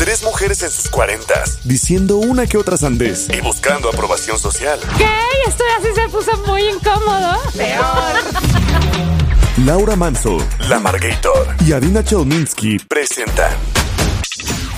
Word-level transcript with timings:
Tres 0.00 0.22
mujeres 0.22 0.62
en 0.62 0.70
sus 0.70 0.88
cuarentas, 0.88 1.60
diciendo 1.62 2.16
una 2.16 2.46
que 2.46 2.56
otra 2.56 2.78
sandez 2.78 3.28
y 3.28 3.42
buscando 3.42 3.90
aprobación 3.90 4.38
social. 4.38 4.80
¿Qué? 4.96 5.04
Esto 5.46 5.62
así 5.78 5.88
se 5.94 6.08
puso 6.08 6.30
muy 6.46 6.62
incómodo. 6.62 7.36
Laura 9.66 9.96
Manso, 9.96 10.38
La 10.70 10.80
Margator 10.80 11.48
y 11.66 11.72
Adina 11.74 12.02
Chelminsky 12.02 12.78
presentan 12.88 13.52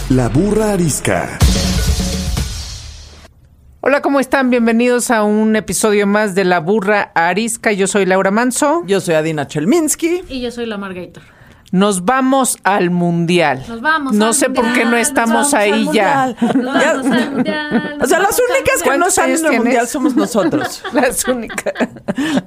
La 0.09 0.29
Burra 0.29 0.73
Arisca. 0.73 1.39
Hola, 3.81 4.03
¿cómo 4.03 4.19
están? 4.19 4.51
Bienvenidos 4.51 5.13
a 5.13 5.23
un 5.23 5.55
episodio 5.55 6.09
más 6.09 6.35
de 6.35 6.43
La 6.43 6.59
Burra 6.59 7.13
Arisca. 7.15 7.71
Yo 7.71 7.87
soy 7.87 8.07
Laura 8.07 8.33
Manso. 8.33 8.83
Yo 8.87 9.01
soy 9.01 9.15
Adina 9.15 9.47
Chelminsky. 9.47 10.25
Y 10.29 10.41
yo 10.41 10.51
soy 10.51 10.67
la 10.67 10.79
Margator. 10.79 11.23
Nos 11.73 12.05
vamos 12.05 12.59
al 12.65 12.91
mundial. 12.91 13.65
Nos 13.67 13.81
vamos 13.81 14.13
No 14.15 14.27
al 14.27 14.35
sé 14.35 14.51
por 14.51 14.73
qué 14.75 14.85
no 14.85 14.97
estamos 14.97 15.51
nos 15.51 15.53
vamos 15.53 15.55
ahí 15.55 15.73
al 15.89 15.93
ya. 15.93 16.35
mundial. 16.37 16.37
Nos 16.63 16.75
vamos 16.85 17.07
al 17.23 17.31
mundial, 17.33 17.99
O 18.01 18.07
sea, 18.07 18.19
las 18.19 18.39
al 18.39 18.45
únicas 18.51 18.83
que 18.83 18.91
no 18.91 18.97
¿Cuántos 18.97 19.09
están 19.09 19.25
años 19.25 19.41
en 19.41 19.47
el 19.47 19.51
tienes? 19.51 19.65
mundial 19.65 19.89
somos 19.89 20.15
nosotros. 20.15 20.83
Las 20.93 21.27
únicas. 21.27 21.73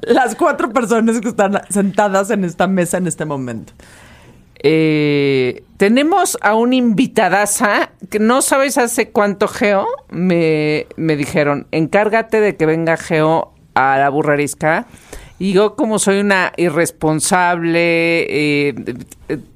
Las 0.04 0.36
cuatro 0.36 0.72
personas 0.72 1.20
que 1.20 1.28
están 1.30 1.60
sentadas 1.70 2.30
en 2.30 2.44
esta 2.46 2.68
mesa 2.68 2.98
en 2.98 3.08
este 3.08 3.26
momento. 3.26 3.74
Eh, 4.68 5.64
tenemos 5.78 6.38
a 6.42 6.56
un 6.56 6.74
invitadaza 6.74 7.92
que 8.10 8.20
no 8.20 8.42
sabes 8.42 8.78
hace 8.78 9.10
cuánto 9.10 9.48
Geo 9.48 9.86
me, 10.10 10.88
me 10.98 11.16
dijeron, 11.16 11.68
encárgate 11.72 12.40
de 12.42 12.56
que 12.56 12.66
venga 12.66 12.96
Geo 12.98 13.54
a 13.76 13.98
la 13.98 14.10
burra 14.10 14.34
arisca. 14.34 14.86
Y 15.38 15.52
yo 15.52 15.76
como 15.76 16.00
soy 16.00 16.20
una 16.20 16.54
irresponsable, 16.56 18.70
eh, 18.70 18.76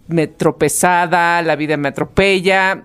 me 0.08 0.28
tropezada, 0.28 1.42
la 1.42 1.56
vida 1.56 1.78
me 1.78 1.90
atropella, 1.90 2.84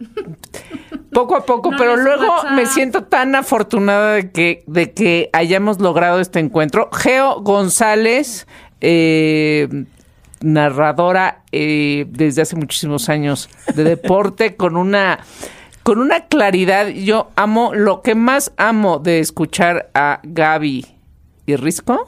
poco 1.13 1.35
a 1.35 1.45
poco, 1.45 1.71
No 1.73 1.77
pero 1.77 1.97
luego 1.97 2.29
WhatsApp. 2.29 2.53
me 2.53 2.67
siento 2.67 3.05
tan 3.05 3.35
afortunada 3.35 4.15
de 4.15 4.31
que, 4.31 4.63
de 4.67 4.93
que 4.93 5.29
hayamos 5.33 5.81
logrado 5.81 6.21
este 6.21 6.39
encuentro. 6.39 6.89
Geo 6.93 7.41
González, 7.41 8.47
eh, 8.81 9.87
narradora 10.41 11.43
eh, 11.51 12.07
desde 12.09 12.43
hace 12.43 12.55
muchísimos 12.55 13.09
años 13.09 13.49
de 13.75 13.83
deporte, 13.83 14.55
con 14.57 14.77
una 14.77 15.19
con 15.83 15.99
una 15.99 16.29
claridad. 16.29 16.87
Yo 16.89 17.31
amo, 17.35 17.75
lo 17.75 18.03
que 18.03 18.15
más 18.15 18.53
amo 18.57 19.01
de 19.01 19.19
escuchar 19.19 19.91
a 19.95 20.21
Gaby 20.23 20.87
y 21.47 21.57
Risco 21.57 22.07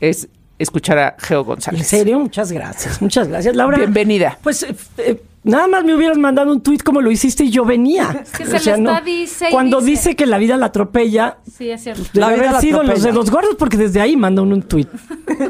es 0.00 0.28
escuchar 0.58 0.98
a 0.98 1.16
Geo 1.18 1.44
González. 1.44 1.80
En 1.80 1.86
serio, 1.86 2.18
muchas 2.18 2.50
gracias. 2.52 3.00
Muchas 3.02 3.28
gracias, 3.28 3.54
Laura. 3.54 3.78
Bienvenida. 3.78 4.38
Pues 4.42 4.62
eh, 4.62 4.74
eh, 4.98 5.22
nada 5.44 5.68
más 5.68 5.84
me 5.84 5.94
hubieras 5.94 6.16
mandado 6.16 6.50
un 6.50 6.62
tuit 6.62 6.82
como 6.82 7.00
lo 7.00 7.10
hiciste 7.10 7.44
y 7.44 7.50
yo 7.50 7.64
venía. 7.64 8.22
Es 8.24 8.30
que 8.32 8.46
se 8.58 8.76
le 8.76 8.76
está 8.82 9.00
dice 9.00 9.48
y 9.48 9.52
Cuando 9.52 9.80
dice. 9.80 9.90
dice 9.90 10.16
que 10.16 10.26
la 10.26 10.38
vida 10.38 10.56
la 10.56 10.66
atropella, 10.66 11.38
Sí, 11.50 11.70
es 11.70 11.82
cierto. 11.82 12.02
La 12.14 12.30
vida 12.30 12.52
la 12.52 12.60
sido 12.60 12.82
los 12.82 13.02
de 13.02 13.12
los 13.12 13.30
gordos 13.30 13.56
porque 13.58 13.76
desde 13.76 14.00
ahí 14.00 14.16
manda 14.16 14.42
uno 14.42 14.54
un 14.54 14.62
tuit. 14.62 14.88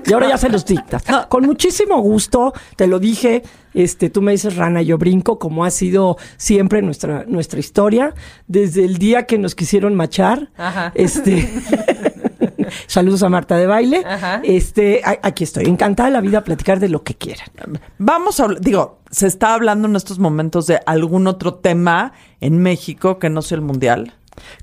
Y 0.06 0.12
ahora 0.12 0.28
ya 0.28 0.38
se 0.38 0.48
los 0.48 0.64
dictas. 0.64 1.04
Con 1.28 1.46
muchísimo 1.46 2.00
gusto, 2.00 2.52
te 2.74 2.86
lo 2.86 2.98
dije, 2.98 3.42
este, 3.74 4.10
tú 4.10 4.22
me 4.22 4.32
dices 4.32 4.56
rana, 4.56 4.82
yo 4.82 4.98
brinco, 4.98 5.38
como 5.38 5.64
ha 5.64 5.70
sido 5.70 6.16
siempre 6.36 6.82
nuestra, 6.82 7.24
nuestra 7.26 7.60
historia, 7.60 8.14
desde 8.48 8.84
el 8.84 8.98
día 8.98 9.26
que 9.26 9.38
nos 9.38 9.54
quisieron 9.54 9.94
machar. 9.94 10.50
Ajá. 10.56 10.92
Este. 10.94 11.48
Saludos 12.86 13.22
a 13.22 13.28
Marta 13.28 13.56
de 13.56 13.66
baile. 13.66 14.02
Ajá. 14.06 14.40
Este, 14.42 15.02
aquí 15.22 15.44
estoy, 15.44 15.64
encantada 15.66 16.08
de 16.08 16.12
la 16.14 16.20
vida 16.20 16.38
a 16.38 16.44
platicar 16.44 16.80
de 16.80 16.88
lo 16.88 17.02
que 17.02 17.14
quieran. 17.14 17.48
Vamos 17.98 18.40
a 18.40 18.48
digo, 18.60 19.00
se 19.10 19.26
está 19.26 19.54
hablando 19.54 19.88
en 19.88 19.96
estos 19.96 20.18
momentos 20.18 20.66
de 20.66 20.80
algún 20.86 21.26
otro 21.26 21.54
tema 21.54 22.12
en 22.40 22.58
México 22.58 23.18
que 23.18 23.30
no 23.30 23.42
sea 23.42 23.56
el 23.56 23.62
mundial. 23.62 24.14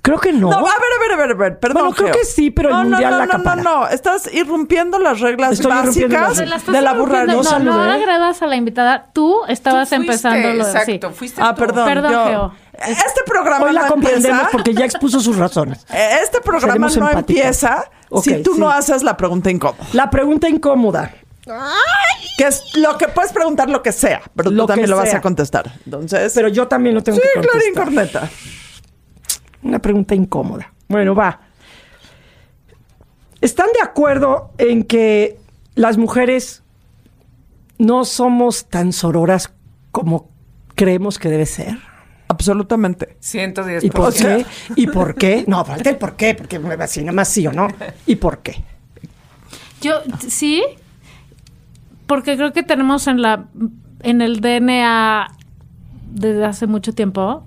Creo 0.03 0.19
que 0.19 0.31
no. 0.31 0.51
No, 0.51 0.57
a 0.59 0.61
ver, 0.61 0.69
a 0.69 0.99
ver, 1.01 1.11
a 1.13 1.15
ver, 1.17 1.31
a 1.31 1.33
ver, 1.35 1.59
perdón. 1.59 1.81
Bueno, 1.85 1.95
creo 1.95 2.07
Geo. 2.09 2.19
que 2.19 2.25
sí, 2.25 2.51
pero 2.51 2.69
el 2.69 2.75
no, 2.75 2.83
mundial 2.91 3.11
no, 3.11 3.17
la 3.17 3.25
no, 3.25 3.31
no, 3.33 3.33
acapara. 3.39 3.63
no, 3.63 3.79
no, 3.81 3.87
estás 3.87 4.31
irrumpiendo 4.31 4.99
las 4.99 5.19
reglas 5.19 5.53
Estoy 5.53 5.71
básicas 5.71 6.37
las 6.47 6.67
la 6.67 6.73
de 6.73 6.81
la 6.81 6.93
burra. 6.93 7.21
no 7.25 7.31
No, 7.33 7.37
no 7.37 7.43
saludé. 7.43 7.91
agradas 7.91 8.41
a 8.43 8.45
la 8.47 8.55
invitada. 8.55 9.09
Tú 9.13 9.37
estabas 9.47 9.89
Tú 9.89 9.95
fuiste, 9.95 10.11
empezando 10.13 10.47
lo 10.53 10.65
de 10.65 10.71
Exacto, 10.71 11.09
sí. 11.09 11.15
fuiste 11.15 11.41
Ah, 11.43 11.55
tú. 11.55 11.61
perdón. 11.61 11.85
Perdón, 11.85 12.11
yo- 12.11 12.25
Geo. 12.25 12.53
Este 12.73 13.21
programa 13.25 13.65
Hoy 13.65 13.73
la 13.73 13.83
no 13.83 13.87
comprendemos 13.89 14.37
empieza. 14.39 14.51
porque 14.51 14.73
ya 14.73 14.85
expuso 14.85 15.19
sus 15.19 15.37
razones. 15.37 15.85
Este 15.89 16.41
programa 16.41 16.89
Seremos 16.89 16.97
no 16.97 17.09
empieza 17.19 17.85
si 18.21 18.41
tú 18.43 18.55
sí. 18.55 18.59
no 18.59 18.69
haces 18.69 19.03
la 19.03 19.15
pregunta 19.15 19.51
incómoda. 19.51 19.85
La 19.93 20.09
pregunta 20.09 20.49
incómoda. 20.49 21.13
Que 22.37 22.47
es 22.47 22.75
lo 22.75 22.97
que 22.97 23.07
puedes 23.09 23.31
preguntar 23.31 23.69
lo 23.69 23.83
que 23.83 23.91
sea, 23.91 24.21
pero 24.35 24.49
Lo 24.49 24.63
tú 24.63 24.67
también 24.67 24.89
lo 24.89 24.97
vas 24.97 25.13
a 25.13 25.21
contestar. 25.21 25.71
Entonces, 25.85 26.31
Pero 26.33 26.47
yo 26.47 26.67
también 26.67 26.95
lo 26.95 27.03
tengo 27.03 27.17
sí, 27.17 27.23
que 27.33 27.41
Clarín 27.41 27.73
contestar. 27.75 27.83
Corneta. 27.83 28.29
Una 29.61 29.79
pregunta 29.79 30.15
incómoda. 30.15 30.73
Bueno, 30.87 31.13
va. 31.15 31.41
¿Están 33.41 33.67
de 33.73 33.81
acuerdo 33.81 34.51
en 34.57 34.83
que 34.83 35.37
las 35.75 35.97
mujeres 35.97 36.63
no 37.77 38.05
somos 38.05 38.65
tan 38.65 38.93
sororas 38.93 39.51
como 39.91 40.29
creemos 40.75 41.19
que 41.19 41.29
debe 41.29 41.45
ser? 41.45 41.77
Absolutamente. 42.27 43.17
110 43.19 43.83
¿Y 43.83 43.89
por 43.89 44.13
qué? 44.13 44.45
¿Y 44.75 44.87
por 44.87 45.15
qué? 45.15 45.43
No, 45.47 45.63
falta 45.65 45.89
el 45.89 45.97
por 45.97 46.15
qué, 46.15 46.33
porque 46.35 46.57
me 46.59 46.75
va 46.75 46.85
así, 46.85 47.01
nada 47.01 47.11
más 47.13 47.27
sí 47.27 47.45
o 47.47 47.51
no. 47.53 47.67
¿Y 48.05 48.15
por 48.15 48.39
qué? 48.39 48.63
Yo, 49.81 49.95
sí, 50.27 50.63
porque 52.07 52.35
creo 52.37 52.53
que 52.53 52.63
tenemos 52.63 53.07
en 53.07 53.21
la 53.21 53.45
en 54.01 54.21
el 54.21 54.39
DNA 54.41 55.27
desde 56.11 56.45
hace 56.45 56.67
mucho 56.67 56.93
tiempo, 56.93 57.45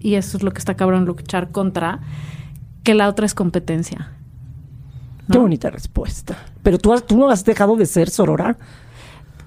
y 0.00 0.14
eso 0.14 0.36
es 0.36 0.42
lo 0.42 0.50
que 0.52 0.58
está 0.58 0.74
cabrón 0.76 1.04
luchar 1.04 1.50
contra, 1.50 2.00
que 2.82 2.94
la 2.94 3.08
otra 3.08 3.26
es 3.26 3.34
competencia. 3.34 4.12
Qué 5.30 5.38
bonita 5.38 5.70
respuesta. 5.70 6.36
Pero 6.62 6.78
tú, 6.78 6.92
has- 6.92 7.06
tú 7.06 7.16
no 7.16 7.30
has 7.30 7.44
dejado 7.44 7.76
de 7.76 7.86
ser 7.86 8.10
sorora. 8.10 8.56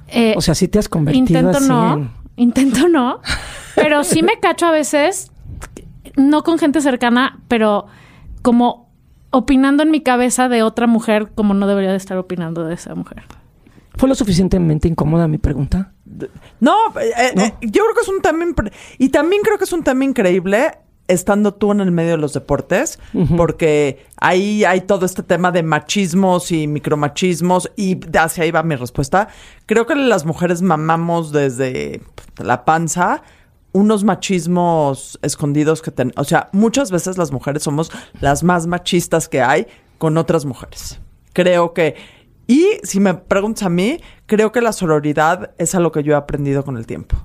Eh, 0.08 0.34
O 0.38 0.42
sea, 0.42 0.56
sí 0.56 0.68
te 0.70 0.80
has 0.80 0.88
convertido 0.88 1.26
intento 1.26 1.58
así 1.58 1.68
no, 1.68 1.94
en- 1.96 2.10
intento 2.36 2.88
no, 2.88 3.20
pero 3.76 4.04
sí 4.04 4.24
me 4.24 4.40
cacho 4.40 4.66
a 4.68 4.72
veces, 4.72 5.32
no 6.16 6.44
con 6.44 6.58
gente 6.60 6.82
cercana, 6.82 7.40
pero 7.48 7.86
como 8.42 8.92
opinando 9.32 9.84
en 9.84 9.92
mi 9.92 10.02
cabeza 10.02 10.50
de 10.50 10.64
otra 10.64 10.86
mujer 10.88 11.32
como 11.34 11.54
no 11.54 11.66
debería 11.68 11.92
de 11.92 11.98
estar 11.98 12.18
opinando 12.18 12.66
de 12.66 12.76
esa 12.76 12.94
mujer. 12.96 13.24
¿Fue 13.96 14.10
lo 14.10 14.16
suficientemente 14.16 14.88
incómoda 14.88 15.28
mi 15.28 15.38
pregunta? 15.38 15.94
No, 16.60 16.76
eh, 17.00 17.12
eh, 17.36 17.54
yo 17.62 17.84
creo 17.84 17.96
que 17.96 18.02
es 18.02 18.10
un 18.10 18.22
tema 18.22 18.44
impre- 18.46 18.72
y 18.98 19.10
también 19.10 19.42
creo 19.44 19.58
que 19.58 19.64
es 19.64 19.74
un 19.74 19.84
tema 19.84 20.04
increíble 20.04 20.72
estando 21.08 21.54
tú 21.54 21.72
en 21.72 21.82
el 21.82 21.92
medio 21.92 22.12
de 22.12 22.18
los 22.18 22.34
deportes, 22.34 23.00
porque 23.36 24.06
ahí 24.18 24.64
hay 24.64 24.82
todo 24.82 25.06
este 25.06 25.24
tema 25.24 25.52
de 25.52 25.64
machismos 25.64 26.52
y 26.52 26.68
micromachismos 26.68 27.72
y 27.76 28.00
hacia 28.18 28.44
ahí 28.44 28.52
va 28.52 28.64
mi 28.64 28.76
respuesta. 28.76 29.28
Creo 29.66 29.86
que 29.86 29.96
las 29.96 30.26
mujeres 30.26 30.62
mamamos 30.62 31.32
desde 31.32 32.02
la 32.38 32.66
panza 32.66 33.24
unos 33.74 34.04
machismos 34.04 35.18
escondidos 35.24 35.82
que 35.82 35.90
ten, 35.90 36.14
o 36.16 36.24
sea, 36.24 36.50
muchas 36.52 36.92
veces 36.92 37.18
las 37.18 37.32
mujeres 37.32 37.64
somos 37.64 37.92
las 38.22 38.44
más 38.44 38.68
machistas 38.68 39.28
que 39.28 39.42
hay 39.42 39.68
con 39.98 40.18
otras 40.18 40.46
mujeres. 40.46 41.00
Creo 41.34 41.74
que 41.74 41.96
y 42.48 42.68
si 42.84 43.00
me 43.00 43.14
preguntas 43.14 43.64
a 43.64 43.70
mí, 43.70 44.00
creo 44.26 44.52
que 44.52 44.62
la 44.62 44.74
sororidad 44.74 45.52
es 45.58 45.76
algo 45.76 45.92
que 45.92 46.04
yo 46.04 46.14
he 46.14 46.16
aprendido 46.18 46.64
con 46.64 46.78
el 46.78 46.86
tiempo. 46.86 47.16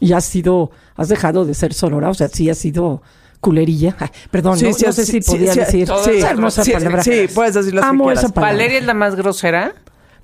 ¿Y 0.00 0.12
has 0.12 0.24
sido, 0.24 0.70
has 0.96 1.08
dejado 1.08 1.44
de 1.44 1.54
ser 1.54 1.72
sorora? 1.74 2.10
O 2.10 2.14
sea, 2.14 2.28
sí 2.28 2.50
has 2.50 2.58
sido 2.58 3.02
culerilla. 3.40 3.96
Perdón, 4.30 4.58
no, 4.60 4.68
no 4.68 4.92
sé 4.92 5.06
si 5.06 5.20
podía 5.20 5.54
decir 5.54 5.82
esa 5.84 6.10
es- 6.10 6.24
hermosa 6.24 6.64
sí, 6.64 6.72
palabra. 6.72 7.02
sí, 7.02 7.26
puedes 7.34 7.54
decir 7.54 7.74
las 7.74 7.84
que 7.84 7.88
Amo 7.90 8.10
esa 8.10 8.28
palabra. 8.28 8.52
Valeria 8.56 8.78
es 8.78 8.84
la 8.86 8.94
más 8.94 9.14
grosera. 9.14 9.74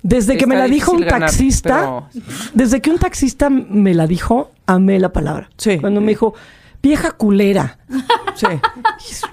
Desde 0.01 0.35
que 0.37 0.45
me 0.45 0.55
la 0.57 0.65
dijo 0.65 0.91
un 0.91 0.99
ganar, 1.01 1.29
taxista, 1.29 1.79
pero- 2.11 2.23
desde 2.53 2.81
que 2.81 2.89
un 2.89 2.97
taxista 2.99 3.49
me 3.49 3.93
la 3.93 4.05
dijo, 4.07 4.51
amé 4.65 4.99
la 4.99 5.13
palabra. 5.13 5.49
Sí. 5.57 5.79
Cuando 5.79 6.01
me 6.01 6.07
dijo, 6.09 6.33
vieja 6.83 7.11
culera. 7.13 7.77
Sí. 8.35 8.45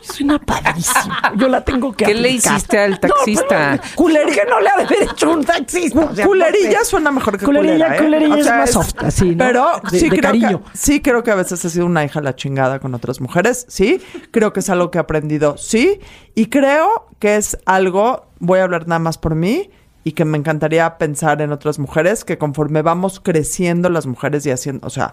Suena 0.00 0.38
padrísimo. 0.38 1.12
Yo 1.36 1.48
la 1.48 1.64
tengo 1.64 1.92
que 1.92 2.04
¿Qué 2.04 2.14
le 2.14 2.28
hiciste 2.30 2.78
al 2.78 2.92
No, 2.92 2.98
taxista? 3.00 3.70
pero, 3.80 3.82
culerilla 3.96 4.44
no 4.48 4.60
le 4.60 4.68
ha 4.70 4.76
de 4.76 4.82
haber 4.84 5.02
hecho 5.02 5.30
un 5.32 5.44
taxista. 5.44 6.00
o 6.00 6.14
sea, 6.14 6.26
culerilla 6.26 6.78
no 6.78 6.84
sé. 6.84 6.90
suena 6.90 7.10
mejor 7.10 7.36
que 7.38 7.44
Culerilla, 7.44 7.74
culera, 7.86 7.96
¿eh? 7.96 7.98
culerilla 7.98 8.34
O 8.34 8.38
es 8.38 8.44
sea, 8.46 8.56
más 8.58 8.70
soft, 8.70 8.94
así, 9.02 9.30
¿no? 9.34 9.38
Pero 9.44 9.66
De- 9.90 9.98
sí, 9.98 10.04
de 10.08 10.16
creo 10.18 10.22
cariño. 10.22 10.64
Que, 10.64 10.70
sí 10.78 11.00
creo 11.02 11.22
que 11.24 11.30
a 11.32 11.34
veces 11.34 11.64
he 11.64 11.70
sido 11.70 11.86
una 11.86 12.04
hija 12.04 12.20
a 12.20 12.22
la 12.22 12.36
chingada 12.36 12.78
con 12.78 12.94
otras 12.94 13.20
mujeres, 13.20 13.66
sí. 13.68 14.00
Creo 14.30 14.52
que 14.52 14.60
es 14.60 14.70
algo 14.70 14.90
que 14.92 14.98
he 14.98 15.00
aprendido, 15.00 15.56
sí. 15.58 15.98
Y 16.36 16.46
creo 16.46 17.08
que 17.18 17.36
es 17.36 17.58
algo, 17.66 18.28
voy 18.38 18.60
a 18.60 18.64
hablar 18.64 18.86
nada 18.86 19.00
más 19.00 19.18
por 19.18 19.34
mí, 19.34 19.70
y 20.04 20.12
que 20.12 20.24
me 20.24 20.38
encantaría 20.38 20.98
pensar 20.98 21.42
en 21.42 21.50
otras 21.52 21.78
mujeres, 21.80 22.24
que 22.24 22.38
conforme 22.38 22.82
vamos 22.82 23.18
creciendo 23.20 23.90
las 23.90 24.06
mujeres 24.06 24.46
y 24.46 24.50
haciendo, 24.50 24.86
o 24.86 24.90
sea, 24.90 25.12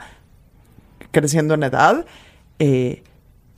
creciendo 1.12 1.54
en 1.56 1.64
edad, 1.64 2.06
eh, 2.60 3.04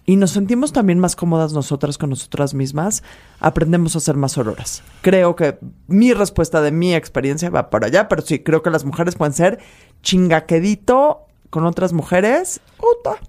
y 0.05 0.15
nos 0.15 0.31
sentimos 0.31 0.73
también 0.73 0.97
más 0.97 1.15
cómodas 1.15 1.53
nosotras 1.53 1.99
con 1.99 2.09
nosotras 2.09 2.55
mismas, 2.55 3.03
aprendemos 3.39 3.95
a 3.95 3.99
ser 3.99 4.15
más 4.15 4.31
sororas. 4.31 4.81
Creo 5.01 5.35
que 5.35 5.59
mi 5.85 6.13
respuesta 6.13 6.61
de 6.61 6.71
mi 6.71 6.95
experiencia 6.95 7.51
va 7.51 7.69
por 7.69 7.85
allá, 7.85 8.07
pero 8.07 8.23
sí, 8.23 8.39
creo 8.39 8.63
que 8.63 8.71
las 8.71 8.85
mujeres 8.85 9.15
pueden 9.15 9.33
ser 9.33 9.59
chingaquedito 10.01 11.27
con 11.51 11.65
otras 11.65 11.93
mujeres. 11.93 12.59
Puta. 12.77 13.19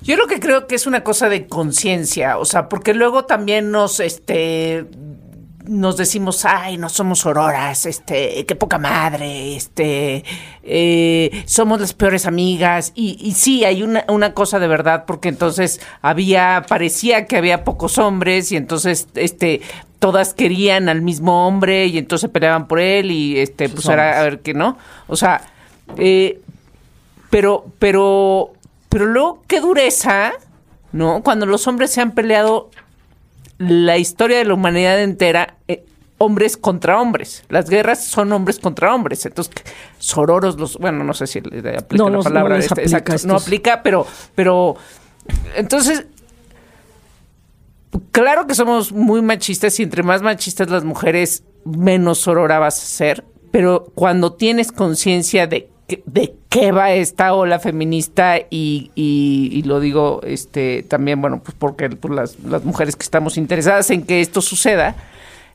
Yo 0.00 0.16
lo 0.16 0.26
que 0.26 0.40
creo 0.40 0.66
que 0.66 0.76
es 0.76 0.86
una 0.86 1.04
cosa 1.04 1.28
de 1.28 1.46
conciencia, 1.46 2.38
o 2.38 2.46
sea, 2.46 2.70
porque 2.70 2.94
luego 2.94 3.26
también 3.26 3.70
nos, 3.70 4.00
este, 4.00 4.86
nos 5.70 5.96
decimos, 5.96 6.44
ay, 6.44 6.76
no 6.78 6.88
somos 6.88 7.24
auroras, 7.24 7.86
este, 7.86 8.44
qué 8.44 8.56
poca 8.56 8.76
madre, 8.76 9.54
este, 9.54 10.24
eh, 10.64 11.44
somos 11.46 11.80
las 11.80 11.94
peores 11.94 12.26
amigas. 12.26 12.90
Y, 12.96 13.16
y 13.20 13.34
sí, 13.34 13.64
hay 13.64 13.84
una, 13.84 14.04
una 14.08 14.34
cosa 14.34 14.58
de 14.58 14.66
verdad, 14.66 15.04
porque 15.06 15.28
entonces 15.28 15.80
había, 16.02 16.64
parecía 16.68 17.26
que 17.26 17.36
había 17.36 17.62
pocos 17.62 17.98
hombres 17.98 18.50
y 18.50 18.56
entonces, 18.56 19.06
este, 19.14 19.60
todas 20.00 20.34
querían 20.34 20.88
al 20.88 21.02
mismo 21.02 21.46
hombre 21.46 21.86
y 21.86 21.98
entonces 21.98 22.28
peleaban 22.30 22.66
por 22.66 22.80
él 22.80 23.12
y, 23.12 23.38
este, 23.38 23.68
pues 23.68 23.86
era 23.86 24.18
a 24.18 24.24
ver 24.24 24.40
qué 24.40 24.54
no. 24.54 24.76
O 25.06 25.14
sea, 25.14 25.42
eh, 25.98 26.40
pero, 27.30 27.66
pero, 27.78 28.54
pero 28.88 29.06
luego 29.06 29.44
qué 29.46 29.60
dureza, 29.60 30.32
¿no? 30.90 31.22
Cuando 31.22 31.46
los 31.46 31.68
hombres 31.68 31.92
se 31.92 32.00
han 32.00 32.10
peleado 32.10 32.70
la 33.60 33.98
historia 33.98 34.38
de 34.38 34.46
la 34.46 34.54
humanidad 34.54 35.02
entera, 35.02 35.58
eh, 35.68 35.84
hombres 36.16 36.56
contra 36.56 36.98
hombres. 36.98 37.44
Las 37.50 37.68
guerras 37.68 38.02
son 38.02 38.32
hombres 38.32 38.58
contra 38.58 38.94
hombres. 38.94 39.26
Entonces, 39.26 39.54
sororos 39.98 40.58
los, 40.58 40.78
bueno, 40.78 41.04
no 41.04 41.12
sé 41.12 41.26
si 41.26 41.42
le 41.42 41.76
aplica 41.76 42.02
No, 42.02 42.08
la 42.08 42.16
no, 42.16 42.22
palabra, 42.22 42.50
no 42.50 42.56
les 42.56 42.66
este, 42.66 42.80
aplica 42.80 42.98
exacto, 42.98 43.28
no 43.28 43.36
aplica, 43.36 43.82
pero, 43.82 44.06
pero, 44.34 44.76
entonces, 45.56 46.06
claro 48.12 48.46
que 48.46 48.54
somos 48.54 48.92
muy 48.92 49.20
machistas 49.20 49.78
y 49.78 49.82
entre 49.82 50.02
más 50.02 50.22
machistas 50.22 50.70
las 50.70 50.84
mujeres, 50.84 51.42
menos 51.66 52.18
sorora 52.18 52.58
vas 52.58 52.82
a 52.82 52.86
ser, 52.86 53.24
pero 53.50 53.92
cuando 53.94 54.32
tienes 54.32 54.72
conciencia 54.72 55.46
de, 55.46 55.69
de 56.06 56.34
qué 56.48 56.72
va 56.72 56.92
esta 56.92 57.34
ola 57.34 57.58
feminista 57.58 58.38
y, 58.50 58.90
y- 58.94 59.62
lo 59.64 59.80
digo 59.80 60.20
este 60.24 60.82
también, 60.82 61.20
bueno, 61.20 61.42
pues 61.42 61.54
porque 61.58 61.88
pues, 61.90 62.14
las, 62.14 62.38
las 62.40 62.64
mujeres 62.64 62.96
que 62.96 63.02
estamos 63.04 63.36
interesadas 63.36 63.90
en 63.90 64.02
que 64.02 64.20
esto 64.20 64.40
suceda, 64.40 64.96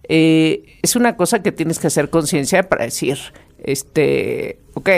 eh, 0.07 0.77
es 0.81 0.95
una 0.95 1.15
cosa 1.17 1.41
que 1.41 1.51
tienes 1.51 1.79
que 1.79 1.87
hacer 1.87 2.09
conciencia 2.09 2.69
para 2.69 2.85
decir, 2.85 3.17
este, 3.63 4.59
ok, 4.73 4.89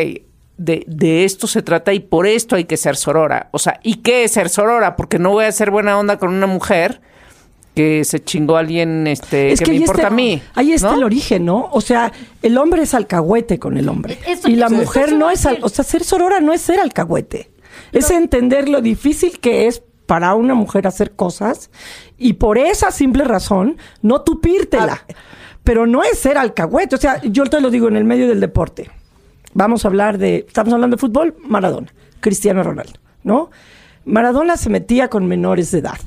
de, 0.57 0.83
de 0.87 1.23
esto 1.23 1.47
se 1.47 1.61
trata 1.61 1.93
y 1.93 1.99
por 1.99 2.27
esto 2.27 2.55
hay 2.55 2.65
que 2.65 2.77
ser 2.77 2.95
sorora. 2.95 3.49
O 3.51 3.59
sea, 3.59 3.79
¿y 3.83 3.95
qué 3.95 4.23
es 4.23 4.31
ser 4.31 4.49
sorora? 4.49 4.95
Porque 4.95 5.19
no 5.19 5.31
voy 5.31 5.45
a 5.45 5.49
hacer 5.49 5.71
buena 5.71 5.97
onda 5.97 6.17
con 6.17 6.33
una 6.33 6.47
mujer 6.47 7.01
que 7.77 8.03
se 8.03 8.23
chingó 8.23 8.57
a 8.57 8.59
alguien 8.59 9.07
este, 9.07 9.53
que, 9.55 9.71
me 9.71 9.77
importa 9.77 10.01
está- 10.01 10.07
a 10.07 10.15
mí. 10.15 10.41
Ahí 10.55 10.73
está 10.73 10.89
¿no? 10.91 10.97
el 10.97 11.03
origen, 11.03 11.45
¿no? 11.45 11.69
O 11.71 11.79
sea, 11.79 12.11
el 12.41 12.57
hombre 12.57 12.81
es 12.81 12.93
alcahuete 12.93 13.59
con 13.59 13.77
el 13.77 13.87
hombre. 13.87 14.17
Eso- 14.27 14.49
y 14.49 14.55
la 14.55 14.65
eso- 14.65 14.75
mujer 14.75 15.09
eso 15.09 15.17
no 15.17 15.29
es... 15.29 15.45
al- 15.45 15.59
o 15.61 15.69
sea, 15.69 15.85
ser 15.85 16.03
sorora 16.03 16.39
no 16.39 16.51
es 16.53 16.61
ser 16.61 16.79
alcahuete. 16.79 17.51
Es 17.91 18.09
entender 18.11 18.67
lo 18.67 18.81
difícil 18.81 19.39
que 19.39 19.67
es 19.67 19.81
para 20.07 20.33
una 20.35 20.53
mujer 20.55 20.87
hacer 20.87 21.11
cosas 21.11 21.69
y 22.17 22.33
por 22.33 22.57
esa 22.57 22.91
simple 22.91 23.23
razón 23.23 23.77
no 24.01 24.21
tupírtela. 24.21 25.05
Pero 25.63 25.85
no 25.85 26.03
es 26.03 26.17
ser 26.17 26.37
alcahuete. 26.37 26.95
O 26.95 26.97
sea, 26.97 27.21
yo 27.23 27.43
te 27.45 27.61
lo 27.61 27.69
digo 27.69 27.87
en 27.87 27.95
el 27.97 28.03
medio 28.05 28.27
del 28.27 28.39
deporte. 28.39 28.89
Vamos 29.53 29.85
a 29.85 29.89
hablar 29.89 30.17
de... 30.17 30.45
Estamos 30.47 30.73
hablando 30.73 30.95
de 30.95 31.01
fútbol, 31.01 31.35
Maradona, 31.43 31.93
Cristiano 32.19 32.63
Ronaldo, 32.63 32.93
¿no? 33.23 33.49
Maradona 34.05 34.55
se 34.55 34.69
metía 34.69 35.09
con 35.09 35.25
menores 35.27 35.71
de 35.71 35.79
edad, 35.79 35.97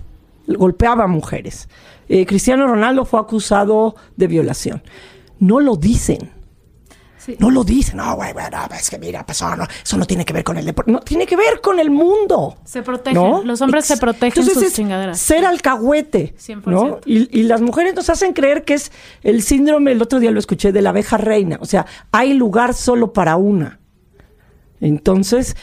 golpeaba 0.57 1.05
a 1.05 1.07
mujeres. 1.07 1.69
Eh, 2.09 2.27
Cristiano 2.27 2.67
Ronaldo 2.67 3.05
fue 3.05 3.21
acusado 3.21 3.95
de 4.17 4.27
violación. 4.27 4.83
No 5.39 5.61
lo 5.61 5.77
dicen. 5.77 6.33
Sí. 7.19 7.37
No 7.39 7.51
lo 7.51 7.65
dicen. 7.65 7.99
No, 7.99 8.17
güey, 8.17 8.33
güey, 8.33 8.47
no, 8.51 8.75
es 8.75 8.89
que 8.89 8.99
mira, 8.99 9.27
no, 9.41 9.57
no, 9.57 9.65
eso 9.85 9.97
no 9.99 10.07
tiene 10.07 10.25
que 10.25 10.33
ver 10.33 10.43
con 10.43 10.57
el 10.57 10.65
deporte. 10.65 10.91
No, 10.91 11.01
tiene 11.01 11.27
que 11.27 11.37
ver 11.37 11.61
con 11.61 11.79
el 11.79 11.91
mundo. 11.91 12.57
Se 12.65 12.83
protegen. 12.83 13.15
¿no? 13.15 13.43
Los 13.45 13.61
hombres 13.61 13.85
se 13.85 13.99
protegen 13.99 14.29
Entonces 14.29 14.55
sus 14.55 14.63
es 14.65 14.73
chingaderas. 14.73 15.21
Ser 15.21 15.45
alcahuete. 15.45 16.35
100%. 16.37 16.63
¿no? 16.67 16.99
Y, 17.05 17.39
y 17.39 17.43
las 17.43 17.61
mujeres 17.61 17.95
nos 17.95 18.09
hacen 18.09 18.33
creer 18.33 18.65
que 18.65 18.75
es 18.75 18.91
el 19.23 19.43
síndrome, 19.43 19.93
el 19.93 20.01
otro 20.01 20.19
día 20.19 20.31
lo 20.31 20.39
escuché, 20.39 20.73
de 20.73 20.81
la 20.81 20.91
abeja 20.91 21.19
reina. 21.19 21.59
O 21.61 21.67
sea, 21.67 21.85
hay 22.11 22.33
lugar 22.33 22.73
solo 22.73 23.13
para 23.13 23.37
una. 23.37 23.80
Entonces, 24.81 25.57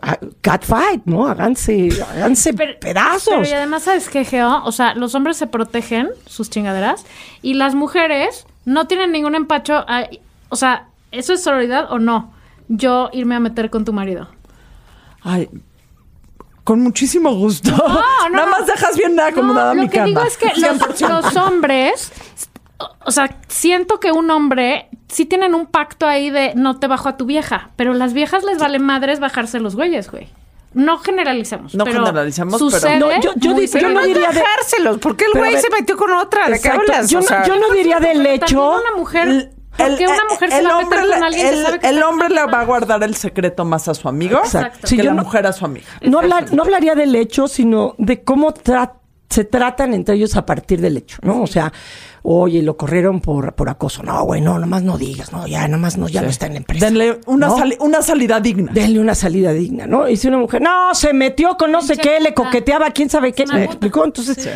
ah, 0.00 0.18
catfight, 0.40 1.02
¿no? 1.04 1.26
Háganse, 1.26 1.88
háganse 2.10 2.54
Pero- 2.54 2.78
pedazos. 2.80 3.34
Pero 3.34 3.48
y 3.48 3.52
además, 3.52 3.82
¿sabes 3.82 4.08
qué, 4.08 4.24
Geo? 4.24 4.62
O 4.64 4.72
sea, 4.72 4.94
los 4.94 5.14
hombres 5.14 5.36
se 5.36 5.46
protegen 5.46 6.08
sus 6.26 6.48
chingaderas 6.48 7.04
y 7.42 7.54
las 7.54 7.74
mujeres 7.74 8.46
no 8.64 8.86
tienen 8.86 9.12
ningún 9.12 9.34
empacho. 9.34 9.84
a- 9.86 10.08
o 10.48 10.56
sea, 10.56 10.88
¿eso 11.10 11.32
es 11.34 11.42
sororidad 11.42 11.92
o 11.92 11.98
no? 11.98 12.32
Yo 12.68 13.10
irme 13.12 13.34
a 13.34 13.40
meter 13.40 13.68
con 13.70 13.84
tu 13.84 13.92
marido. 13.92 14.28
Ay, 15.22 15.48
con 16.64 16.80
muchísimo 16.80 17.34
gusto. 17.34 17.70
No, 17.72 18.28
no, 18.28 18.36
Nada 18.36 18.46
más 18.46 18.66
dejas 18.66 18.96
bien 18.96 19.18
acomodada 19.20 19.74
No, 19.74 19.80
mi 19.82 19.86
lo 19.86 19.90
que 19.90 19.96
cama. 19.98 20.06
digo 20.08 20.22
es 20.22 20.36
que 20.36 20.50
los, 20.60 21.00
los 21.00 21.36
hombres, 21.36 22.12
o- 23.04 23.10
sea, 23.10 23.36
siento 23.48 24.00
que 24.00 24.12
un 24.12 24.30
hombre 24.30 24.88
sí 25.08 25.26
tienen 25.26 25.54
un 25.54 25.66
pacto 25.66 26.06
ahí 26.06 26.30
de 26.30 26.52
no 26.54 26.78
te 26.78 26.86
bajo 26.86 27.08
a 27.08 27.16
tu 27.16 27.26
vieja, 27.26 27.70
pero 27.76 27.94
las 27.94 28.12
viejas 28.12 28.44
les 28.44 28.58
vale 28.58 28.78
madres 28.78 29.20
bajarse 29.20 29.60
los 29.60 29.76
güeyes, 29.76 30.10
güey. 30.10 30.28
No 30.74 30.96
generalicemos. 30.98 31.74
No 31.74 31.84
pero 31.84 32.00
generalicemos, 32.06 32.54
pero- 32.58 32.70
sucede 32.70 32.98
No, 32.98 33.10
yo- 33.20 33.32
yo 33.36 33.50
muy 33.52 33.66
yo 33.66 33.72
Pero 33.74 33.90
no 33.90 34.02
diría 34.04 34.30
dejárselos, 34.30 34.98
porque 34.98 35.24
el 35.26 35.32
Pero 35.32 35.44
güey 35.44 35.60
se 35.60 35.68
metió 35.70 35.96
con 35.98 36.12
otra. 36.14 36.46
¿De 36.48 36.52
qué 36.52 36.68
Exacto. 36.68 36.80
hablas? 36.92 37.10
Yo, 37.10 37.18
O 37.18 37.22
no, 37.22 37.46
yo 37.46 37.56
no 37.60 37.68
diría 37.74 38.00
del 38.00 38.22
Pero 38.22 38.30
hecho. 38.34 38.70
una 38.80 38.96
mujer, 38.96 39.50
¿por 39.76 39.96
qué 39.98 40.06
una 40.06 40.24
mujer 40.30 40.50
se 40.50 40.62
va 40.62 40.70
a 40.70 40.76
meter 40.78 40.82
hombre 40.84 40.98
con 41.12 41.24
alguien 41.24 41.46
que 41.46 41.54
el- 41.54 41.62
sabe 41.66 41.78
que 41.78 41.88
el 41.88 42.02
hombre 42.02 42.28
le 42.30 42.46
va 42.46 42.60
a 42.60 42.64
guardar 42.64 43.02
el 43.02 43.14
secreto 43.14 43.66
más 43.66 43.86
a 43.88 43.94
su 43.94 44.08
amigo 44.08 44.38
Exacto. 44.38 44.78
que 44.80 44.86
Sí, 44.86 44.96
la 44.96 45.12
no- 45.12 45.24
mujer 45.24 45.46
a 45.46 45.52
su 45.52 45.66
amiga. 45.66 45.86
No, 46.00 46.20
hablar, 46.20 46.50
no 46.54 46.62
hablaría 46.62 46.94
del 46.94 47.14
hecho, 47.16 47.48
sino 47.48 47.94
de 47.98 48.24
cómo 48.24 48.54
tra- 48.54 48.92
se 49.28 49.44
tratan 49.44 49.92
entre 49.92 50.14
ellos 50.14 50.36
a 50.36 50.46
partir 50.46 50.80
del 50.80 50.96
hecho, 50.96 51.18
¿no? 51.22 51.42
O 51.42 51.46
sea, 51.46 51.70
oye, 52.24 52.62
lo 52.62 52.76
corrieron 52.76 53.20
por, 53.20 53.54
por 53.54 53.68
acoso. 53.68 54.02
No, 54.02 54.22
güey, 54.24 54.40
no, 54.40 54.58
nomás 54.58 54.82
no 54.82 54.96
digas, 54.98 55.32
no, 55.32 55.46
ya, 55.46 55.66
nomás 55.68 55.98
no, 55.98 56.08
ya 56.08 56.22
no 56.22 56.28
está 56.28 56.46
en 56.46 56.52
la 56.52 56.58
empresa. 56.58 56.86
Denle 56.86 57.18
una, 57.26 57.48
¿no? 57.48 57.56
sali- 57.58 57.76
una 57.80 58.02
salida 58.02 58.40
digna. 58.40 58.72
Denle 58.72 59.00
una 59.00 59.14
salida 59.14 59.52
digna, 59.52 59.86
¿no? 59.86 60.08
Y 60.08 60.16
si 60.16 60.28
una 60.28 60.38
mujer, 60.38 60.62
no, 60.62 60.94
se 60.94 61.12
metió 61.12 61.56
con 61.56 61.72
no 61.72 61.82
sé 61.82 61.96
qué, 61.96 62.20
le 62.20 62.32
coqueteaba, 62.34 62.90
quién 62.92 63.10
sabe 63.10 63.32
qué, 63.32 63.44
me 63.46 63.64
explicó. 63.64 64.04
Entonces, 64.04 64.48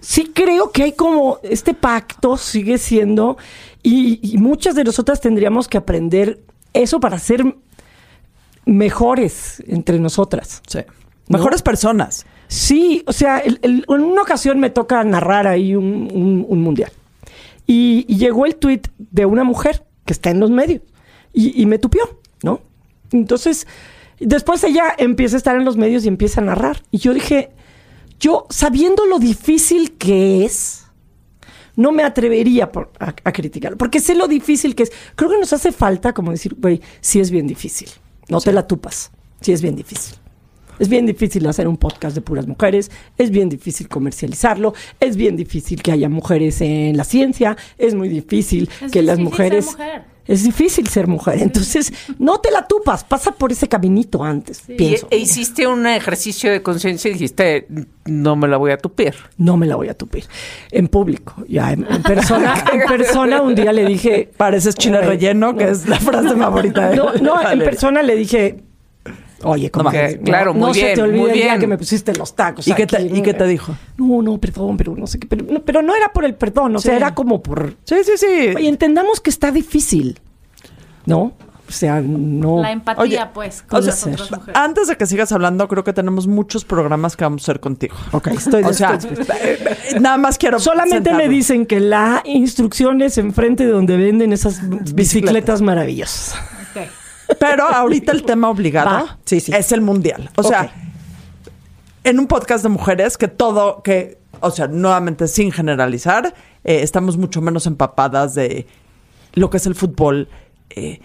sí. 0.00 0.30
creo 0.34 0.70
que 0.70 0.82
hay 0.82 0.92
como, 0.92 1.38
este 1.42 1.72
pacto 1.74 2.36
sigue 2.36 2.76
siendo, 2.78 3.38
y, 3.82 4.20
y 4.22 4.38
muchas 4.38 4.74
de 4.74 4.84
nosotras 4.84 5.20
tendríamos 5.20 5.66
que 5.68 5.78
aprender 5.78 6.40
eso 6.74 7.00
para 7.00 7.18
ser 7.18 7.44
mejores 8.66 9.62
entre 9.66 9.98
nosotras. 9.98 10.62
Sí. 10.66 10.80
Mejores 11.28 11.62
personas. 11.62 12.26
Sí, 12.48 13.02
o 13.06 13.12
sea, 13.12 13.38
el- 13.38 13.58
el- 13.62 13.84
en 13.88 14.00
una 14.02 14.22
ocasión 14.22 14.60
me 14.60 14.70
toca 14.70 15.02
narrar 15.04 15.46
ahí 15.46 15.74
un, 15.74 16.08
un- 16.12 16.44
un 16.48 16.60
mundial. 16.62 16.90
Y, 17.66 18.04
y 18.08 18.16
llegó 18.18 18.46
el 18.46 18.56
tuit 18.56 18.88
de 18.98 19.24
una 19.26 19.44
mujer 19.44 19.84
que 20.04 20.12
está 20.12 20.30
en 20.30 20.40
los 20.40 20.50
medios 20.50 20.82
y, 21.32 21.60
y 21.60 21.66
me 21.66 21.78
tupió, 21.78 22.20
¿no? 22.42 22.60
Entonces, 23.10 23.66
después 24.20 24.62
ella 24.64 24.94
empieza 24.98 25.36
a 25.36 25.38
estar 25.38 25.56
en 25.56 25.64
los 25.64 25.76
medios 25.76 26.04
y 26.04 26.08
empieza 26.08 26.40
a 26.40 26.44
narrar. 26.44 26.82
Y 26.90 26.98
yo 26.98 27.14
dije, 27.14 27.50
yo 28.20 28.46
sabiendo 28.50 29.06
lo 29.06 29.18
difícil 29.18 29.92
que 29.96 30.44
es, 30.44 30.84
no 31.76 31.90
me 31.90 32.02
atrevería 32.02 32.70
por- 32.70 32.92
a, 33.00 33.14
a 33.24 33.32
criticarlo, 33.32 33.78
porque 33.78 33.98
sé 34.00 34.14
lo 34.14 34.28
difícil 34.28 34.74
que 34.74 34.84
es. 34.84 34.92
Creo 35.16 35.30
que 35.30 35.38
nos 35.38 35.52
hace 35.52 35.72
falta 35.72 36.12
como 36.12 36.30
decir, 36.32 36.54
güey, 36.58 36.80
sí 37.00 37.18
es 37.20 37.30
bien 37.30 37.46
difícil, 37.46 37.88
no 38.28 38.40
te 38.40 38.52
la 38.52 38.66
tupas, 38.66 39.10
sí 39.40 39.52
es 39.52 39.62
bien 39.62 39.74
difícil. 39.74 40.16
Es 40.78 40.88
bien 40.88 41.06
difícil 41.06 41.46
hacer 41.46 41.68
un 41.68 41.76
podcast 41.76 42.14
de 42.14 42.20
puras 42.20 42.46
mujeres, 42.46 42.90
es 43.18 43.30
bien 43.30 43.48
difícil 43.48 43.88
comercializarlo, 43.88 44.74
es 45.00 45.16
bien 45.16 45.36
difícil 45.36 45.82
que 45.82 45.92
haya 45.92 46.08
mujeres 46.08 46.60
en 46.60 46.96
la 46.96 47.04
ciencia, 47.04 47.56
es 47.78 47.94
muy 47.94 48.08
difícil 48.08 48.68
Es 48.80 48.92
que 48.92 49.02
las 49.02 49.18
difícil 49.18 49.36
ser 49.36 49.46
mujeres... 49.46 49.66
mujer. 49.66 50.14
Es 50.26 50.42
difícil 50.42 50.88
ser 50.88 51.06
mujer. 51.06 51.42
Entonces, 51.42 51.92
no 52.18 52.38
te 52.40 52.50
la 52.50 52.66
tupas, 52.66 53.04
pasa 53.04 53.32
por 53.32 53.52
ese 53.52 53.68
caminito 53.68 54.24
antes, 54.24 54.62
pienso. 54.62 55.06
Y, 55.10 55.14
e 55.14 55.18
hiciste 55.18 55.66
un 55.66 55.86
ejercicio 55.86 56.50
de 56.50 56.62
conciencia 56.62 57.10
y 57.10 57.12
dijiste, 57.12 57.66
no 58.06 58.34
me 58.34 58.48
la 58.48 58.56
voy 58.56 58.70
a 58.70 58.78
tupir. 58.78 59.14
No 59.36 59.56
me 59.56 59.66
la 59.66 59.76
voy 59.76 59.88
a 59.88 59.94
tupir. 59.94 60.24
En 60.70 60.88
público, 60.88 61.44
ya 61.46 61.72
en, 61.72 61.84
persona, 62.02 62.64
en 62.72 62.80
persona 62.88 63.42
un 63.42 63.54
día 63.54 63.72
le 63.72 63.84
dije... 63.84 64.30
Pareces 64.36 64.74
chile 64.76 65.02
relleno, 65.02 65.56
que 65.56 65.68
es 65.68 65.86
la 65.86 66.00
frase 66.00 66.34
favorita 66.34 66.88
de 66.88 66.96
No, 66.96 67.12
no, 67.14 67.50
en 67.50 67.58
persona 67.58 68.02
le 68.02 68.16
dije, 68.16 68.64
Oye, 69.42 69.70
como 69.70 69.90
que, 69.90 70.20
claro, 70.24 70.54
muy 70.54 70.60
no 70.68 70.72
bien, 70.72 70.86
se 70.88 70.94
te 70.94 71.02
olvide 71.02 71.20
muy 71.20 71.30
el 71.30 71.36
día 71.36 71.44
bien. 71.46 71.60
que 71.60 71.66
me 71.66 71.76
pusiste 71.76 72.14
los 72.14 72.34
tacos. 72.34 72.66
¿Y 72.66 72.72
qué, 72.72 72.86
te, 72.86 72.96
aquí, 72.96 73.06
¿Y 73.08 73.18
¿no? 73.18 73.22
qué 73.22 73.34
te 73.34 73.46
dijo? 73.46 73.76
No, 73.98 74.22
no, 74.22 74.38
perdón, 74.38 74.76
pero 74.76 74.94
no 74.96 75.06
sé 75.06 75.18
qué. 75.18 75.26
Pero 75.26 75.44
no, 75.50 75.60
pero 75.60 75.82
no 75.82 75.94
era 75.94 76.12
por 76.12 76.24
el 76.24 76.34
perdón, 76.34 76.76
o 76.76 76.78
sea, 76.78 76.92
Sí. 76.92 76.96
era 76.96 77.14
como 77.14 77.42
por. 77.42 77.74
Sí, 77.84 77.96
sí, 78.04 78.12
sí. 78.16 78.54
Oye, 78.56 78.68
entendamos 78.68 79.20
que 79.20 79.30
está 79.30 79.50
difícil, 79.50 80.18
¿no? 81.04 81.32
O 81.66 81.72
sea, 81.72 82.00
no. 82.02 82.60
La 82.62 82.72
empatía, 82.72 83.02
Oye, 83.02 83.20
pues, 83.32 83.64
o 83.66 83.68
con 83.68 83.82
sea, 83.82 83.90
las 83.92 84.06
otras 84.06 84.30
mujeres. 84.30 84.54
Antes 84.60 84.86
de 84.86 84.96
que 84.96 85.06
sigas 85.06 85.32
hablando, 85.32 85.66
creo 85.66 85.82
que 85.82 85.94
tenemos 85.94 86.26
muchos 86.26 86.64
programas 86.64 87.16
que 87.16 87.24
vamos 87.24 87.42
a 87.42 87.44
hacer 87.44 87.60
contigo. 87.60 87.96
Ok, 88.12 88.28
estoy 88.28 88.62
O 88.64 88.72
sea, 88.74 88.98
eh, 89.42 89.58
eh, 89.92 89.98
nada 90.00 90.18
más 90.18 90.36
quiero. 90.38 90.58
Solamente 90.58 91.12
me 91.14 91.26
dicen 91.28 91.64
que 91.66 91.80
la 91.80 92.22
instrucción 92.26 93.00
es 93.02 93.16
enfrente 93.18 93.64
de 93.64 93.72
donde 93.72 93.96
venden 93.96 94.32
esas 94.34 94.60
bicicletas 94.94 95.62
maravillosas. 95.62 96.34
Pero 97.38 97.64
ahorita 97.66 98.12
el 98.12 98.22
tema 98.24 98.48
obligado. 98.50 99.08
Sí, 99.24 99.40
sí. 99.40 99.52
es 99.54 99.72
el 99.72 99.80
mundial. 99.80 100.30
O 100.36 100.42
sea, 100.42 100.72
en 102.04 102.18
un 102.18 102.26
podcast 102.26 102.62
de 102.62 102.68
mujeres 102.68 103.16
que 103.16 103.28
todo, 103.28 103.82
que, 103.82 104.18
o 104.40 104.50
sea, 104.50 104.68
nuevamente 104.68 105.26
sin 105.26 105.50
generalizar, 105.50 106.34
eh, 106.64 106.80
estamos 106.82 107.16
mucho 107.16 107.40
menos 107.40 107.66
empapadas 107.66 108.34
de 108.34 108.66
lo 109.32 109.50
que 109.50 109.56
es 109.56 109.66
el 109.66 109.74
fútbol. 109.74 110.28
Eh, 110.70 111.00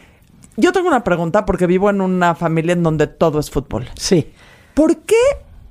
yo 0.58 0.74
tengo 0.74 0.90
una 0.90 1.04
pregunta 1.04 1.46
porque 1.46 1.68
vivo 1.68 1.90
en 1.90 2.02
una 2.02 2.36
familia 2.36 2.74
en 2.74 2.84
donde 2.84 3.08
todo 3.08 3.40
es 3.40 3.50
fútbol. 3.50 3.88
Sí. 3.96 4.32
¿Por 4.74 4.98
qué 4.98 5.16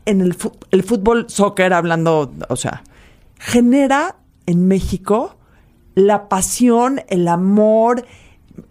en 0.07 0.23
el 0.23 0.35
fútbol, 0.85 1.27
soccer, 1.29 1.75
hablando, 1.75 2.33
o 2.49 2.57
sea, 2.57 2.83
genera 3.39 4.17
en 4.47 4.67
México 4.67 5.37
la 5.95 6.29
pasión, 6.29 7.03
el 7.09 7.29
amor? 7.29 8.07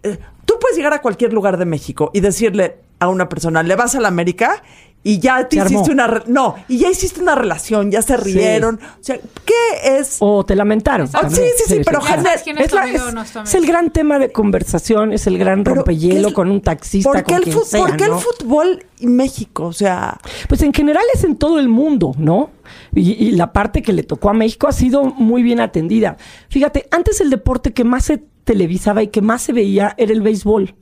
Eh, 0.02 0.18
tú 0.48 0.54
puedes 0.58 0.78
llegar 0.78 0.94
a 0.94 1.02
cualquier 1.02 1.34
lugar 1.34 1.58
de 1.58 1.66
México 1.66 2.10
y 2.14 2.20
decirle 2.20 2.78
a 3.00 3.08
una 3.08 3.28
persona, 3.28 3.62
le 3.62 3.76
vas 3.76 3.94
a 3.94 4.00
la 4.00 4.08
América 4.08 4.62
y 5.04 5.20
ya 5.20 5.46
te 5.48 5.56
Se 5.56 5.60
armó. 5.60 5.74
hiciste 5.74 5.92
una... 5.92 6.06
re- 6.08 6.22
No, 6.26 6.56
y 6.66 6.78
ya 6.78 6.90
hiciste 6.90 7.20
una 7.20 7.34
relación, 7.36 7.90
ya 7.92 8.00
se 8.02 8.16
Sí. 8.16 8.32
rieron. 8.32 8.80
O 8.82 9.02
sea, 9.04 9.18
¿qué 9.44 9.98
es? 9.98 10.16
O 10.20 10.44
te 10.44 10.56
lamentaron. 10.56 11.06
Ah, 11.12 11.20
también. 11.20 11.42
sí, 11.56 11.64
sí, 11.66 11.74
sí, 11.76 11.80
pero 11.84 12.00
Ya 12.00 12.06
sabes 12.08 12.22
genera- 12.24 12.42
quién 12.42 12.58
es 12.58 12.64
Es, 12.64 12.70
tu 12.70 12.76
la- 12.76 12.82
amigo 12.82 13.04
o 13.04 13.08
es- 13.08 13.14
no 13.14 13.22
es 13.22 13.30
tu 13.30 13.38
amigo. 13.38 13.48
es 13.48 13.54
el 13.54 13.66
gran 13.66 13.90
tema 13.92 14.18
de 14.18 14.32
conversación, 14.32 15.12
es 15.12 15.26
el 15.28 15.38
gran 15.38 15.62
Pero, 15.62 15.76
rompehielo 15.76 16.22
¿qué 16.22 16.28
es- 16.28 16.34
con 16.34 16.50
un 16.50 16.60
taxista, 16.62 17.10
¿Por 17.10 17.18
qué, 17.18 17.24
con 17.24 17.34
el, 17.36 17.42
quien 17.44 17.56
fu- 17.56 17.64
sea, 17.64 17.80
por 17.80 17.96
qué 17.96 18.08
¿no? 18.08 18.16
el 18.16 18.22
fútbol 18.24 18.84
y 18.98 19.06
México? 19.06 19.66
O 19.66 19.72
sea... 19.72 20.18
Pues 20.48 20.62
en 20.62 20.72
general 20.74 21.04
es 21.14 21.22
en 21.24 21.36
todo 21.36 21.60
el 21.60 21.68
mundo, 21.68 22.14
¿no? 22.18 22.50
Y, 22.94 23.12
y 23.12 23.30
la 23.32 23.52
parte 23.52 23.82
que 23.82 23.92
le 23.92 24.02
tocó 24.02 24.30
a 24.30 24.32
México 24.34 24.66
ha 24.66 24.72
sido 24.72 25.04
muy 25.04 25.42
bien 25.44 25.60
atendida. 25.60 26.16
Fíjate, 26.48 26.88
antes 26.90 27.20
el 27.20 27.30
deporte 27.30 27.72
que 27.72 27.84
más 27.84 28.04
se 28.06 28.24
televisaba 28.48 29.02
y 29.02 29.08
que 29.08 29.20
más 29.20 29.42
se 29.42 29.52
veía 29.52 29.94
era 29.98 30.10
el 30.10 30.22
béisbol. 30.22 30.74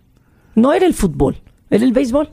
No 0.55 0.73
era 0.73 0.87
el 0.87 0.95
fútbol, 0.95 1.43
era 1.69 1.85
el 1.85 1.93
béisbol. 1.93 2.31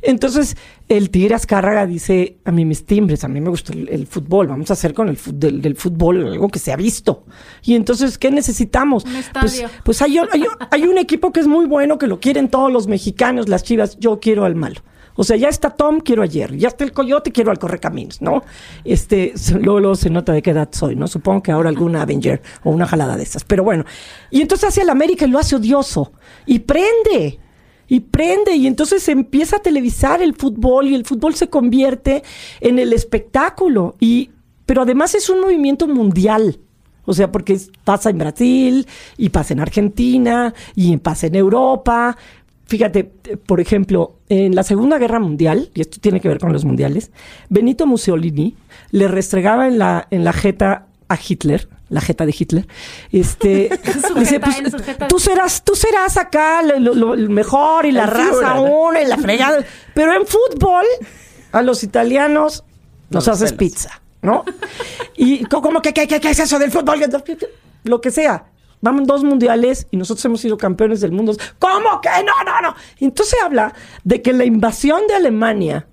Entonces, 0.00 0.56
el 0.88 1.10
Tigre 1.10 1.34
Azcárraga 1.34 1.86
dice, 1.86 2.38
a 2.44 2.52
mí 2.52 2.64
mis 2.64 2.86
timbres, 2.86 3.24
a 3.24 3.28
mí 3.28 3.40
me 3.40 3.50
gusta 3.50 3.72
el, 3.72 3.88
el 3.88 4.06
fútbol, 4.06 4.46
vamos 4.46 4.70
a 4.70 4.74
hacer 4.74 4.94
con 4.94 5.08
el 5.08 5.18
del, 5.32 5.60
del 5.60 5.74
fútbol 5.74 6.24
algo 6.24 6.48
que 6.48 6.60
se 6.60 6.72
ha 6.72 6.76
visto. 6.76 7.24
Y 7.64 7.74
entonces, 7.74 8.16
¿qué 8.16 8.30
necesitamos? 8.30 9.04
Un 9.04 9.16
Pues, 9.40 9.64
pues 9.82 10.02
hay, 10.02 10.18
hay 10.70 10.82
un 10.84 10.98
equipo 10.98 11.32
que 11.32 11.40
es 11.40 11.48
muy 11.48 11.66
bueno, 11.66 11.98
que 11.98 12.06
lo 12.06 12.20
quieren 12.20 12.48
todos 12.48 12.72
los 12.72 12.86
mexicanos, 12.86 13.48
las 13.48 13.64
chivas, 13.64 13.98
yo 13.98 14.20
quiero 14.20 14.44
al 14.44 14.54
malo. 14.54 14.82
O 15.16 15.24
sea, 15.24 15.36
ya 15.36 15.48
está 15.48 15.70
Tom, 15.70 16.00
quiero 16.00 16.22
a 16.22 16.28
Jerry. 16.28 16.58
Ya 16.58 16.68
está 16.68 16.84
el 16.84 16.92
coyote, 16.92 17.32
quiero 17.32 17.50
al 17.50 17.58
correcaminos, 17.58 18.20
¿no? 18.20 18.44
Este, 18.84 19.32
luego, 19.52 19.80
luego 19.80 19.94
se 19.96 20.10
nota 20.10 20.32
de 20.32 20.42
qué 20.42 20.50
edad 20.50 20.68
soy, 20.72 20.94
¿no? 20.94 21.08
Supongo 21.08 21.42
que 21.42 21.52
ahora 21.52 21.70
alguna 21.70 22.02
Avenger 22.02 22.42
o 22.62 22.70
una 22.70 22.86
jalada 22.86 23.16
de 23.16 23.22
esas. 23.22 23.44
Pero 23.44 23.64
bueno. 23.64 23.84
Y 24.30 24.42
entonces 24.42 24.68
hace 24.68 24.82
al 24.82 24.90
América 24.90 25.26
y 25.26 25.30
lo 25.30 25.38
hace 25.38 25.56
odioso. 25.56 26.12
Y 26.44 26.60
prende. 26.60 27.40
Y 27.88 28.00
prende. 28.00 28.54
Y 28.54 28.66
entonces 28.66 29.02
se 29.02 29.12
empieza 29.12 29.56
a 29.56 29.62
televisar 29.62 30.22
el 30.22 30.34
fútbol 30.34 30.88
y 30.88 30.94
el 30.94 31.04
fútbol 31.04 31.34
se 31.34 31.48
convierte 31.48 32.22
en 32.60 32.78
el 32.78 32.92
espectáculo. 32.92 33.96
Y, 33.98 34.30
pero 34.66 34.82
además 34.82 35.14
es 35.14 35.30
un 35.30 35.40
movimiento 35.40 35.88
mundial. 35.88 36.60
O 37.06 37.14
sea, 37.14 37.30
porque 37.30 37.58
pasa 37.84 38.10
en 38.10 38.18
Brasil 38.18 38.86
y 39.16 39.30
pasa 39.30 39.54
en 39.54 39.60
Argentina 39.60 40.52
y 40.74 40.96
pasa 40.98 41.28
en 41.28 41.36
Europa. 41.36 42.18
Fíjate, 42.66 43.04
por 43.04 43.60
ejemplo, 43.60 44.15
en 44.28 44.54
la 44.54 44.62
Segunda 44.62 44.98
Guerra 44.98 45.20
Mundial, 45.20 45.70
y 45.74 45.80
esto 45.80 45.98
tiene 46.00 46.20
que 46.20 46.28
ver 46.28 46.38
con 46.38 46.52
los 46.52 46.64
mundiales, 46.64 47.10
Benito 47.48 47.86
Mussolini 47.86 48.56
le 48.90 49.08
restregaba 49.08 49.66
en 49.68 49.78
la, 49.78 50.06
en 50.10 50.24
la 50.24 50.32
jeta 50.32 50.86
a 51.08 51.16
Hitler, 51.16 51.68
la 51.88 52.00
jeta 52.00 52.26
de 52.26 52.34
Hitler, 52.36 52.66
este, 53.12 53.70
dice, 54.18 54.40
pues, 54.40 54.56
tú 55.08 55.18
serás, 55.20 55.62
tú 55.62 55.74
serás 55.76 56.16
acá 56.16 56.62
lo, 56.62 56.78
lo- 56.80 56.94
lo- 56.94 57.14
el 57.14 57.30
mejor 57.30 57.86
y 57.86 57.92
la 57.92 58.06
raza 58.06 58.54
una 58.60 59.00
y 59.02 59.06
la 59.06 59.16
fregada, 59.18 59.64
pero 59.94 60.12
en 60.14 60.26
fútbol 60.26 60.84
a 61.52 61.62
los 61.62 61.84
italianos 61.84 62.64
nos 63.10 63.26
los 63.26 63.28
haces 63.28 63.52
pizza, 63.52 64.00
¿no? 64.22 64.44
Y 65.16 65.44
co- 65.44 65.62
como 65.62 65.80
que, 65.80 65.92
¿qué, 65.94 66.08
qué, 66.08 66.18
qué 66.20 66.30
es 66.30 66.38
eso 66.40 66.58
del 66.58 66.72
fútbol? 66.72 66.98
Lo 67.84 68.00
que 68.00 68.10
sea. 68.10 68.46
Vamos 68.80 69.06
dos 69.06 69.24
mundiales 69.24 69.86
y 69.90 69.96
nosotros 69.96 70.24
hemos 70.26 70.40
sido 70.40 70.56
campeones 70.56 71.00
del 71.00 71.12
mundo. 71.12 71.34
¿Cómo 71.58 72.00
que? 72.00 72.08
No, 72.24 72.44
no, 72.44 72.60
no. 72.60 72.74
Entonces 73.00 73.36
habla 73.44 73.72
de 74.04 74.22
que 74.22 74.32
la 74.32 74.44
invasión 74.44 75.00
de 75.08 75.14
Alemania 75.14 75.86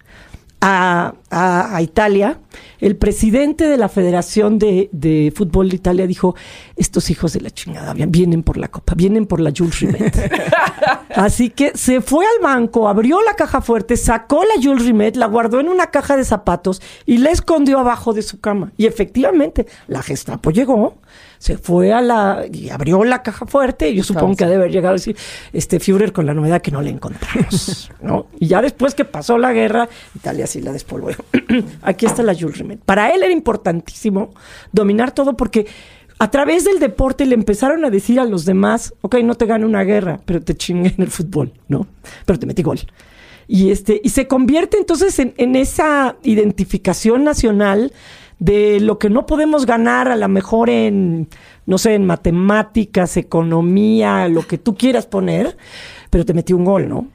a, 0.66 1.13
a- 1.30 1.75
a 1.75 1.82
Italia, 1.82 2.40
el 2.80 2.96
presidente 2.96 3.68
de 3.68 3.75
la 3.78 3.90
Federación 3.90 4.60
de, 4.60 4.88
de 4.94 5.34
Fútbol 5.36 5.68
de 5.70 5.75
Italia 5.75 6.08
dijo, 6.08 6.36
estos 6.78 7.10
hijos 7.10 7.34
de 7.34 7.42
la 7.42 7.50
chingada 7.52 7.94
vi- 7.94 8.06
vienen 8.06 8.44
por 8.44 8.56
la 8.58 8.70
copa, 8.70 8.94
vienen 8.96 9.25
por 9.25 9.42
la 9.42 9.52
Jules 9.56 9.78
Rimet. 9.82 10.32
Así 11.16 11.50
que 11.50 11.72
se 11.75 12.00
fue 12.00 12.25
al 12.25 12.42
banco, 12.42 12.88
abrió 12.88 13.22
la 13.24 13.34
caja 13.36 13.60
fuerte, 13.62 13.98
sacó 13.98 14.44
la 14.44 14.62
Jules 14.62 14.86
Rimet, 14.86 15.18
la 15.18 15.25
guardó 15.28 15.60
en 15.60 15.68
una 15.68 15.88
caja 15.88 16.16
de 16.16 16.24
zapatos 16.24 16.82
y 17.06 17.18
la 17.18 17.32
escondió 17.32 17.80
abajo 17.80 18.13
de 18.13 18.22
su 18.22 18.40
cama. 18.40 18.72
Y 18.78 18.86
efectivamente, 18.86 19.68
la 19.88 20.02
Gestapo 20.02 20.52
llegó, 20.52 20.96
se 21.44 21.58
fue 21.58 21.92
a 21.92 22.00
la 22.00 22.46
y 22.50 22.70
abrió 22.70 23.04
la 23.04 23.22
caja 23.22 23.46
fuerte. 23.46 23.90
Y 23.90 23.96
yo 23.96 24.04
supongo 24.06 24.34
que 24.34 24.46
ha 24.46 24.48
de 24.48 24.56
haber 24.56 24.72
llegado 24.72 24.92
a 24.92 24.94
decir, 24.94 25.18
este 25.52 25.82
Führer 25.82 26.14
con 26.14 26.26
la 26.26 26.34
novedad 26.34 26.62
que 26.62 26.72
no 26.72 26.82
la 26.82 26.90
encontramos, 26.90 27.92
¿no? 28.02 28.28
Y 28.40 28.48
ya 28.48 28.62
después 28.62 28.96
que 28.96 29.04
pasó 29.04 29.38
la 29.38 29.52
guerra, 29.52 29.90
Italia 30.16 30.48
sí 30.48 30.62
la 30.62 30.72
despolvó. 30.72 31.10
Aquí 31.82 32.06
está 32.06 32.24
la 32.24 32.34
Jules 32.34 32.60
Rimet. 32.60 32.80
Para 32.80 33.14
él 33.14 33.24
era 33.24 33.34
importantísimo 33.34 34.34
dominar 34.72 35.12
todo 35.12 35.36
porque 35.36 35.68
a 36.18 36.32
través 36.32 36.64
del 36.64 36.80
deporte 36.80 37.26
le 37.26 37.36
empezaron 37.36 37.84
a 37.84 37.90
decir 37.90 38.22
a 38.22 38.24
los 38.24 38.46
demás, 38.46 38.94
ok, 39.02 39.16
no 39.16 39.36
te 39.36 39.46
gano 39.46 39.68
una 39.68 39.84
guerra, 39.84 40.22
pero 40.24 40.40
te 40.40 40.56
chingué 40.56 40.94
en 40.96 41.04
el 41.04 41.10
fútbol, 41.10 41.52
¿no? 41.68 41.88
Pero 42.26 42.40
te 42.40 42.46
metí 42.46 42.64
gol. 42.64 42.80
Y, 43.50 43.70
este, 43.70 44.00
y 44.02 44.08
se 44.12 44.30
convierte 44.30 44.78
entonces 44.78 45.20
en, 45.20 45.34
en 45.36 45.58
esa 45.58 46.16
identificación 46.24 47.26
nacional 47.26 47.92
de 48.44 48.82
lo 48.82 49.00
que 49.00 49.10
no 49.10 49.26
podemos 49.26 49.66
ganar 49.66 50.10
a 50.10 50.18
lo 50.18 50.28
mejor 50.28 50.70
en, 50.70 51.30
no 51.66 51.78
sé, 51.78 51.94
en 51.94 52.06
matemáticas, 52.06 53.16
economía, 53.16 54.28
lo 54.28 54.46
que 54.46 54.58
tú 54.58 54.76
quieras 54.76 55.06
poner, 55.06 55.56
pero 56.10 56.26
te 56.26 56.34
metí 56.34 56.52
un 56.52 56.66
gol, 56.66 56.90
¿no? 56.90 57.08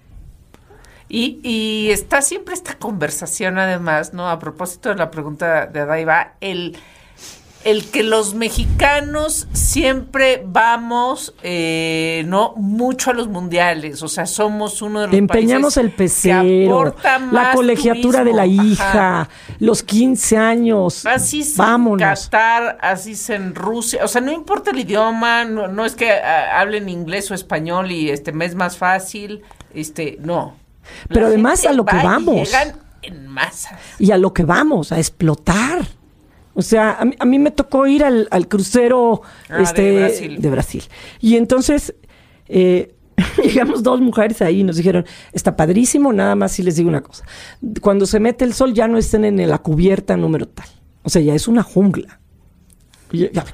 Y, 1.06 1.38
y 1.42 1.90
está 1.90 2.22
siempre 2.22 2.54
esta 2.54 2.78
conversación, 2.78 3.58
además, 3.58 4.14
¿no? 4.14 4.30
A 4.30 4.38
propósito 4.38 4.88
de 4.88 4.94
la 4.94 5.10
pregunta 5.10 5.66
de 5.66 5.80
Adaiva, 5.80 6.32
el, 6.40 6.78
el 7.64 7.90
que 7.90 8.02
los 8.02 8.34
mexicanos 8.34 9.48
siempre 9.52 10.42
vamos, 10.46 11.34
eh, 11.42 12.22
¿no? 12.26 12.54
Mucho 12.56 13.10
a 13.10 13.14
los 13.14 13.28
mundiales, 13.28 14.02
o 14.02 14.08
sea, 14.08 14.26
somos 14.26 14.80
uno 14.80 15.00
de 15.00 15.06
los 15.08 15.16
Empeñamos 15.16 15.74
países 15.74 15.84
el 15.84 15.90
que 15.90 15.96
pecero, 15.96 16.78
aporta 16.78 17.18
la 17.18 17.52
colegiatura 17.52 18.24
de 18.24 18.32
la 18.32 18.46
hija, 18.46 19.22
Ajá. 19.22 19.28
los 19.58 19.82
15 19.82 20.36
años. 20.36 21.04
Así 21.04 21.40
es 21.40 21.56
Vámonos. 21.56 22.00
en 22.00 22.08
Qatar, 22.08 22.78
así 22.80 23.12
es 23.12 23.30
en 23.30 23.54
Rusia, 23.54 24.04
o 24.04 24.08
sea, 24.08 24.20
no 24.20 24.32
importa 24.32 24.70
el 24.70 24.78
idioma, 24.78 25.44
no, 25.44 25.68
no 25.68 25.84
es 25.84 25.94
que 25.94 26.12
ah, 26.12 26.60
hablen 26.60 26.88
inglés 26.88 27.30
o 27.30 27.34
español 27.34 27.90
y 27.90 28.10
este 28.10 28.32
me 28.32 28.44
es 28.44 28.54
más 28.54 28.76
fácil, 28.76 29.42
este, 29.74 30.16
no. 30.20 30.54
La 31.08 31.14
Pero 31.14 31.26
además 31.26 31.66
a 31.66 31.72
lo 31.72 31.84
que 31.84 31.96
y 31.96 32.02
vamos. 32.02 32.34
Llegan 32.48 32.76
en 33.02 33.26
masas. 33.26 33.78
y 33.98 34.10
a 34.10 34.16
lo 34.16 34.32
que 34.32 34.44
vamos, 34.44 34.92
a 34.92 34.98
explotar. 34.98 35.97
O 36.58 36.62
sea, 36.62 36.96
a 36.98 37.04
mí, 37.04 37.14
a 37.20 37.24
mí 37.24 37.38
me 37.38 37.52
tocó 37.52 37.86
ir 37.86 38.02
al, 38.02 38.26
al 38.32 38.48
crucero 38.48 39.22
Ah, 39.48 39.62
este, 39.62 39.82
de 39.82 39.98
Brasil. 40.00 40.42
de 40.42 40.50
Brasil. 40.50 40.82
Y 41.20 41.36
entonces 41.36 41.94
eh, 42.48 42.94
llegamos 43.44 43.84
dos 43.84 44.00
mujeres 44.00 44.42
ahí 44.42 44.60
y 44.60 44.64
nos 44.64 44.74
dijeron, 44.76 45.06
está 45.32 45.54
padrísimo, 45.56 46.12
nada 46.12 46.34
más 46.34 46.50
si 46.50 46.64
les 46.64 46.74
digo 46.74 46.88
una 46.88 47.00
cosa. 47.02 47.24
Cuando 47.80 48.06
se 48.06 48.18
mete 48.18 48.44
el 48.44 48.54
sol 48.54 48.74
ya 48.74 48.88
no 48.88 48.98
estén 48.98 49.24
en 49.24 49.48
la 49.48 49.58
cubierta 49.58 50.16
número 50.16 50.48
tal. 50.48 50.66
O 51.04 51.08
sea, 51.10 51.22
ya 51.22 51.32
es 51.34 51.46
una 51.46 51.62
jungla. 51.62 52.18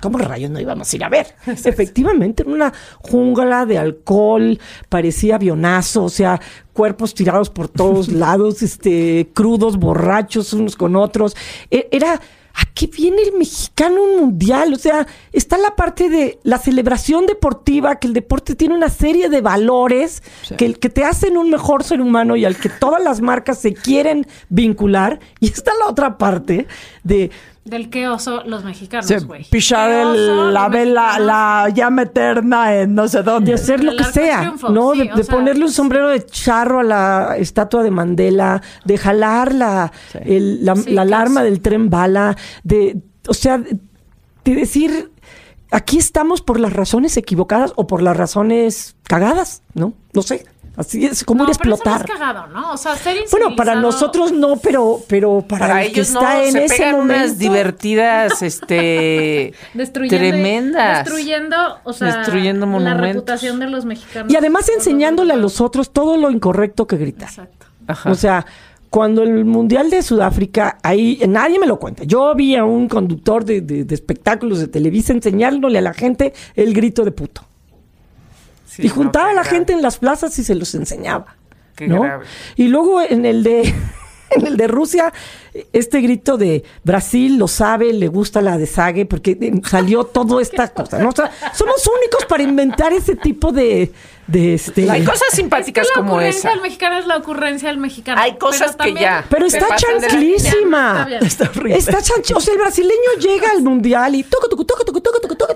¿Cómo 0.01 0.19
rayos 0.19 0.51
no 0.51 0.59
íbamos 0.59 0.93
a 0.93 0.97
ir 0.97 1.05
a 1.05 1.09
ver? 1.09 1.27
Efectivamente, 1.47 2.43
en 2.43 2.51
una 2.53 2.73
jungla 2.99 3.67
de 3.67 3.79
alcohol, 3.79 4.59
parecía 4.89 5.37
avionazo, 5.37 6.05
o 6.05 6.09
sea, 6.09 6.41
cuerpos 6.73 7.15
tirados 7.15 7.51
por 7.51 7.69
todos 7.69 8.09
lados, 8.13 8.63
este, 8.63 9.31
crudos, 9.33 9.77
borrachos 9.77 10.53
unos 10.55 10.75
con 10.75 10.97
otros. 10.97 11.37
E- 11.71 11.87
Era, 11.93 12.21
¿a 12.55 12.65
qué 12.75 12.87
viene 12.87 13.23
el 13.23 13.33
mexicano 13.37 14.01
mundial? 14.19 14.73
O 14.73 14.77
sea, 14.77 15.07
está 15.33 15.59
la 15.59 15.77
parte 15.77 16.09
de 16.09 16.39
la 16.43 16.59
celebración 16.59 17.27
deportiva, 17.27 17.97
que 17.97 18.07
el 18.07 18.13
deporte 18.13 18.55
tiene 18.55 18.75
una 18.75 18.89
serie 18.89 19.29
de 19.29 19.41
valores 19.41 20.23
que, 20.57 20.75
que 20.75 20.89
te 20.89 21.05
hacen 21.05 21.37
un 21.37 21.51
mejor 21.51 21.85
ser 21.85 22.01
humano 22.01 22.37
y 22.37 22.45
al 22.45 22.57
que 22.57 22.69
todas 22.69 23.03
las 23.03 23.21
marcas 23.21 23.59
se 23.59 23.75
quieren 23.75 24.27
vincular. 24.49 25.21
Y 25.41 25.49
está 25.49 25.73
la 25.79 25.87
otra 25.89 26.17
parte 26.17 26.67
de 27.03 27.31
Del 27.65 27.89
que 27.89 28.09
oso 28.09 28.43
los 28.45 28.63
mexicanos, 28.63 29.07
Sí, 29.07 29.15
güey. 29.25 29.45
pichar 29.45 29.91
el- 29.91 30.53
la 30.53 30.65
los 30.65 30.73
vela, 30.73 31.03
mexicanos. 31.03 31.27
la 31.27 31.69
llama 31.75 32.03
eterna 32.03 32.75
en 32.75 32.95
no 32.95 33.09
sé 33.09 33.19
de 33.19 33.23
dónde. 33.23 33.55
hacer 33.55 33.83
lo 33.83 33.93
El 33.93 33.97
que 33.99 34.05
de 34.05 34.13
sea, 34.13 34.41
triunfo, 34.41 34.69
¿no? 34.69 34.93
sí, 34.93 34.99
de 35.09 35.15
de 35.15 35.25
sea, 35.25 35.35
ponerle 35.35 35.65
un 35.65 35.73
sombrero 35.73 36.09
de 36.11 36.27
charro 36.27 36.81
a 36.81 36.83
la 36.83 37.37
estatua 37.39 37.83
de 37.83 37.91
Mandela, 37.91 38.61
de 38.85 38.99
jalar 38.99 39.55
la, 39.55 39.93
el- 40.25 40.63
la, 40.65 40.77
Sí, 40.77 40.91
la 40.91 41.03
qué 41.03 41.09
alarma 41.09 41.43
del 41.43 41.61
tren 41.63 41.89
bala, 41.89 42.37
de, 42.65 42.99
o 43.29 43.33
sea, 43.35 43.57
de, 43.57 43.79
de 44.45 44.55
decir, 44.55 45.11
aquí 45.71 45.97
estamos 45.97 46.43
por 46.43 46.61
las 46.61 46.73
razones 46.75 47.17
equivocadas 47.17 47.73
o 47.77 47.87
por 47.87 48.03
las 48.03 48.15
razones 48.15 48.95
cagadas, 49.05 49.63
¿no? 49.73 49.95
No 50.13 50.21
sé. 50.21 50.45
Así 50.77 51.05
es 51.07 51.23
como 51.23 51.45
No, 51.45 51.51
ir 51.51 51.55
a 51.55 51.59
pero 51.59 51.75
eso 51.75 51.83
no 51.85 51.91
explotar. 51.93 52.11
es 52.11 52.19
cagado, 52.19 52.47
¿no? 52.49 52.73
O 52.73 52.77
sea, 52.77 52.97
ser 52.97 53.17
Bueno, 53.31 53.55
para 53.55 53.77
nosotros 53.77 54.33
no, 54.33 54.57
pero, 54.57 55.01
pero 55.07 55.45
para, 55.49 55.69
Para 55.69 55.83
el 55.85 55.93
que 55.93 56.01
ellos 56.01 56.13
no, 56.13 56.21
está 56.21 56.45
en 56.45 56.53
se 56.53 56.65
ese 56.65 56.77
pegan 56.77 56.97
momento. 56.97 57.15
unas 57.25 57.39
divertidas, 57.39 58.43
este, 58.79 59.55
Destruyendo, 59.75 60.17
tremendas. 60.17 61.05
Destruyendo, 61.05 61.57
o 61.85 61.93
sea, 61.93 62.17
Destruyendo 62.19 62.67
la 62.81 62.95
reputación 62.95 63.61
de 63.61 63.69
los 63.69 63.85
mexicanos. 63.85 64.33
Y 64.33 64.37
además 64.37 64.69
enseñándole 64.69 65.33
a 65.33 65.37
los 65.37 65.61
otros 65.61 65.93
todo 65.93 66.17
lo 66.17 66.31
incorrecto 66.31 66.87
que 66.87 66.97
gritar. 66.97 67.29
Exacto. 67.29 67.67
Ajá. 67.87 68.11
O 68.11 68.15
sea, 68.15 68.45
cuando 68.91 69.23
el 69.23 69.45
Mundial 69.45 69.91
de 69.91 70.03
Sudáfrica, 70.03 70.79
ahí 70.83 71.21
nadie 71.29 71.59
me 71.59 71.67
lo 71.67 71.79
cuenta. 71.79 72.05
Yo 72.05 72.35
vi 72.35 72.57
a 72.57 72.65
un 72.65 72.89
conductor 72.89 73.45
de, 73.45 73.61
de- 73.61 73.85
de 73.85 73.95
espectáculos 73.95 74.59
de 74.61 74.69
Televisa 74.69 75.13
enseñándole 75.13 75.79
a 75.79 75.83
la 75.83 75.93
gente 75.93 76.33
el 76.55 76.73
grito 76.75 77.05
de 77.05 77.11
puto. 77.13 77.43
Sí, 78.75 78.87
y 78.87 78.89
juntaba 78.89 79.31
a 79.31 79.35
la 79.35 79.43
grave. 79.43 79.57
gente 79.57 79.73
en 79.73 79.83
las 79.83 79.99
plazas 79.99 80.39
y 80.39 80.45
se 80.45 80.55
los 80.55 80.75
enseñaba. 80.75 81.37
Qué 81.77 81.87
¿no? 81.87 82.03
grave. 82.03 82.25
Y 82.57 82.69
luego 82.69 83.01
en 83.03 83.25
el 83.25 83.43
de 83.43 83.75
en 84.31 84.47
el 84.47 84.57
de 84.57 84.67
Rusia, 84.67 85.13
este 85.73 86.01
grito 86.01 86.37
de 86.37 86.65
Brasil 86.83 87.37
lo 87.39 87.49
sabe, 87.49 87.93
le 87.93 88.09
gusta 88.09 88.41
la 88.41 88.59
desague, 88.59 89.07
porque 89.07 89.39
eh, 89.41 89.53
salió 89.69 90.05
toda 90.05 90.43
esta 90.43 90.69
cosa. 90.69 90.99
¿no? 90.99 91.11
O 91.11 91.13
sea, 91.13 91.31
somos 91.53 91.89
únicos 91.99 92.25
para 92.27 92.43
inventar 92.43 92.93
ese 92.93 93.17
tipo 93.17 93.53
de, 93.53 93.93
de 94.27 94.55
este. 94.55 94.91
Hay 94.91 95.05
cosas 95.05 95.29
Es 95.31 95.37
simpáticas 95.37 95.87
que 95.87 95.93
la 95.95 96.01
como 96.01 96.13
ocurrencia 96.15 96.39
esa. 96.39 96.51
del 96.51 96.61
mexicano 96.63 96.99
es 96.99 97.07
la 97.07 97.17
ocurrencia 97.17 97.69
del 97.69 97.79
mexicano. 97.79 98.21
Hay 98.21 98.37
cosas 98.39 98.61
Pero 98.61 98.71
que 98.73 98.77
también- 98.79 99.01
ya. 99.05 99.25
Pero 99.29 99.47
está 99.47 99.69
la 99.69 99.77
chanclísima. 99.77 101.07
Está. 101.11 101.27
Está 101.27 101.51
horrible. 101.51 101.77
Está 101.79 101.99
chanch- 101.99 102.35
O 102.37 102.41
sea, 102.41 102.55
el 102.55 102.61
brasileño 102.61 103.11
llega 103.21 103.51
al 103.51 103.63
mundial 103.63 104.15
y 104.15 104.23
toco, 104.23 104.49
toco, 104.49 104.65
toco, 104.65 104.85
toco, 104.85 105.01
toco, 105.01 105.21
toco, 105.21 105.37
toco, 105.37 105.55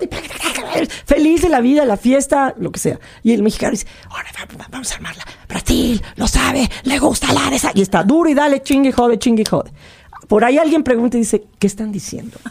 feliz 1.05 1.41
de 1.41 1.49
la 1.49 1.61
vida, 1.61 1.85
la 1.85 1.97
fiesta, 1.97 2.53
lo 2.57 2.71
que 2.71 2.79
sea. 2.79 2.99
Y 3.23 3.33
el 3.33 3.43
mexicano 3.43 3.71
dice, 3.71 3.87
ahora 4.09 4.29
va- 4.39 4.57
va- 4.59 4.67
vamos 4.69 4.91
a 4.91 4.95
armarla. 4.95 5.23
Brasil, 5.47 6.01
lo 6.15 6.27
sabe, 6.27 6.69
le 6.83 6.99
gusta 6.99 7.31
la 7.33 7.49
de 7.49 7.55
esa. 7.55 7.71
Y 7.73 7.81
está 7.81 8.03
duro 8.03 8.29
y 8.29 8.33
dale, 8.33 8.61
chingue, 8.61 8.89
y 8.89 8.91
jode, 8.91 9.17
chingue, 9.19 9.41
y 9.43 9.45
jode. 9.45 9.71
Por 10.29 10.45
ahí 10.45 10.57
alguien 10.57 10.83
pregunta 10.83 11.17
y 11.17 11.21
dice, 11.21 11.43
¿qué 11.59 11.67
están 11.67 11.91
diciendo? 11.91 12.37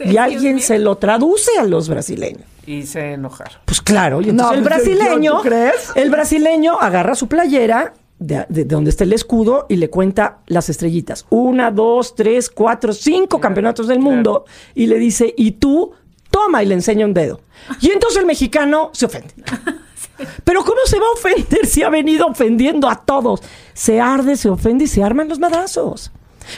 Sí, 0.00 0.04
y 0.12 0.16
alguien 0.16 0.60
se 0.60 0.78
lo 0.78 0.96
traduce 0.96 1.50
a 1.58 1.64
los 1.64 1.90
brasileños. 1.90 2.44
Y 2.64 2.84
se 2.86 3.12
enojaron. 3.14 3.58
Pues 3.66 3.82
claro, 3.82 4.22
y 4.22 4.30
entonces 4.30 4.52
No, 4.52 4.58
el 4.58 4.64
brasileño, 4.64 5.36
¿tú 5.36 5.42
crees? 5.42 5.90
el 5.94 6.08
brasileño 6.08 6.80
agarra 6.80 7.14
su 7.14 7.28
playera 7.28 7.92
de, 8.18 8.36
de- 8.36 8.46
de 8.48 8.64
donde 8.64 8.88
está 8.88 9.04
el 9.04 9.12
escudo 9.12 9.66
y 9.68 9.76
le 9.76 9.90
cuenta 9.90 10.38
las 10.46 10.70
estrellitas. 10.70 11.26
Una, 11.28 11.70
dos, 11.70 12.14
tres, 12.14 12.48
cuatro, 12.48 12.94
cinco 12.94 13.40
campeonatos 13.40 13.88
del 13.88 13.98
mundo 13.98 14.46
y 14.74 14.86
le 14.86 14.96
dice, 14.98 15.34
y 15.36 15.50
tú, 15.52 15.92
toma 16.30 16.62
y 16.62 16.66
le 16.66 16.74
enseña 16.76 17.04
un 17.04 17.12
dedo. 17.12 17.42
Y 17.82 17.90
entonces 17.90 18.20
el 18.20 18.26
mexicano 18.26 18.88
se 18.94 19.04
ofende. 19.04 19.34
Pero 20.44 20.64
¿cómo 20.64 20.80
se 20.86 20.98
va 20.98 21.06
a 21.08 21.12
ofender 21.12 21.66
si 21.66 21.82
ha 21.82 21.90
venido 21.90 22.26
ofendiendo 22.26 22.88
a 22.88 22.96
todos? 23.04 23.42
Se 23.74 24.00
arde, 24.00 24.36
se 24.36 24.48
ofende 24.48 24.84
y 24.84 24.86
se 24.86 25.02
arman 25.02 25.28
los 25.28 25.38
madrazos. 25.38 26.10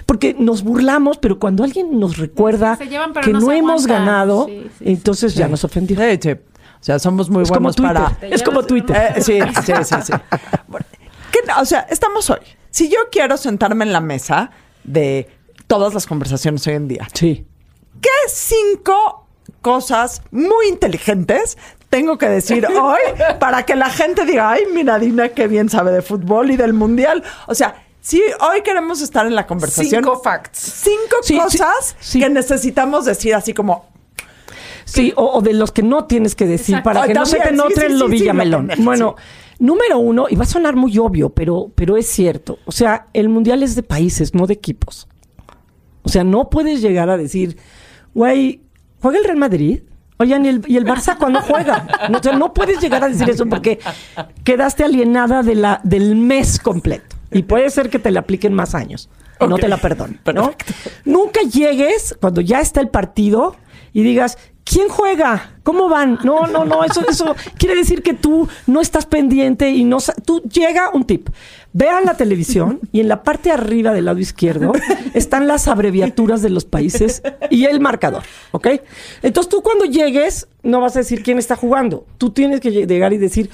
Porque 0.07 0.35
nos 0.39 0.62
burlamos, 0.62 1.19
pero 1.19 1.39
cuando 1.39 1.65
alguien 1.65 1.99
nos 1.99 2.17
recuerda 2.17 2.77
Sí, 2.77 2.85
se 2.85 2.91
llevan, 2.91 3.12
pero 3.12 3.27
que 3.27 3.33
no 3.33 3.41
no, 3.41 3.47
se 3.47 3.57
hemos 3.57 3.85
aguantan. 3.85 4.07
ganado, 4.07 4.47
Sí, 4.47 4.62
sí, 4.64 4.71
sí. 4.79 4.85
entonces 4.87 5.35
ya 5.35 5.49
nos 5.49 5.64
ofendió. 5.64 5.97
Sí, 5.99 6.18
sí. 6.23 6.31
O 6.31 6.85
sea, 6.85 6.99
somos 6.99 7.31
muy 7.31 7.42
Es 7.45 7.49
buenos 7.51 7.77
Twitter. 7.77 7.95
para... 7.95 8.16
Es 8.23 8.42
como 8.42 8.62
Twitter. 8.64 9.14
Eh, 9.16 9.21
sí, 9.23 9.38
sí, 9.64 9.73
sí, 9.85 9.95
sí. 10.05 10.12
Bueno, 10.66 10.87
¿qué- 11.31 11.38
o 11.61 11.64
sea, 11.64 11.87
estamos 11.90 12.29
hoy. 12.31 12.38
Si 12.71 12.88
yo 12.88 12.99
quiero 13.11 13.37
sentarme 13.37 13.85
en 13.85 13.92
la 13.92 14.01
mesa 14.01 14.51
de 14.83 15.29
todas 15.66 15.95
las 15.95 16.07
conversaciones 16.07 16.66
hoy 16.66 16.75
en 16.75 16.88
día, 16.88 17.07
Sí. 17.14 17.47
¿qué 18.01 18.09
cinco 18.29 19.27
cosas 19.61 20.23
muy 20.31 20.66
inteligentes 20.68 21.57
tengo 21.88 22.18
que 22.18 22.29
decir 22.29 22.66
hoy 22.66 23.01
para 23.38 23.64
que 23.64 23.77
la 23.77 23.90
gente 23.90 24.25
diga, 24.25 24.51
ay, 24.51 24.62
mira, 24.73 24.99
Dina, 24.99 25.29
qué 25.29 25.47
bien 25.47 25.68
sabe 25.68 25.92
de 25.92 26.03
fútbol 26.03 26.51
y 26.51 26.57
del 26.57 26.73
mundial? 26.73 27.23
O 27.47 27.55
sea, 27.55 27.85
si 28.03 28.21
hoy 28.41 28.61
queremos 28.62 29.01
estar 29.01 29.25
en 29.27 29.35
la 29.35 29.47
conversación, 29.47 30.03
Cinco 30.05 30.21
facts. 30.21 30.59
cinco 30.59 31.17
Sí, 31.23 31.35
sí, 31.35 31.38
cosas 31.41 31.97
sí. 32.01 32.19
que 32.21 32.29
necesitamos 32.29 33.05
decir 33.07 33.35
así 33.35 33.55
como, 33.55 33.87
Sí, 34.85 35.12
o, 35.17 35.38
o 35.38 35.41
de 35.41 35.53
los 35.55 35.71
que 35.71 35.83
no 35.85 36.05
tienes 36.07 36.35
que 36.35 36.45
decir 36.45 36.75
Exacto. 36.75 36.85
para 36.85 37.03
Ay, 37.03 37.09
que 37.09 37.15
no 37.15 37.25
se 37.25 37.38
te 37.38 37.51
sí, 37.51 37.55
note 37.55 37.87
sí, 37.88 37.95
lo 37.95 38.07
sí, 38.09 38.12
sí, 38.17 38.21
Villamelón. 38.21 38.62
lo 38.62 38.69
pendejo, 38.69 38.83
bueno, 38.85 39.17
número 39.61 39.99
uno, 40.01 40.27
y 40.29 40.35
va 40.35 40.43
a 40.43 40.47
sonar 40.47 40.75
muy 40.75 40.99
obvio, 40.99 41.31
pero, 41.31 41.71
pero 41.77 41.97
es 41.97 42.09
cierto. 42.09 42.59
O 42.67 42.73
sea, 42.73 43.07
el 43.12 43.29
mundial 43.29 43.62
es 43.62 43.77
de 43.77 43.85
países, 43.85 44.35
no 44.35 44.47
de 44.49 44.55
equipos. 44.55 45.07
O 46.03 46.09
sea, 46.09 46.25
no 46.25 46.51
puedes 46.51 46.83
llegar 46.83 47.09
a 47.09 47.17
decir, 47.17 47.57
güey, 48.12 48.61
¿juega 49.01 49.19
el 49.19 49.25
Real 49.25 49.37
Madrid? 49.38 49.83
Oigan, 50.19 50.45
¿y 50.45 50.49
el, 50.49 50.62
y 50.67 50.77
el 50.77 50.85
Barça 50.85 51.17
cuándo 51.17 51.41
juega? 51.41 51.87
No, 52.11 52.19
o 52.19 52.23
sea, 52.23 52.33
no 52.37 52.53
puedes 52.53 52.81
llegar 52.81 53.03
a 53.05 53.09
decir 53.09 53.31
eso 53.31 53.47
porque 53.47 53.79
quedaste 54.45 54.83
alienada 54.85 55.43
de 55.45 55.55
la, 55.55 55.81
del 55.85 56.17
mes 56.17 56.59
completo. 56.59 57.12
Y 57.33 57.42
puede 57.45 57.71
ser 57.71 57.90
que 57.90 57.99
te 57.99 58.11
la 58.11 58.21
apliquen 58.21 58.53
más 58.55 58.75
años. 58.75 59.09
Y 59.40 59.47
No 59.47 59.57
te 59.57 59.68
la 59.68 59.77
perdonen, 59.77 60.21
¿no? 60.35 60.55
Nunca 61.05 61.40
llegues 61.42 62.16
cuando 62.21 62.40
ya 62.40 62.61
está 62.61 62.81
el 62.81 62.88
partido 62.88 63.57
y 63.92 64.03
digas, 64.05 64.38
¿quién 64.64 64.88
juega? 64.88 65.51
¿Cómo 65.64 65.88
van? 65.88 66.18
No, 66.25 66.47
no, 66.47 66.64
no, 66.64 66.85
eso, 66.85 67.03
eso 67.09 67.35
quiere 67.59 67.75
decir 67.75 68.03
que 68.03 68.14
tú 68.14 68.49
no 68.66 68.81
estás 68.81 69.07
pendiente 69.07 69.71
y 69.71 69.85
no... 69.85 69.99
Tú 70.25 70.42
llega 70.42 70.90
un 70.92 71.05
tip. 71.05 71.29
Vean 71.73 72.05
la 72.05 72.16
televisión 72.16 72.79
y 72.92 73.01
en 73.01 73.09
la 73.09 73.23
parte 73.25 73.51
arriba 73.51 73.92
del 73.92 74.05
lado 74.05 74.18
izquierdo 74.21 74.73
están 75.14 75.49
las 75.49 75.66
abreviaturas 75.68 76.40
de 76.42 76.51
los 76.51 76.64
países 76.64 77.23
y 77.51 77.64
el 77.64 77.81
marcador, 77.81 78.23
¿ok? 78.53 78.68
Entonces 79.23 79.49
tú 79.51 79.62
cuando 79.62 79.85
llegues 79.87 80.47
no 80.62 80.81
vas 80.81 80.95
a 80.97 81.01
decir 81.01 81.23
quién 81.23 81.38
está 81.38 81.57
jugando. 81.57 82.07
Tú 82.18 82.31
tienes 82.31 82.61
que 82.61 82.71
lle- 82.71 82.87
llegar 82.87 83.12
y 83.12 83.18
decir... 83.18 83.51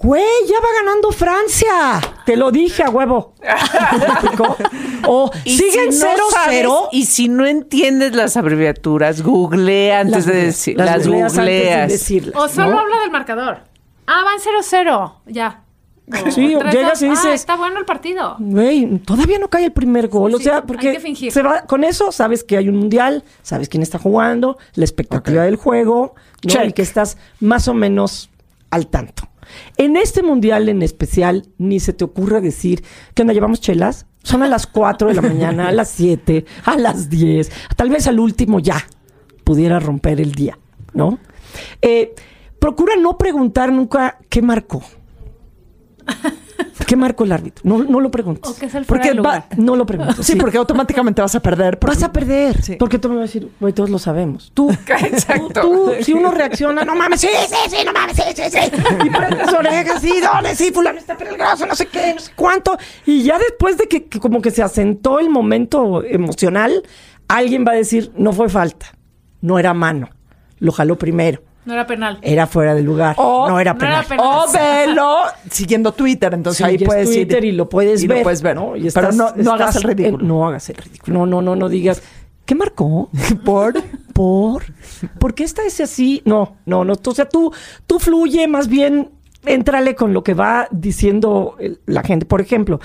Güey, 0.00 0.22
ya 0.46 0.54
va 0.60 0.68
ganando 0.80 1.10
Francia. 1.12 2.00
Te 2.24 2.36
lo 2.36 2.50
dije 2.52 2.82
a 2.84 2.90
huevo. 2.90 3.34
O 5.06 5.30
Y 5.44 5.56
siguen 5.56 5.92
si 5.92 6.00
no 6.02 6.08
0-0. 6.10 6.16
sabes, 6.32 6.66
y 6.92 7.04
si 7.06 7.28
no 7.28 7.46
entiendes 7.46 8.14
las 8.14 8.36
abreviaturas, 8.36 9.22
googlea 9.22 10.00
antes 10.00 10.26
de 10.26 10.34
decir. 10.34 10.76
Las, 10.76 11.06
googleas 11.06 11.32
antes 11.38 11.44
de 11.46 11.58
googleas. 11.60 11.92
decirlas, 11.92 12.34
O 12.36 12.48
solo 12.48 12.72
¿no? 12.72 12.80
habla 12.80 12.98
del 13.00 13.10
marcador. 13.10 13.58
Ah, 14.06 14.22
van 14.24 14.38
0-0. 14.38 15.14
Ya. 15.26 15.62
O 16.26 16.30
Sí, 16.30 16.54
o 16.54 16.60
3-2. 16.60 16.72
llegas 16.72 17.02
y 17.02 17.06
Ah, 17.06 17.10
dices- 17.10 17.34
está 17.34 17.56
bueno 17.56 17.78
el 17.78 17.84
partido. 17.84 18.36
Güey, 18.38 18.98
todavía 18.98 19.38
no 19.38 19.48
cae 19.48 19.64
el 19.66 19.72
primer 19.72 20.08
gol. 20.08 20.32
Sí, 20.32 20.36
o 20.36 20.40
sea, 20.40 20.62
porque 20.64 20.88
hay 20.88 20.94
que 20.96 21.00
fingir. 21.00 21.32
se 21.32 21.42
va- 21.42 21.62
con 21.62 21.84
eso 21.84 22.12
sabes 22.12 22.44
que 22.44 22.56
hay 22.56 22.68
un 22.68 22.76
mundial, 22.76 23.24
sabes 23.42 23.68
quién 23.68 23.82
está 23.82 23.98
jugando, 23.98 24.58
la 24.74 24.84
expectativa 24.84 25.44
del 25.44 25.56
juego, 25.56 26.14
¿no? 26.42 26.64
Y 26.64 26.72
que 26.72 26.82
estás 26.82 27.16
más 27.40 27.68
o 27.68 27.74
menos 27.74 28.30
al 28.70 28.86
tanto. 28.88 29.22
En 29.76 29.96
este 29.96 30.22
mundial 30.22 30.68
en 30.68 30.82
especial, 30.82 31.48
ni 31.58 31.80
se 31.80 31.92
te 31.92 32.04
ocurre 32.04 32.40
decir, 32.40 32.84
¿qué 33.14 33.22
onda? 33.22 33.34
¿Llevamos 33.34 33.60
chelas? 33.60 34.06
Son 34.22 34.42
a 34.42 34.48
las 34.48 34.66
4 34.66 35.08
de 35.08 35.14
la 35.14 35.22
mañana, 35.22 35.68
a 35.68 35.72
las 35.72 35.90
7, 35.90 36.44
a 36.64 36.76
las 36.76 37.08
10, 37.08 37.50
tal 37.76 37.90
vez 37.90 38.06
al 38.06 38.20
último 38.20 38.60
ya 38.60 38.84
pudiera 39.44 39.78
romper 39.80 40.20
el 40.20 40.32
día, 40.32 40.58
¿no? 40.92 41.18
Eh, 41.80 42.14
procura 42.58 42.96
no 42.96 43.16
preguntar 43.16 43.72
nunca 43.72 44.18
qué 44.28 44.42
marcó. 44.42 44.82
¿Qué 46.86 46.96
marcó 46.96 47.24
el 47.24 47.32
árbitro? 47.32 47.62
No, 47.64 47.82
no 47.84 48.00
lo 48.00 48.10
preguntes. 48.10 48.50
O 48.50 48.56
qué 48.56 48.66
es 48.66 48.74
el 48.74 48.84
Porque 48.84 49.08
de 49.08 49.14
lugar. 49.14 49.44
va- 49.50 49.56
No 49.56 49.76
lo 49.76 49.84
preguntes. 49.86 50.24
sí, 50.24 50.36
porque 50.36 50.58
automáticamente 50.58 51.20
vas 51.20 51.34
a 51.34 51.40
perder. 51.40 51.78
porque- 51.78 51.94
Vas 51.96 52.02
a 52.04 52.12
perder. 52.12 52.62
Sí. 52.62 52.76
Porque 52.78 52.98
tú 52.98 53.08
me 53.08 53.16
vas 53.16 53.22
a 53.22 53.26
decir, 53.26 53.50
güey, 53.60 53.72
todos 53.72 53.90
lo 53.90 53.98
sabemos. 53.98 54.50
Tú, 54.54 54.70
Exacto. 54.86 55.60
tú, 55.60 55.90
si 56.02 56.12
uno 56.12 56.30
reacciona, 56.30 56.84
no 56.84 56.94
mames, 56.94 57.20
sí, 57.20 57.28
sí, 57.48 57.56
sí, 57.70 57.76
no 57.84 57.92
mames, 57.92 58.16
sí, 58.16 58.22
sí, 58.34 58.42
sí. 58.50 58.58
Y 59.04 59.10
prendes 59.10 59.52
orejas, 59.52 60.00
sí, 60.00 60.20
dale, 60.20 60.54
sí, 60.54 60.70
fulano 60.72 60.98
está 60.98 61.16
peligroso, 61.16 61.66
no 61.66 61.74
sé 61.74 61.86
qué, 61.86 62.14
no 62.14 62.20
sé 62.20 62.32
cuánto. 62.34 62.76
Y 63.06 63.22
ya 63.22 63.38
después 63.38 63.76
de 63.78 63.86
que, 63.86 64.04
que 64.06 64.18
como 64.20 64.40
que 64.40 64.50
se 64.50 64.62
asentó 64.62 65.18
el 65.20 65.30
momento 65.30 66.02
emocional, 66.04 66.82
alguien 67.28 67.64
va 67.66 67.72
a 67.72 67.76
decir, 67.76 68.12
no 68.16 68.32
fue 68.32 68.48
falta. 68.48 68.86
no 69.40 69.58
era 69.58 69.72
mano. 69.74 70.10
Lo 70.58 70.72
jaló 70.72 70.96
primero. 70.98 71.40
No 71.68 71.74
era 71.74 71.86
penal. 71.86 72.18
Era 72.22 72.46
fuera 72.46 72.74
de 72.74 72.82
lugar. 72.82 73.14
O- 73.18 73.46
no 73.46 73.60
era 73.60 73.74
no 73.74 73.78
penal. 73.78 73.98
era 73.98 74.08
penal. 74.08 74.26
O 74.26 74.50
velo 74.50 75.16
siguiendo 75.50 75.92
Twitter, 75.92 76.32
entonces 76.32 76.64
ahí 76.64 76.78
Sí, 76.78 76.84
es 76.84 76.88
puedes 76.88 77.08
Twitter 77.10 77.44
ir 77.44 77.52
y 77.52 77.56
lo 77.58 77.68
puedes 77.68 78.02
y 78.02 78.06
ver. 78.06 78.16
Lo 78.18 78.22
puedes 78.22 78.40
ver. 78.40 78.56
¿no? 78.56 78.74
Y 78.74 78.90
Pero 78.90 79.12
no, 79.12 79.34
no 79.36 79.52
hagas 79.52 79.76
el 79.76 79.82
ridículo. 79.82 80.24
no 80.24 80.48
hagas 80.48 80.70
el 80.70 80.76
ridículo. 80.76 81.18
No, 81.18 81.26
no, 81.26 81.42
no, 81.42 81.54
no 81.56 81.68
digas. 81.68 82.02
¿Qué 82.46 82.54
marcó? 82.54 83.10
¿Por? 83.44 83.74
¿Por? 84.14 84.62
¿Por 85.20 85.34
qué 85.34 85.44
está 85.44 85.62
ese 85.66 85.82
así? 85.82 86.22
No, 86.24 86.56
no, 86.64 86.86
no. 86.86 86.94
O 87.04 87.14
sea, 87.14 87.28
tú, 87.28 87.52
tú 87.86 87.98
fluye, 87.98 88.48
más 88.48 88.66
bien, 88.68 89.10
éntrale 89.44 89.94
con 89.94 90.14
lo 90.14 90.24
que 90.24 90.32
va 90.32 90.68
diciendo 90.70 91.56
el- 91.58 91.80
la 91.84 92.02
gente. 92.02 92.24
Por 92.24 92.40
ejemplo, 92.40 92.80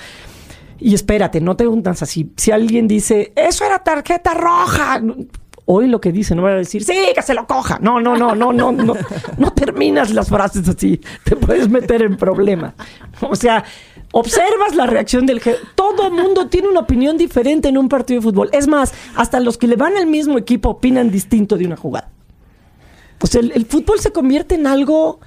y 0.78 0.92
espérate, 0.94 1.40
no 1.40 1.56
te 1.56 1.66
hundas 1.66 2.02
así. 2.02 2.30
Si 2.36 2.50
alguien 2.50 2.86
dice, 2.86 3.32
eso 3.34 3.64
era 3.64 3.78
tarjeta 3.78 4.34
roja. 4.34 5.00
Hoy 5.66 5.86
lo 5.88 5.98
que 6.00 6.12
dice, 6.12 6.34
no 6.34 6.42
va 6.42 6.50
a 6.50 6.54
decir, 6.56 6.84
sí, 6.84 6.94
que 7.14 7.22
se 7.22 7.32
lo 7.32 7.46
coja. 7.46 7.78
No, 7.80 7.98
no, 7.98 8.16
no, 8.16 8.34
no, 8.34 8.52
no, 8.52 8.70
no, 8.70 8.94
no 9.38 9.52
terminas 9.54 10.10
las 10.12 10.28
frases 10.28 10.68
así. 10.68 11.00
Te 11.24 11.36
puedes 11.36 11.68
meter 11.70 12.02
en 12.02 12.16
problemas. 12.18 12.74
O 13.22 13.34
sea, 13.34 13.64
observas 14.12 14.74
la 14.74 14.86
reacción 14.86 15.24
del 15.24 15.40
je- 15.40 15.56
Todo 15.74 16.10
mundo 16.10 16.48
tiene 16.48 16.68
una 16.68 16.80
opinión 16.80 17.16
diferente 17.16 17.68
en 17.68 17.78
un 17.78 17.88
partido 17.88 18.20
de 18.20 18.24
fútbol. 18.24 18.50
Es 18.52 18.68
más, 18.68 18.92
hasta 19.16 19.40
los 19.40 19.56
que 19.56 19.66
le 19.66 19.76
van 19.76 19.96
al 19.96 20.06
mismo 20.06 20.36
equipo 20.36 20.68
opinan 20.68 21.10
distinto 21.10 21.56
de 21.56 21.64
una 21.66 21.76
jugada. 21.76 22.10
O 23.22 23.26
sea, 23.26 23.40
el, 23.40 23.52
el 23.52 23.64
fútbol 23.64 23.98
se 24.00 24.12
convierte 24.12 24.56
en 24.56 24.66
algo 24.66 25.20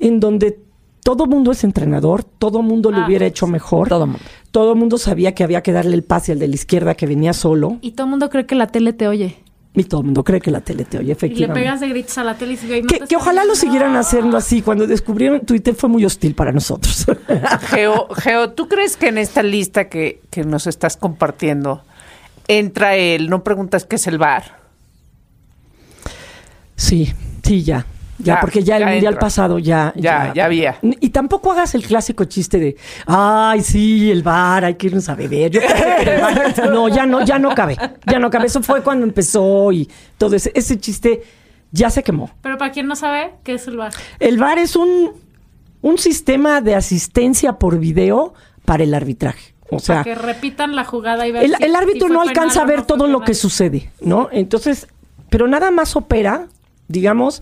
en 0.00 0.18
donde 0.18 0.58
todo 1.04 1.26
mundo 1.26 1.52
es 1.52 1.62
entrenador, 1.62 2.24
todo 2.24 2.60
mundo 2.62 2.90
lo 2.90 2.98
Ah, 2.98 3.06
hubiera 3.06 3.24
hecho 3.26 3.46
mejor. 3.46 3.88
Todo 3.88 4.06
mundo. 4.06 4.20
Todo 4.50 4.74
mundo 4.74 4.98
sabía 4.98 5.32
que 5.32 5.44
había 5.44 5.62
que 5.62 5.70
darle 5.72 5.94
el 5.94 6.02
pase 6.02 6.32
al 6.32 6.40
de 6.40 6.48
la 6.48 6.56
izquierda 6.56 6.94
que 6.96 7.06
venía 7.06 7.32
solo. 7.34 7.78
Y 7.82 7.92
todo 7.92 8.08
mundo 8.08 8.30
cree 8.30 8.46
que 8.46 8.56
la 8.56 8.66
tele 8.66 8.92
te 8.92 9.06
oye. 9.06 9.36
Y 9.72 9.84
todo 9.84 10.00
el 10.00 10.06
mundo 10.06 10.24
cree 10.24 10.40
que 10.40 10.50
la 10.50 10.60
tele 10.60 10.84
te 10.84 10.98
oye, 10.98 11.04
Y 11.04 11.06
le 11.06 11.12
efectivamente. 11.12 11.60
pegas 11.60 11.78
de 11.80 11.88
gritos 11.88 12.18
a 12.18 12.24
la 12.24 12.34
tele 12.36 12.58
y 12.60 12.66
güey, 12.66 12.82
no 12.82 12.88
que, 12.88 12.98
que 13.00 13.16
ojalá 13.16 13.44
lo 13.44 13.54
siguieran 13.54 13.94
haciendo 13.94 14.36
así. 14.36 14.62
Cuando 14.62 14.86
descubrieron 14.86 15.40
Twitter 15.46 15.76
fue 15.76 15.88
muy 15.88 16.04
hostil 16.04 16.34
para 16.34 16.50
nosotros. 16.50 17.06
Geo, 17.68 18.08
Geo, 18.16 18.50
¿tú 18.50 18.66
crees 18.68 18.96
que 18.96 19.08
en 19.08 19.18
esta 19.18 19.44
lista 19.44 19.88
que, 19.88 20.22
que 20.30 20.42
nos 20.44 20.66
estás 20.66 20.96
compartiendo 20.96 21.84
entra 22.48 22.96
el, 22.96 23.30
no 23.30 23.44
preguntas 23.44 23.84
qué 23.84 23.94
es 23.96 24.06
el 24.08 24.18
bar? 24.18 24.58
sí, 26.74 27.12
sí, 27.44 27.62
ya. 27.62 27.86
Ya, 28.22 28.34
Ya, 28.34 28.40
porque 28.40 28.62
ya 28.62 28.76
el 28.76 28.84
mundial 28.84 29.14
entra. 29.14 29.20
pasado 29.20 29.58
ya, 29.58 29.92
Ya, 29.96 30.32
ya 30.34 30.44
había. 30.44 30.78
Y 30.82 31.10
tampoco 31.10 31.52
hagas 31.52 31.74
el 31.74 31.82
clásico 31.84 32.24
chiste 32.24 32.58
de, 32.58 32.76
ay, 33.06 33.60
sí, 33.62 34.10
el 34.10 34.22
bar, 34.22 34.64
hay 34.64 34.74
que 34.74 34.86
irnos 34.88 35.08
a 35.08 35.14
beber. 35.14 35.50
Yo 35.50 35.60
bar- 35.60 36.70
no, 36.70 36.88
ya 36.88 37.06
no, 37.06 37.24
ya 37.24 37.38
no 37.38 37.54
cabe. 37.54 37.76
Ya 38.06 38.18
no 38.18 38.30
cabe. 38.30 38.46
Eso 38.46 38.62
fue 38.62 38.82
cuando 38.82 39.04
empezó 39.06 39.72
y 39.72 39.88
todo 40.18 40.36
ese, 40.36 40.52
ese 40.54 40.78
chiste 40.78 41.22
ya 41.72 41.88
se 41.90 42.02
quemó. 42.02 42.30
Pero 42.42 42.58
para 42.58 42.72
quien 42.72 42.86
no 42.86 42.96
sabe, 42.96 43.32
¿qué 43.44 43.54
es 43.54 43.66
el 43.68 43.76
bar? 43.76 43.92
El 44.18 44.38
VAR 44.38 44.58
es 44.58 44.76
un, 44.76 45.12
un 45.82 45.98
sistema 45.98 46.60
de 46.60 46.74
asistencia 46.74 47.54
por 47.54 47.78
video 47.78 48.34
para 48.64 48.82
el 48.84 48.92
arbitraje. 48.94 49.54
O 49.72 49.78
sea, 49.78 50.02
para 50.02 50.04
que 50.04 50.14
repitan 50.16 50.74
la 50.74 50.84
jugada 50.84 51.26
y 51.28 51.32
ver 51.32 51.44
el, 51.44 51.54
si- 51.56 51.62
el 51.64 51.76
árbitro 51.76 52.08
si 52.08 52.12
no 52.12 52.18
penal 52.20 52.28
alcanza 52.28 52.62
a 52.62 52.64
ver 52.66 52.80
no 52.80 52.86
todo 52.86 53.06
lo 53.06 53.20
que 53.20 53.34
sucede, 53.34 53.90
¿no? 54.00 54.28
Entonces, 54.32 54.88
pero 55.28 55.46
nada 55.46 55.70
más 55.70 55.94
opera, 55.94 56.48
digamos, 56.88 57.40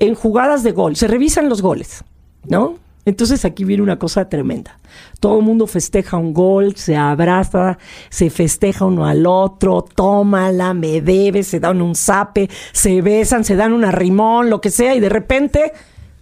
en 0.00 0.14
jugadas 0.14 0.62
de 0.64 0.72
gol. 0.72 0.96
Se 0.96 1.06
revisan 1.06 1.48
los 1.48 1.62
goles, 1.62 2.02
¿no? 2.48 2.76
Entonces 3.06 3.44
aquí 3.46 3.64
viene 3.64 3.82
una 3.82 3.98
cosa 3.98 4.28
tremenda. 4.28 4.78
Todo 5.20 5.38
el 5.38 5.44
mundo 5.44 5.66
festeja 5.66 6.16
un 6.18 6.34
gol, 6.34 6.76
se 6.76 6.96
abraza, 6.96 7.78
se 8.10 8.28
festeja 8.28 8.84
uno 8.84 9.06
al 9.06 9.26
otro, 9.26 9.82
tómala, 9.94 10.74
me 10.74 11.00
debe, 11.00 11.42
se 11.42 11.60
dan 11.60 11.80
un 11.80 11.94
zape, 11.94 12.50
se 12.72 13.00
besan, 13.00 13.44
se 13.44 13.56
dan 13.56 13.72
un 13.72 13.84
arrimón, 13.84 14.50
lo 14.50 14.60
que 14.60 14.70
sea, 14.70 14.94
y 14.94 15.00
de 15.00 15.08
repente, 15.08 15.72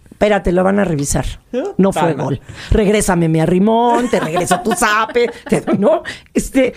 espérate, 0.09 0.53
lo 0.53 0.63
van 0.63 0.79
a 0.79 0.85
revisar. 0.85 1.25
No 1.77 1.91
fue 1.91 2.13
gol. 2.13 2.41
Regrésame 2.71 3.27
mi 3.27 3.41
arrimón, 3.41 4.09
te 4.09 4.19
regreso 4.21 4.61
tu 4.61 4.71
zape, 4.71 5.29
te- 5.49 5.63
¿no? 5.77 6.03
Este, 6.33 6.73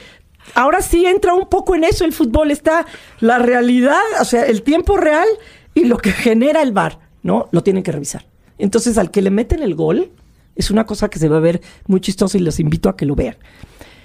ahora 0.56 0.82
sí 0.82 1.06
entra 1.06 1.32
un 1.32 1.48
poco 1.48 1.76
en 1.76 1.84
eso 1.84 2.04
el 2.04 2.12
fútbol, 2.12 2.50
está 2.50 2.86
la 3.20 3.38
realidad, 3.38 4.00
o 4.20 4.24
sea, 4.24 4.46
el 4.46 4.62
tiempo 4.62 4.96
real 4.96 5.28
y 5.74 5.84
lo 5.84 5.96
que 5.98 6.12
genera 6.12 6.62
el 6.62 6.72
VAR, 6.72 6.98
¿no? 7.22 7.48
Lo 7.52 7.62
tienen 7.62 7.82
que 7.82 7.92
revisar. 7.92 8.26
Entonces, 8.58 8.98
al 8.98 9.10
que 9.10 9.22
le 9.22 9.30
meten 9.30 9.62
el 9.62 9.74
gol, 9.74 10.10
es 10.54 10.70
una 10.70 10.84
cosa 10.86 11.08
que 11.08 11.18
se 11.18 11.28
va 11.28 11.38
a 11.38 11.40
ver 11.40 11.60
muy 11.86 12.00
chistosa 12.00 12.36
y 12.38 12.40
los 12.42 12.60
invito 12.60 12.88
a 12.88 12.96
que 12.96 13.06
lo 13.06 13.14
vean. 13.14 13.36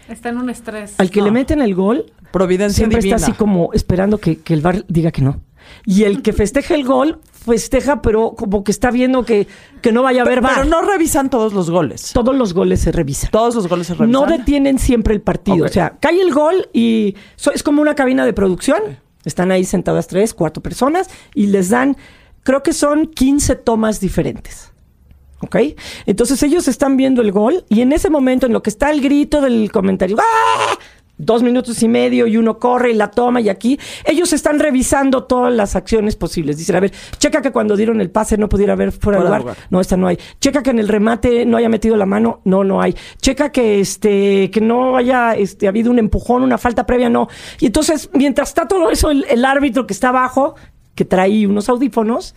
Está 0.10 0.30
en 0.30 0.38
un 0.38 0.50
estrés. 0.50 0.96
Al 1.00 1.10
que 1.12 1.22
le 1.22 1.32
meten 1.32 1.62
el 1.62 1.76
gol, 1.76 2.06
Providencia 2.32 2.78
siempre 2.78 3.00
divina. 3.00 3.18
está 3.18 3.28
así 3.32 3.38
como 3.38 3.72
esperando 3.74 4.18
que, 4.20 4.38
que 4.40 4.54
el 4.54 4.62
VAR 4.62 4.86
diga 4.88 5.12
que 5.12 5.22
no. 5.22 5.42
Y 5.86 6.04
el 6.04 6.22
que 6.22 6.32
festeja 6.34 6.76
el 6.76 6.86
gol, 6.86 7.20
festeja, 7.32 8.02
pero 8.02 8.32
como 8.38 8.64
que 8.64 8.72
está 8.72 8.90
viendo 8.90 9.26
que, 9.26 9.48
que 9.82 9.92
no 9.92 10.04
vaya 10.04 10.22
a 10.22 10.26
haber 10.26 10.40
VAR. 10.40 10.54
pero 10.56 10.70
no 10.70 10.82
revisan 10.82 11.30
todos 11.30 11.52
los 11.54 11.70
goles. 11.70 12.12
Todos 12.14 12.34
los 12.36 12.54
goles 12.54 12.80
se 12.80 12.94
revisan. 12.94 13.32
Todos 13.32 13.54
los 13.56 13.68
goles 13.68 13.88
se 13.88 13.96
revisan. 13.96 14.12
No 14.12 14.26
detienen 14.26 14.80
siempre 14.80 15.14
el 15.14 15.20
partido. 15.22 15.66
O 15.66 15.70
sea, 15.70 15.98
cae 16.00 16.22
el 16.22 16.34
gol 16.34 16.70
y 16.72 17.16
so- 17.36 17.52
es 17.52 17.62
como 17.64 17.82
una 17.82 17.94
cabina 17.96 18.26
de 18.26 18.32
producción. 18.32 18.82
Están 19.26 19.52
ahí 19.52 19.64
sentadas 19.64 20.08
tres, 20.08 20.34
cuatro 20.34 20.62
personas 20.64 21.10
y 21.34 21.48
les 21.48 21.70
dan, 21.70 21.98
creo 22.44 22.64
que 22.64 22.74
son 22.74 23.08
15 23.08 23.56
tomas 23.56 24.00
diferentes. 24.00 24.72
¿Ok? 25.40 25.56
Entonces 26.06 26.42
ellos 26.42 26.68
están 26.68 26.98
viendo 26.98 27.22
el 27.22 27.32
gol 27.32 27.64
y 27.70 27.82
en 27.82 27.92
ese 27.92 28.10
momento, 28.10 28.48
en 28.48 28.54
lo 28.54 28.64
que 28.64 28.72
está 28.72 28.90
el 28.90 29.02
grito 29.02 29.40
del 29.40 29.72
comentario, 29.72 30.18
¡ah! 30.20 30.78
Dos 31.18 31.44
minutos 31.44 31.82
y 31.82 31.88
medio 31.88 32.28
y 32.28 32.38
uno 32.38 32.60
corre 32.60 32.92
y 32.92 32.94
la 32.94 33.10
toma 33.10 33.42
y 33.42 33.50
aquí, 33.50 33.80
ellos 34.06 34.34
están 34.34 34.60
revisando 34.60 35.24
todas 35.24 35.54
las 35.54 35.76
acciones 35.76 36.16
posibles. 36.16 36.58
Dicen, 36.58 36.76
a 36.76 36.80
ver, 36.80 36.92
checa 37.18 37.42
que 37.42 37.52
cuando 37.52 37.76
dieron 37.76 38.02
el 38.02 38.10
pase 38.10 38.38
no 38.38 38.50
pudiera 38.50 38.74
haber 38.74 38.92
fuera, 38.92 39.20
de 39.20 39.24
de 39.24 39.30
lugar. 39.30 39.42
lugar. 39.42 39.58
No, 39.70 39.82
esta 39.82 39.98
no 39.98 40.08
hay. 40.08 40.18
Checa 40.40 40.64
que 40.64 40.70
en 40.70 40.80
el 40.80 40.88
remate 40.88 41.46
no 41.46 41.58
haya 41.58 41.70
metido 41.70 41.98
la 41.98 42.06
mano. 42.06 42.42
No, 42.46 42.64
no 42.64 42.82
hay. 42.82 42.96
Checa 43.22 43.52
que 43.52 43.80
este, 43.80 44.52
que 44.52 44.62
no 44.62 44.98
haya 44.98 45.34
este, 45.34 45.68
habido 45.68 45.92
un 45.92 46.00
empujón, 46.00 46.44
una 46.44 46.58
falta 46.58 46.86
previa, 46.86 47.10
no. 47.10 47.28
Y 47.60 47.68
entonces, 47.68 48.10
mientras 48.14 48.50
está 48.50 48.68
todo 48.68 48.90
eso, 48.90 49.12
el, 49.12 49.26
el 49.30 49.44
árbitro 49.46 49.88
que 49.88 49.94
está 49.94 50.10
abajo, 50.10 50.56
que 50.96 51.06
trae 51.06 51.48
unos 51.48 51.70
audífonos, 51.70 52.36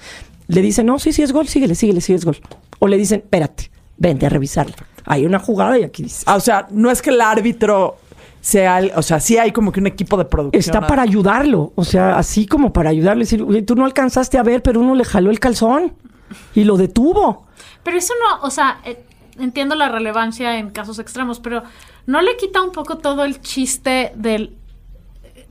le 0.48 0.62
dice, 0.62 0.82
no, 0.82 0.98
sí, 0.98 1.12
sí 1.12 1.22
es 1.22 1.32
gol, 1.32 1.48
síguele, 1.48 1.74
síguele, 1.74 2.00
sí 2.00 2.12
es 2.12 2.24
gol. 2.24 2.36
O 2.78 2.88
le 2.88 2.96
dicen, 2.96 3.20
espérate, 3.20 3.70
vente 3.96 4.26
a 4.26 4.28
revisarla. 4.28 4.74
Hay 5.04 5.24
una 5.24 5.38
jugada 5.38 5.78
y 5.78 5.84
aquí 5.84 6.02
dice. 6.04 6.24
Ah, 6.26 6.36
o 6.36 6.40
sea, 6.40 6.66
no 6.70 6.90
es 6.90 7.02
que 7.02 7.10
el 7.10 7.20
árbitro 7.20 7.96
o 8.96 9.02
sea, 9.02 9.20
sí 9.20 9.38
hay 9.38 9.52
como 9.52 9.72
que 9.72 9.80
un 9.80 9.86
equipo 9.86 10.16
de 10.16 10.24
producción. 10.24 10.58
Está 10.58 10.86
para 10.86 11.02
ayudarlo, 11.02 11.72
o 11.74 11.84
sea, 11.84 12.16
así 12.18 12.46
como 12.46 12.72
para 12.72 12.90
ayudarle, 12.90 13.24
decir, 13.24 13.42
"Oye, 13.42 13.62
tú 13.62 13.74
no 13.74 13.84
alcanzaste 13.84 14.38
a 14.38 14.42
ver, 14.42 14.62
pero 14.62 14.80
uno 14.80 14.94
le 14.94 15.04
jaló 15.04 15.30
el 15.30 15.38
calzón 15.40 15.92
y 16.54 16.64
lo 16.64 16.76
detuvo. 16.76 17.46
Pero 17.82 17.96
eso 17.96 18.14
no, 18.20 18.46
o 18.46 18.50
sea, 18.50 18.80
eh, 18.84 19.04
entiendo 19.38 19.74
la 19.74 19.88
relevancia 19.88 20.58
en 20.58 20.70
casos 20.70 20.98
extremos, 20.98 21.40
pero 21.40 21.62
¿no 22.06 22.20
le 22.22 22.36
quita 22.36 22.62
un 22.62 22.72
poco 22.72 22.98
todo 22.98 23.24
el 23.24 23.40
chiste 23.40 24.12
del 24.14 24.56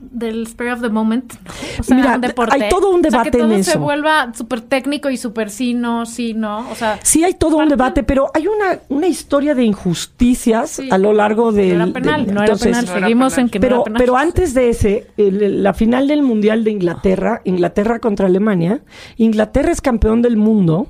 del 0.00 0.42
spirit 0.46 0.72
of 0.74 0.80
the 0.82 0.88
moment? 0.88 1.32
O 1.78 1.82
sea, 1.82 1.96
Mira, 1.96 2.14
un 2.16 2.20
deporte. 2.20 2.54
hay 2.62 2.68
todo 2.68 2.90
un 2.90 3.00
O 3.00 3.02
sea, 3.02 3.10
debate 3.10 3.30
que 3.30 3.38
todo 3.38 3.52
en 3.52 3.64
se 3.64 3.70
eso. 3.70 3.80
vuelva 3.80 4.32
súper 4.34 4.60
técnico 4.60 5.08
y 5.08 5.16
súper 5.16 5.48
sí, 5.50 5.72
no, 5.74 6.04
sí, 6.06 6.34
no. 6.34 6.68
O 6.70 6.74
sea, 6.74 6.98
Sí 7.02 7.24
hay 7.24 7.34
todo 7.34 7.52
un 7.56 7.58
parte- 7.62 7.70
debate, 7.70 8.02
pero 8.02 8.30
hay 8.34 8.46
una, 8.46 8.78
una 8.90 9.06
historia 9.06 9.54
de 9.54 9.64
injusticias 9.64 10.70
Sí. 10.70 10.88
a 10.90 10.98
lo 10.98 11.12
largo 11.12 11.46
no 11.46 11.52
del... 11.52 11.70
era 11.72 11.86
penal, 11.86 12.26
del- 12.26 12.34
no 12.34 12.40
entonces, 12.42 12.66
era 12.66 12.76
penal. 12.80 12.84
No 12.86 12.90
era 12.92 13.00
Seguimos 13.06 13.32
penal. 13.34 13.44
en 13.46 13.50
que 13.50 13.58
no 13.58 13.62
pero, 13.62 13.74
era 13.76 13.84
penal. 13.84 13.98
pero 13.98 14.16
antes 14.16 14.54
de 14.54 14.68
ese, 14.68 15.06
el- 15.16 15.62
la 15.62 15.72
final 15.74 16.06
del 16.08 16.22
Mundial 16.22 16.64
de 16.64 16.70
Inglaterra, 16.70 17.40
Inglaterra 17.44 17.98
contra 17.98 18.26
Alemania, 18.26 18.82
Inglaterra 19.16 19.72
es 19.72 19.80
campeón 19.80 20.20
del 20.22 20.36
mundo 20.36 20.88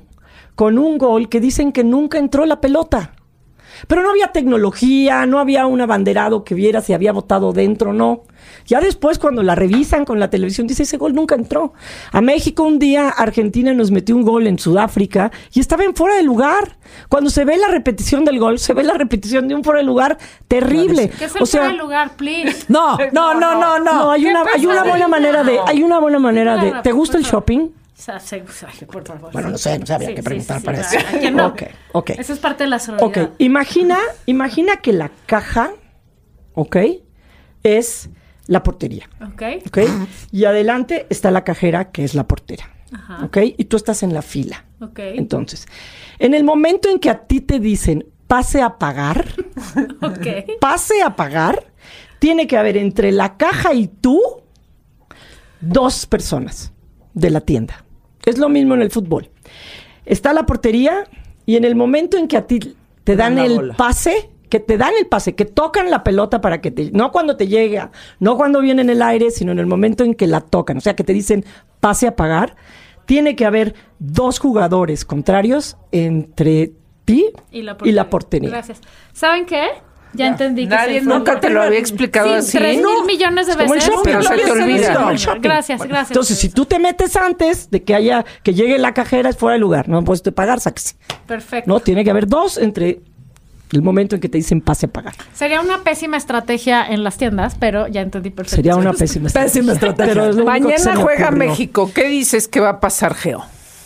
con 0.55 0.77
un 0.77 0.97
gol 0.97 1.29
que 1.29 1.39
dicen 1.39 1.71
que 1.71 1.83
nunca 1.83 2.17
entró 2.17 2.45
la 2.45 2.59
pelota. 2.59 3.13
Pero 3.87 4.03
no 4.03 4.11
había 4.11 4.27
tecnología, 4.27 5.25
no 5.25 5.39
había 5.39 5.65
un 5.65 5.81
abanderado 5.81 6.43
que 6.43 6.55
viera 6.55 6.81
si 6.81 6.93
había 6.93 7.11
votado 7.11 7.53
dentro, 7.53 7.93
no. 7.93 8.23
Ya 8.65 8.79
después, 8.79 9.19
cuando 9.19 9.43
la 9.43 9.55
revisan 9.55 10.05
con 10.05 10.19
la 10.19 10.29
televisión, 10.29 10.67
dice 10.67 10.83
ese 10.83 10.97
gol 10.97 11.13
nunca 11.13 11.35
entró. 11.35 11.73
A 12.11 12.21
México 12.21 12.63
un 12.63 12.79
día 12.79 13.09
Argentina 13.09 13.73
nos 13.73 13.91
metió 13.91 14.15
un 14.15 14.23
gol 14.23 14.47
en 14.47 14.59
Sudáfrica 14.59 15.31
y 15.53 15.59
estaba 15.59 15.83
en 15.83 15.95
fuera 15.95 16.15
de 16.15 16.23
lugar. 16.23 16.77
Cuando 17.09 17.29
se 17.29 17.45
ve 17.45 17.57
la 17.57 17.67
repetición 17.67 18.25
del 18.25 18.39
gol, 18.39 18.59
se 18.59 18.73
ve 18.73 18.83
la 18.83 18.93
repetición 18.93 19.47
de 19.47 19.55
un 19.55 19.63
fuera 19.63 19.79
de 19.79 19.85
lugar 19.85 20.17
terrible. 20.47 21.09
¿Qué 21.17 21.25
es 21.25 21.35
el 21.35 21.43
O 21.43 21.45
sea, 21.45 21.61
fuera 21.61 21.73
de 21.73 21.81
lugar, 21.81 22.15
please? 22.15 22.65
No, 22.67 22.97
no, 23.11 23.33
no, 23.33 23.55
no, 23.55 23.79
no. 23.79 23.79
no, 23.79 24.11
hay 24.11 24.25
una, 24.25 24.43
hay 24.53 24.65
una 24.65 24.83
buena 24.83 25.07
manera 25.07 25.43
de, 25.43 25.59
hay 25.65 25.83
una 25.83 25.99
buena 25.99 26.19
manera 26.19 26.57
de. 26.57 26.73
¿Te 26.83 26.91
gusta 26.91 27.17
el 27.17 27.23
shopping? 27.23 27.69
Por 28.91 29.05
favor. 29.05 29.31
Bueno, 29.31 29.49
no 29.49 29.57
sé, 29.57 29.77
no 29.79 29.85
sé, 29.85 29.93
habría 29.93 30.15
que 30.15 30.23
preguntar 30.23 30.61
para 30.63 30.81
eso. 30.81 30.89
claro, 30.91 31.07
¿a 31.17 31.19
quién 31.19 31.35
no? 31.35 31.47
Ok, 31.47 31.63
ok. 31.93 32.09
Eso 32.11 32.33
es 32.33 32.39
parte 32.39 32.63
de 32.63 32.69
la 32.69 32.77
Ok, 32.77 32.81
solidaridad. 32.83 33.29
imagina, 33.37 33.97
imagina 34.25 34.77
que 34.77 34.93
la 34.93 35.11
caja, 35.25 35.71
ok, 36.53 36.77
es 37.63 38.09
la 38.47 38.63
portería, 38.63 39.09
Ok. 39.33 39.43
ok, 39.67 39.77
y 40.31 40.45
adelante 40.45 41.05
está 41.09 41.31
la 41.31 41.43
cajera 41.43 41.91
que 41.91 42.03
es 42.03 42.15
la 42.15 42.27
portera, 42.27 42.69
Ajá. 42.91 43.23
ok, 43.23 43.37
y 43.57 43.65
tú 43.65 43.77
estás 43.77 44.03
en 44.03 44.13
la 44.13 44.21
fila. 44.21 44.65
Ok. 44.81 44.99
Entonces, 44.99 45.67
en 46.17 46.33
el 46.33 46.43
momento 46.43 46.89
en 46.89 46.97
que 46.99 47.09
a 47.11 47.19
ti 47.27 47.39
te 47.39 47.59
dicen 47.59 48.07
pase 48.27 48.61
a 48.61 48.77
pagar, 48.79 49.25
Ok. 50.01 50.57
pase 50.59 51.01
a 51.03 51.15
pagar, 51.15 51.71
tiene 52.19 52.47
que 52.47 52.57
haber 52.57 52.77
entre 52.77 53.11
la 53.11 53.37
caja 53.37 53.73
y 53.73 53.87
tú 53.87 54.19
dos 55.59 56.05
personas 56.07 56.71
de 57.13 57.29
la 57.29 57.41
tienda. 57.41 57.83
Es 58.25 58.37
lo 58.37 58.49
mismo 58.49 58.73
en 58.73 58.81
el 58.81 58.91
fútbol. 58.91 59.29
Está 60.05 60.33
la 60.33 60.45
portería 60.45 61.05
y 61.45 61.55
en 61.55 61.65
el 61.65 61.75
momento 61.75 62.17
en 62.17 62.27
que 62.27 62.37
a 62.37 62.47
ti 62.47 62.75
te 63.03 63.15
dan 63.15 63.37
el 63.37 63.55
bola. 63.55 63.75
pase, 63.75 64.29
que 64.49 64.59
te 64.59 64.77
dan 64.77 64.91
el 64.99 65.07
pase, 65.07 65.35
que 65.35 65.45
tocan 65.45 65.89
la 65.89 66.03
pelota 66.03 66.41
para 66.41 66.61
que 66.61 66.71
te... 66.71 66.91
No 66.91 67.11
cuando 67.11 67.37
te 67.37 67.47
llega, 67.47 67.91
no 68.19 68.37
cuando 68.37 68.61
viene 68.61 68.81
en 68.81 68.89
el 68.89 69.01
aire, 69.01 69.31
sino 69.31 69.51
en 69.51 69.59
el 69.59 69.65
momento 69.65 70.03
en 70.03 70.13
que 70.13 70.27
la 70.27 70.41
tocan. 70.41 70.77
O 70.77 70.81
sea, 70.81 70.95
que 70.95 71.03
te 71.03 71.13
dicen 71.13 71.45
pase 71.79 72.07
a 72.07 72.15
pagar. 72.15 72.55
Tiene 73.05 73.35
que 73.35 73.45
haber 73.45 73.75
dos 73.99 74.39
jugadores 74.39 75.05
contrarios 75.05 75.77
entre 75.91 76.71
ti 77.05 77.31
Y 77.51 77.63
la 77.63 77.77
y 77.83 77.91
la 77.91 78.09
portería. 78.09 78.49
Gracias. 78.49 78.79
¿Saben 79.11 79.45
qué? 79.45 79.67
Ya 80.13 80.27
entendí 80.27 80.63
que 80.63 80.75
Nadie 80.75 81.01
nunca 81.01 81.39
te 81.39 81.49
lo 81.49 81.61
había 81.61 81.79
explicado 81.79 82.27
Sí, 82.29 82.33
así. 82.35 82.57
tres 82.57 82.77
mil 82.77 83.05
millones 83.07 83.47
de 83.47 83.53
Como 83.53 83.73
el 83.73 83.79
veces. 83.79 83.93
Pero 84.03 84.17
lo 84.21 84.27
se 84.27 84.35
te 84.37 84.51
olvida. 84.51 85.13
Gracias, 85.41 85.81
gracias. 85.83 86.11
Entonces, 86.11 86.37
si 86.37 86.49
tú 86.49 86.65
te 86.65 86.79
metes 86.79 87.15
antes 87.15 87.69
de 87.71 87.83
que 87.83 87.95
haya 87.95 88.25
que 88.43 88.53
llegue 88.53 88.77
la 88.77 88.93
cajera 88.93 89.29
es 89.29 89.37
fuera 89.37 89.53
de 89.53 89.59
lugar, 89.59 89.87
no 89.87 90.03
puedes 90.03 90.21
te 90.21 90.31
pagar, 90.31 90.59
sáquese. 90.59 90.95
Perfecto. 91.27 91.69
No, 91.71 91.79
tiene 91.79 92.03
que 92.03 92.09
haber 92.11 92.27
dos 92.27 92.57
entre 92.57 93.01
el 93.71 93.81
momento 93.81 94.15
en 94.15 94.21
que 94.21 94.27
te 94.27 94.37
dicen 94.37 94.59
pase 94.59 94.87
a 94.87 94.89
pagar. 94.89 95.13
Sería 95.33 95.61
una 95.61 95.77
pésima 95.83 96.17
estrategia 96.17 96.85
en 96.85 97.05
las 97.05 97.15
tiendas, 97.17 97.55
pero 97.57 97.87
ya 97.87 98.01
entendí 98.01 98.29
perfecto. 98.31 98.57
Sería 98.57 98.75
una 98.75 98.91
pésima 98.91 99.29
Pésima 99.29 99.71
estrategia. 99.73 100.13
Pero 100.13 100.29
es 100.29 100.35
Mañana 100.37 100.95
juega 100.97 101.27
ocurrió. 101.29 101.49
México. 101.49 101.89
¿Qué 101.93 102.09
dices 102.09 102.49
que 102.49 102.59
va 102.59 102.69
a 102.69 102.79
pasar, 102.81 103.13
Geo? 103.15 103.45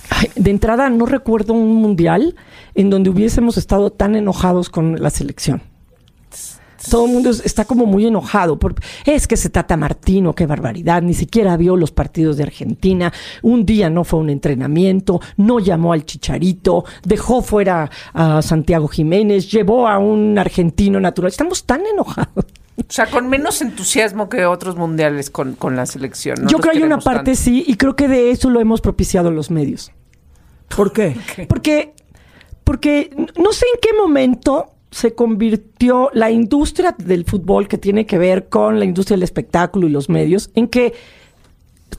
Ay, 0.09 0.29
de 0.35 0.49
entrada, 0.49 0.89
no 0.89 1.05
recuerdo 1.05 1.53
un 1.53 1.75
mundial 1.75 2.35
en 2.73 2.89
donde 2.89 3.09
hubiésemos 3.11 3.57
estado 3.57 3.91
tan 3.91 4.15
enojados 4.15 4.69
con 4.69 5.01
la 5.01 5.11
selección. 5.11 5.61
Todo 6.89 7.05
el 7.05 7.11
mundo 7.13 7.29
es- 7.29 7.45
está 7.45 7.65
como 7.65 7.85
muy 7.85 8.05
enojado. 8.07 8.57
Por, 8.59 8.75
es 9.05 9.27
que 9.27 9.37
se 9.37 9.49
trata 9.49 9.77
Martino, 9.77 10.33
qué 10.33 10.45
barbaridad. 10.45 11.01
Ni 11.01 11.13
siquiera 11.13 11.57
vio 11.57 11.75
los 11.75 11.91
partidos 11.91 12.37
de 12.37 12.43
Argentina. 12.43 13.11
Un 13.41 13.65
día 13.65 13.89
no 13.89 14.03
fue 14.03 14.19
a 14.19 14.23
un 14.23 14.29
entrenamiento, 14.29 15.19
no 15.37 15.59
llamó 15.59 15.93
al 15.93 16.05
Chicharito, 16.05 16.85
dejó 17.03 17.41
fuera 17.41 17.89
a 18.13 18.41
Santiago 18.41 18.87
Jiménez, 18.87 19.51
llevó 19.51 19.87
a 19.87 19.97
un 19.99 20.37
argentino 20.37 20.99
natural. 20.99 21.29
Estamos 21.31 21.65
tan 21.65 21.85
enojados. 21.85 22.45
O 22.77 22.83
sea, 22.89 23.05
con 23.09 23.29
menos 23.29 23.61
entusiasmo 23.61 24.27
que 24.27 24.45
otros 24.45 24.75
mundiales 24.75 25.29
con, 25.29 25.53
con 25.55 25.77
la 25.77 25.85
selección. 25.85 26.35
No 26.41 26.49
Yo 26.49 26.57
creo 26.59 26.73
que 26.73 26.77
hay 26.79 26.83
una 26.83 26.97
parte 26.99 27.31
tanto. 27.31 27.41
sí, 27.41 27.63
y 27.65 27.75
creo 27.77 27.95
que 27.95 28.09
de 28.09 28.31
eso 28.31 28.49
lo 28.49 28.59
hemos 28.59 28.81
propiciado 28.81 29.31
los 29.31 29.49
medios. 29.49 29.91
¿Por 30.75 30.91
qué? 30.91 31.15
Porque, 31.47 31.93
porque 32.65 33.11
no 33.37 33.53
sé 33.53 33.65
en 33.73 33.79
qué 33.81 33.89
momento 33.93 34.71
se 34.95 35.13
convirtió 35.13 36.09
la 36.13 36.31
industria 36.31 36.95
del 36.97 37.25
fútbol 37.25 37.67
que 37.67 37.77
tiene 37.77 38.05
que 38.05 38.17
ver 38.17 38.47
con 38.47 38.79
la 38.79 38.85
industria 38.85 39.15
del 39.17 39.23
espectáculo 39.23 39.87
y 39.87 39.89
los 39.89 40.07
medios, 40.07 40.51
en 40.55 40.69
que 40.69 40.93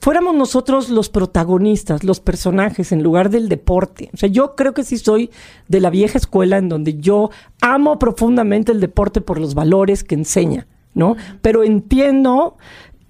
fuéramos 0.01 0.35
nosotros 0.35 0.89
los 0.89 1.11
protagonistas, 1.11 2.05
los 2.05 2.21
personajes, 2.21 2.93
en 2.93 3.03
lugar 3.03 3.29
del 3.29 3.51
deporte. 3.51 4.09
O 4.15 4.17
sea, 4.17 4.31
yo 4.31 4.55
creo 4.55 4.73
que 4.73 4.83
sí 4.83 4.97
soy 4.97 5.31
de 5.69 5.81
la 5.81 5.91
vieja 5.91 6.17
escuela 6.17 6.57
en 6.57 6.71
donde 6.71 6.97
yo 6.99 7.29
amo 7.61 7.99
profundamente 7.99 8.73
el 8.73 8.81
deporte 8.81 9.21
por 9.21 9.39
los 9.41 9.55
valores 9.55 10.03
que 10.03 10.15
enseña, 10.15 10.67
¿no? 10.95 11.17
Pero 11.43 11.65
entiendo 11.65 12.57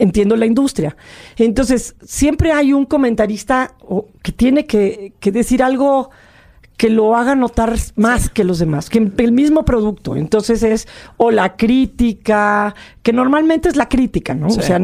entiendo 0.01 0.35
la 0.37 0.47
industria. 0.47 0.97
Entonces, 1.37 1.95
siempre 2.05 2.51
hay 2.51 2.73
un 2.73 2.87
comentarista 2.87 3.77
o- 3.81 4.09
que 4.23 4.33
tiene 4.33 4.67
que, 4.67 5.13
que 5.21 5.31
decir 5.31 5.63
algo 5.63 6.11
que 6.77 6.91
lo 6.91 7.17
haga 7.17 7.35
notar 7.35 7.75
más 7.97 8.29
que 8.29 8.45
los 8.45 8.59
demás, 8.59 8.91
que 8.91 8.99
el 8.99 9.33
mismo 9.33 9.65
producto. 9.65 10.15
Entonces 10.15 10.63
es 10.63 10.87
o 11.17 11.31
la 11.31 11.57
crítica, 11.57 12.75
que 13.03 13.13
normalmente 13.13 13.69
es 13.69 13.77
la 13.77 13.89
crítica, 13.89 14.35
¿no? 14.35 14.51
Sí. 14.51 14.61
O 14.61 14.63
sea, 14.63 14.79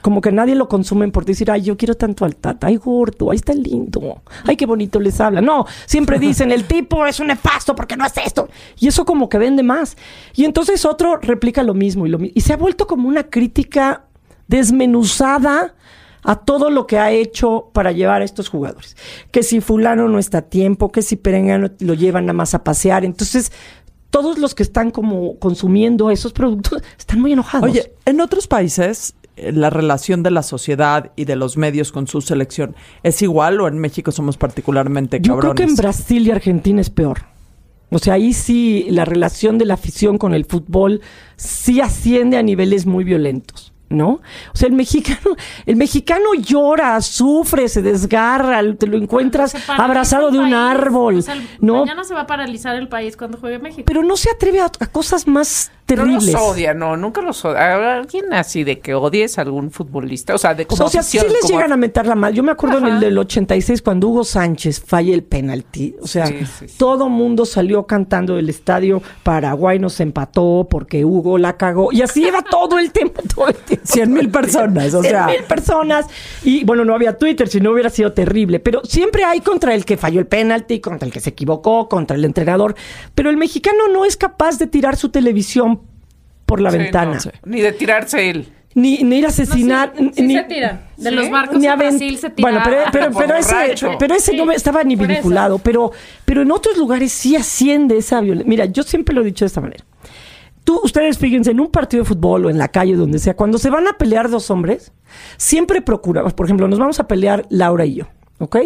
como 0.00 0.20
que 0.20 0.32
nadie 0.32 0.54
lo 0.54 0.68
consumen 0.68 1.10
por 1.10 1.24
decir, 1.24 1.50
ay, 1.50 1.62
yo 1.62 1.76
quiero 1.76 1.94
tanto 1.96 2.24
al 2.24 2.36
tata, 2.36 2.68
ay, 2.68 2.76
gordo, 2.76 3.30
ay, 3.30 3.36
está 3.36 3.52
lindo, 3.52 4.22
ay, 4.44 4.56
qué 4.56 4.64
bonito 4.64 4.98
les 5.00 5.20
habla. 5.20 5.42
No, 5.42 5.66
siempre 5.84 6.18
dicen, 6.20 6.50
el 6.50 6.64
tipo 6.64 7.04
es 7.04 7.20
un 7.20 7.26
nefasto 7.26 7.74
porque 7.74 7.96
no 7.96 8.04
hace 8.04 8.22
esto. 8.24 8.48
Y 8.78 8.88
eso 8.88 9.04
como 9.04 9.28
que 9.28 9.36
vende 9.36 9.62
más. 9.62 9.96
Y 10.34 10.46
entonces 10.46 10.84
otro 10.86 11.18
replica 11.18 11.62
lo 11.62 11.74
mismo 11.74 12.06
y, 12.06 12.08
lo, 12.08 12.18
y 12.22 12.40
se 12.40 12.54
ha 12.54 12.56
vuelto 12.56 12.86
como 12.86 13.06
una 13.06 13.24
crítica 13.24 14.04
desmenuzada 14.48 15.74
a 16.24 16.36
todo 16.36 16.70
lo 16.70 16.86
que 16.86 16.98
ha 16.98 17.12
hecho 17.12 17.70
para 17.72 17.92
llevar 17.92 18.22
a 18.22 18.24
estos 18.24 18.48
jugadores. 18.48 18.96
Que 19.30 19.42
si 19.42 19.60
fulano 19.60 20.08
no 20.08 20.18
está 20.18 20.38
a 20.38 20.42
tiempo, 20.42 20.90
que 20.90 21.02
si 21.02 21.16
perengano 21.16 21.70
lo 21.78 21.94
llevan 21.94 22.26
nada 22.26 22.32
más 22.32 22.54
a 22.54 22.64
pasear. 22.64 23.04
Entonces, 23.04 23.52
todos 24.10 24.38
los 24.38 24.54
que 24.54 24.62
están 24.62 24.90
como 24.90 25.38
consumiendo 25.38 26.10
esos 26.10 26.32
productos 26.32 26.82
están 26.98 27.20
muy 27.20 27.32
enojados. 27.32 27.68
Oye, 27.68 27.92
en 28.06 28.20
otros 28.20 28.46
países 28.46 29.14
eh, 29.36 29.52
la 29.52 29.70
relación 29.70 30.22
de 30.22 30.30
la 30.30 30.42
sociedad 30.42 31.12
y 31.16 31.26
de 31.26 31.36
los 31.36 31.56
medios 31.56 31.92
con 31.92 32.06
su 32.06 32.20
selección 32.20 32.74
es 33.02 33.20
igual 33.22 33.60
o 33.60 33.68
en 33.68 33.78
México 33.78 34.12
somos 34.12 34.36
particularmente 34.36 35.18
yo 35.18 35.36
creo 35.36 35.36
cabrones. 35.36 35.56
que 35.56 35.70
en 35.70 35.76
Brasil 35.76 36.26
y 36.26 36.30
Argentina 36.30 36.80
es 36.80 36.90
peor. 36.90 37.26
O 37.90 37.98
sea, 37.98 38.14
ahí 38.14 38.32
sí 38.32 38.86
la 38.88 39.04
relación 39.04 39.58
de 39.58 39.66
la 39.66 39.74
afición 39.74 40.16
con 40.18 40.32
el 40.32 40.46
fútbol 40.46 41.00
sí 41.36 41.80
asciende 41.80 42.38
a 42.38 42.42
niveles 42.42 42.86
muy 42.86 43.04
violentos. 43.04 43.73
¿No? 43.90 44.08
O 44.08 44.20
sea, 44.56 44.66
el 44.68 44.74
mexicano, 44.74 45.36
el 45.66 45.76
mexicano 45.76 46.34
llora, 46.38 47.00
sufre, 47.00 47.68
se 47.68 47.82
desgarra, 47.82 48.60
te 48.76 48.86
lo 48.86 48.96
encuentras 48.96 49.54
abrazado 49.68 50.30
de 50.30 50.38
un 50.38 50.44
país. 50.50 50.54
árbol, 50.56 51.18
O 51.18 51.22
sea, 51.22 51.34
el- 51.34 51.46
¿no? 51.60 51.80
Mañana 51.80 52.02
se 52.02 52.14
va 52.14 52.22
a 52.22 52.26
paralizar 52.26 52.74
el 52.76 52.88
país 52.88 53.16
cuando 53.16 53.38
juegue 53.38 53.58
México. 53.58 53.84
pero 53.86 54.02
no 54.02 54.16
se 54.16 54.30
atreve 54.30 54.60
a, 54.60 54.66
a 54.80 54.86
cosas 54.86 55.28
más 55.28 55.70
No 55.70 55.84
terribles. 55.86 56.32
los 56.32 56.42
odia, 56.42 56.72
no, 56.74 56.96
nunca 56.96 57.20
los 57.20 57.44
odia. 57.44 57.96
¿Alguien 57.98 58.32
así 58.32 58.64
de 58.64 58.80
que 58.80 58.94
odies 58.94 59.38
a 59.38 59.42
algún 59.42 59.70
futbolista? 59.70 60.34
O 60.34 60.38
sea, 60.38 60.54
de 60.54 60.66
como 60.66 60.86
o 60.86 60.88
sea, 60.88 61.02
sí 61.02 61.18
les 61.18 61.40
como- 61.42 61.48
llegan 61.54 61.70
a 61.72 61.76
mentar 61.76 62.06
la 62.06 62.14
mal. 62.14 62.32
Yo 62.32 62.42
me 62.42 62.52
acuerdo 62.52 62.78
en 62.78 62.86
Ajá. 62.86 62.94
el 62.94 63.00
del 63.00 63.18
86 63.18 63.82
cuando 63.82 64.08
Hugo 64.08 64.24
Sánchez 64.24 64.82
falla 64.84 65.12
el 65.14 65.22
penalti. 65.22 65.94
O 66.00 66.06
sea, 66.06 66.26
Sí, 66.26 66.38
sí, 66.46 66.68
sí. 66.68 66.74
todo 66.78 67.10
mundo 67.10 67.44
salió 67.44 67.86
cantando 67.86 68.36
del 68.36 68.48
estadio. 68.48 69.02
Paraguay 69.22 69.78
nos 69.78 70.00
empató 70.00 70.66
porque 70.70 71.04
Hugo 71.04 71.36
la 71.36 71.56
cagó. 71.58 71.92
Y 71.92 72.00
así 72.02 72.26
iba 72.26 72.40
todo 72.42 72.78
el 72.78 72.90
tiempo, 72.90 73.20
todo 73.34 73.48
el 73.48 73.54
tiempo. 73.56 73.73
Cien 73.82 74.12
mil 74.12 74.28
personas, 74.30 74.94
o 74.94 75.00
Cien 75.02 75.12
sea. 75.12 75.26
mil 75.26 75.42
personas. 75.44 76.06
Y 76.44 76.64
bueno, 76.64 76.84
no 76.84 76.94
había 76.94 77.16
Twitter, 77.18 77.48
si 77.48 77.60
no 77.60 77.72
hubiera 77.72 77.90
sido 77.90 78.12
terrible. 78.12 78.60
Pero 78.60 78.82
siempre 78.84 79.24
hay 79.24 79.40
contra 79.40 79.74
el 79.74 79.84
que 79.84 79.96
falló 79.96 80.20
el 80.20 80.26
penalti, 80.26 80.80
contra 80.80 81.06
el 81.06 81.12
que 81.12 81.20
se 81.20 81.30
equivocó, 81.30 81.88
contra 81.88 82.16
el 82.16 82.24
entrenador. 82.24 82.74
Pero 83.14 83.30
el 83.30 83.36
mexicano 83.36 83.88
no 83.92 84.04
es 84.04 84.16
capaz 84.16 84.58
de 84.58 84.66
tirar 84.66 84.96
su 84.96 85.08
televisión 85.08 85.80
por 86.46 86.60
la 86.60 86.70
Sí, 86.70 86.78
ventana. 86.78 87.18
no, 87.24 87.30
Ni 87.50 87.60
de 87.60 87.72
tirarse 87.72 88.30
él. 88.30 88.48
Ni, 88.76 89.04
ni 89.04 89.18
ir 89.18 89.24
a 89.24 89.28
asesinar. 89.28 89.92
sí, 89.96 90.10
sí 90.16 90.22
ni, 90.22 90.34
se 90.34 90.42
tiran. 90.42 90.80
De 90.96 91.10
¿Sí? 91.10 91.14
los 91.14 91.30
barcos 91.30 91.58
ni 91.60 91.68
Brasil 91.68 92.18
se 92.18 92.30
tiran. 92.30 92.54
Bueno, 92.54 92.80
pero, 92.90 93.10
pero, 93.16 93.36
ese, 93.36 93.54
pero 94.00 94.14
ese 94.16 94.32
Sí, 94.32 94.36
no 94.36 94.46
me- 94.46 94.56
estaba 94.56 94.82
ni 94.82 94.96
vinculado. 94.96 95.58
Pero, 95.58 95.92
pero 96.24 96.42
en 96.42 96.50
otros 96.50 96.76
lugares 96.76 97.12
sí 97.12 97.36
asciende 97.36 97.96
esa 97.98 98.20
violencia. 98.20 98.48
Mira, 98.48 98.64
yo 98.64 98.82
siempre 98.82 99.14
lo 99.14 99.20
he 99.20 99.24
dicho 99.26 99.44
de 99.44 99.46
esta 99.46 99.60
manera. 99.60 99.84
Tú, 100.64 100.80
ustedes 100.82 101.18
fíjense, 101.18 101.50
en 101.50 101.60
un 101.60 101.70
partido 101.70 102.02
de 102.02 102.08
fútbol 102.08 102.46
o 102.46 102.50
en 102.50 102.58
la 102.58 102.68
calle, 102.68 102.96
donde 102.96 103.18
sea, 103.18 103.36
cuando 103.36 103.58
se 103.58 103.70
van 103.70 103.86
a 103.86 103.98
pelear 103.98 104.30
dos 104.30 104.50
hombres, 104.50 104.92
siempre 105.36 105.82
procuramos, 105.82 106.32
por 106.32 106.46
ejemplo, 106.46 106.66
nos 106.68 106.78
vamos 106.78 106.98
a 107.00 107.06
pelear 107.06 107.46
Laura 107.50 107.84
y 107.84 107.96
yo, 107.96 108.06
¿ok? 108.38 108.56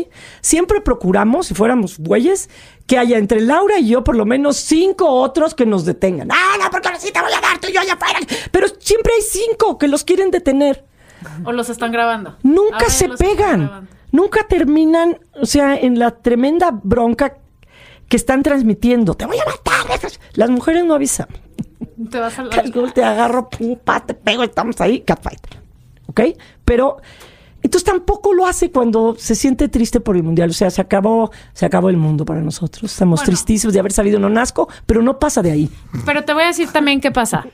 Siempre 0.40 0.80
procuramos, 0.80 1.48
si 1.48 1.54
fuéramos 1.54 1.98
güeyes, 1.98 2.50
que 2.86 2.98
haya 2.98 3.18
entre 3.18 3.40
Laura 3.40 3.80
y 3.80 3.88
yo 3.88 4.04
por 4.04 4.16
lo 4.16 4.24
menos 4.24 4.56
cinco 4.58 5.08
otros 5.08 5.54
que 5.54 5.66
nos 5.66 5.84
detengan. 5.84 6.30
Ah, 6.30 6.56
no, 6.62 6.70
porque 6.70 6.88
ahora 6.88 7.00
sí 7.00 7.12
te 7.12 7.20
voy 7.20 7.32
a 7.32 7.40
dar 7.40 7.58
tú 7.58 7.68
y 7.68 7.72
yo 7.72 7.80
allá 7.80 7.94
afuera. 7.94 8.20
Pero 8.52 8.68
siempre 8.78 9.12
hay 9.14 9.22
cinco 9.22 9.76
que 9.76 9.88
los 9.88 10.04
quieren 10.04 10.30
detener. 10.30 10.84
O 11.44 11.50
los 11.50 11.68
están 11.68 11.90
grabando. 11.90 12.36
Nunca 12.44 12.86
ya 12.86 12.90
se 12.90 13.08
pegan. 13.08 13.88
Nunca 14.12 14.46
terminan, 14.46 15.18
o 15.34 15.46
sea, 15.46 15.76
en 15.76 15.98
la 15.98 16.12
tremenda 16.12 16.70
bronca 16.70 17.36
que 18.08 18.16
están 18.16 18.42
transmitiendo. 18.42 19.14
Te 19.14 19.26
voy 19.26 19.38
a 19.38 19.44
matar. 19.44 20.00
Las 20.34 20.48
mujeres 20.48 20.84
no 20.84 20.94
avisan. 20.94 21.28
Te 22.10 22.18
vas 22.20 22.38
a 22.38 22.44
la- 22.44 22.50
Calculo, 22.50 22.92
te 22.92 23.02
agarro, 23.04 23.48
pum, 23.50 23.76
pa, 23.76 24.04
te 24.04 24.14
pego, 24.14 24.42
estamos 24.42 24.80
ahí, 24.80 25.00
catfight. 25.00 25.40
¿Ok? 26.06 26.20
Pero, 26.64 26.98
entonces 27.62 27.84
tampoco 27.84 28.32
lo 28.32 28.46
hace 28.46 28.70
cuando 28.70 29.14
se 29.18 29.34
siente 29.34 29.68
triste 29.68 30.00
por 30.00 30.16
el 30.16 30.22
mundial. 30.22 30.50
O 30.50 30.52
sea, 30.52 30.70
se 30.70 30.80
acabó, 30.80 31.30
se 31.52 31.66
acabó 31.66 31.88
el 31.90 31.96
mundo 31.96 32.24
para 32.24 32.40
nosotros. 32.40 32.90
Estamos 32.92 33.20
Bueno. 33.20 33.26
tristísimos 33.26 33.74
de 33.74 33.80
haber 33.80 33.92
sabido 33.92 34.18
no 34.18 34.28
nazco, 34.30 34.68
pero 34.86 35.02
no 35.02 35.18
pasa 35.18 35.42
de 35.42 35.50
ahí. 35.50 35.70
Pero 36.06 36.24
te 36.24 36.32
voy 36.32 36.44
a 36.44 36.46
decir 36.46 36.70
también 36.70 37.00
qué 37.00 37.10
pasa. 37.10 37.46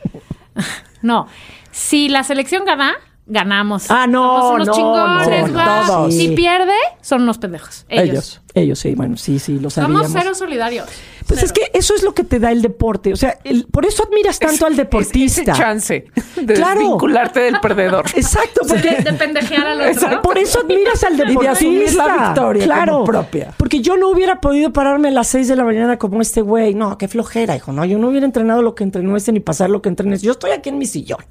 No. 1.03 1.27
Si 1.71 2.09
la 2.09 2.23
selección 2.25 2.65
gana, 2.65 2.95
ganamos. 3.27 3.87
Ah, 3.91 4.07
no, 4.07 4.23
Somos 4.39 4.55
unos 4.55 4.67
no, 4.69 4.75
chingones, 4.75 5.51
no, 5.53 5.87
todos. 5.87 6.15
Si 6.15 6.29
pierde, 6.31 6.73
son 7.01 7.23
unos 7.23 7.39
pendejos. 7.39 7.87
Ellos. 7.89 8.09
Ellos. 8.09 8.41
Ellos 8.57 8.79
sí, 8.79 8.95
bueno, 8.95 9.17
sí, 9.17 9.39
sí, 9.41 9.59
lo 9.59 9.69
Somos 9.71 9.91
sabíamos. 10.03 10.13
cero 10.13 10.35
solidarios. 10.35 10.87
Pues 11.27 11.41
Cero. 11.41 11.47
es 11.47 11.53
que 11.53 11.77
eso 11.79 11.95
es 11.95 12.03
lo 12.05 12.15
que 12.15 12.23
te 12.23 12.39
da 12.39 12.53
el 12.53 12.61
deporte. 12.63 13.13
O 13.13 13.17
sea, 13.17 13.39
el- 13.45 13.67
por 13.67 13.85
eso 13.87 14.05
admiras 14.05 14.39
tanto 14.39 14.67
al 14.67 14.73
Es- 14.73 14.77
deportista. 14.79 15.41
Ese 15.43 15.53
chance 15.53 16.05
de 16.41 16.55
Claro. 16.55 16.81
vincularte 16.83 17.41
del 17.41 17.59
perdedor. 17.61 18.05
Exacto, 18.15 18.61
porque 18.69 18.91
De 19.03 19.13
pendejear 19.15 19.67
al 19.67 19.81
otro. 19.97 20.23
por 20.23 20.39
eso 20.39 20.61
admiras 20.61 21.03
al 21.03 21.17
de 21.17 21.25
deportista. 21.25 21.53
asumir 21.53 21.95
la 21.95 22.27
victoria 22.29 22.65
claro, 22.65 22.93
como 22.93 23.05
propia. 23.07 23.55
Porque 23.57 23.81
yo 23.81 23.97
no 23.97 24.11
hubiera 24.11 24.41
podido 24.41 24.73
pararme 24.73 25.09
a 25.09 25.13
las 25.13 25.27
6 25.29 25.49
de 25.49 25.57
la 25.57 25.65
mañana 25.65 25.97
como 25.99 26.21
este 26.21 26.43
güey. 26.43 26.75
No, 26.75 26.97
qué 26.99 27.09
flojera, 27.09 27.57
hijo. 27.57 27.73
No, 27.73 27.85
yo 27.87 27.99
no 27.99 28.09
hubiera 28.09 28.27
entrenado 28.27 28.61
lo 28.63 28.75
que 28.75 28.85
entrenó 28.85 29.17
este 29.17 29.33
ni 29.33 29.41
pasar 29.41 29.71
lo 29.71 29.81
que 29.83 29.89
entrenes. 29.89 30.21
Yo 30.23 30.33
estoy 30.33 30.51
aquí 30.53 30.69
en 30.69 30.79
mi 30.79 30.87
sillón. 30.87 31.25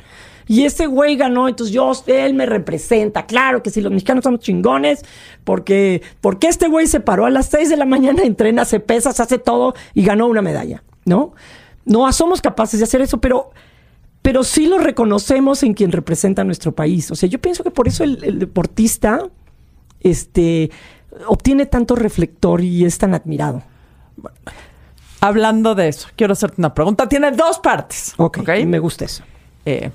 Y 0.48 0.66
ese 0.66 0.88
güey 0.88 1.16
ganó, 1.16 1.48
entonces 1.48 1.74
yo, 1.74 1.92
él 2.08 2.34
me 2.34 2.46
representa. 2.46 3.26
Claro 3.26 3.64
que 3.64 3.70
si 3.70 3.82
los 3.82 3.92
mexicanos 3.92 4.24
somos 4.24 4.40
chingones, 4.40 5.04
porque, 5.44 6.02
porque 6.22 6.48
este 6.48 6.68
güey 6.68 6.88
se 6.88 7.00
paró 7.00 7.26
a 7.26 7.30
las 7.30 7.48
6 7.48 7.70
de 7.70 7.78
la 7.78 7.86
mañana, 7.86 8.22
entrena, 8.24 8.66
se 8.66 8.80
pesa, 8.80 9.14
se 9.14 9.22
hace 9.22 9.38
todo 9.38 9.74
y 9.94 10.04
ganó 10.04 10.28
una 10.28 10.42
medalla, 10.42 10.84
¿no? 11.06 11.34
No 11.86 12.12
somos 12.14 12.42
capaces 12.42 12.80
de 12.80 12.86
hacer 12.86 13.02
eso, 13.02 13.20
pero, 13.20 13.52
pero 14.22 14.44
sí 14.44 14.68
lo 14.68 14.78
reconocemos 14.78 15.64
en 15.64 15.74
quien 15.74 15.92
representa 15.92 16.44
nuestro 16.44 16.72
país. 16.72 17.12
O 17.12 17.16
sea, 17.16 17.28
yo 17.28 17.40
pienso 17.40 17.64
que 17.64 17.72
por 17.72 17.88
eso 17.88 18.04
el, 18.04 18.24
el 18.24 18.40
deportista 18.40 19.30
este, 20.00 20.72
obtiene 21.28 21.66
tanto 21.66 21.96
reflector 21.96 22.62
y 22.62 22.86
es 22.86 22.98
tan 22.98 23.14
admirado. 23.14 23.64
Hablando 25.22 25.74
de 25.74 25.88
eso, 25.88 26.10
quiero 26.16 26.34
hacerte 26.34 26.56
una 26.60 26.74
pregunta. 26.74 27.08
Tiene 27.08 27.32
dos 27.32 27.60
partes. 27.60 28.14
Ok, 28.18 28.40
me 28.66 28.80
gusta 28.80 29.06
eso. 29.06 29.24
Eh, 29.66 29.90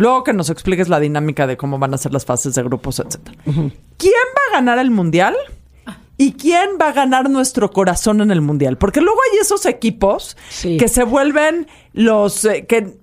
luego 0.00 0.24
que 0.24 0.32
nos 0.32 0.50
expliques 0.50 0.88
la 0.88 0.98
dinámica 0.98 1.46
de 1.46 1.56
cómo 1.56 1.78
van 1.78 1.94
a 1.94 1.98
ser 1.98 2.12
las 2.12 2.24
fases 2.24 2.54
de 2.54 2.62
grupos, 2.64 2.98
etc. 2.98 3.18
¿Quién 3.46 4.12
va 4.12 4.42
a 4.50 4.54
ganar 4.54 4.78
el 4.78 4.90
mundial? 4.90 5.36
¿Y 6.16 6.32
quién 6.32 6.70
va 6.80 6.88
a 6.88 6.92
ganar 6.92 7.30
nuestro 7.30 7.70
corazón 7.70 8.20
en 8.20 8.30
el 8.30 8.40
mundial? 8.42 8.76
Porque 8.76 9.00
luego 9.00 9.18
hay 9.32 9.38
esos 9.38 9.64
equipos 9.66 10.36
Sí. 10.50 10.76
que 10.76 10.88
se 10.88 11.04
vuelven 11.04 11.66
los 11.94 12.44
eh, 12.44 12.66
que, 12.66 12.98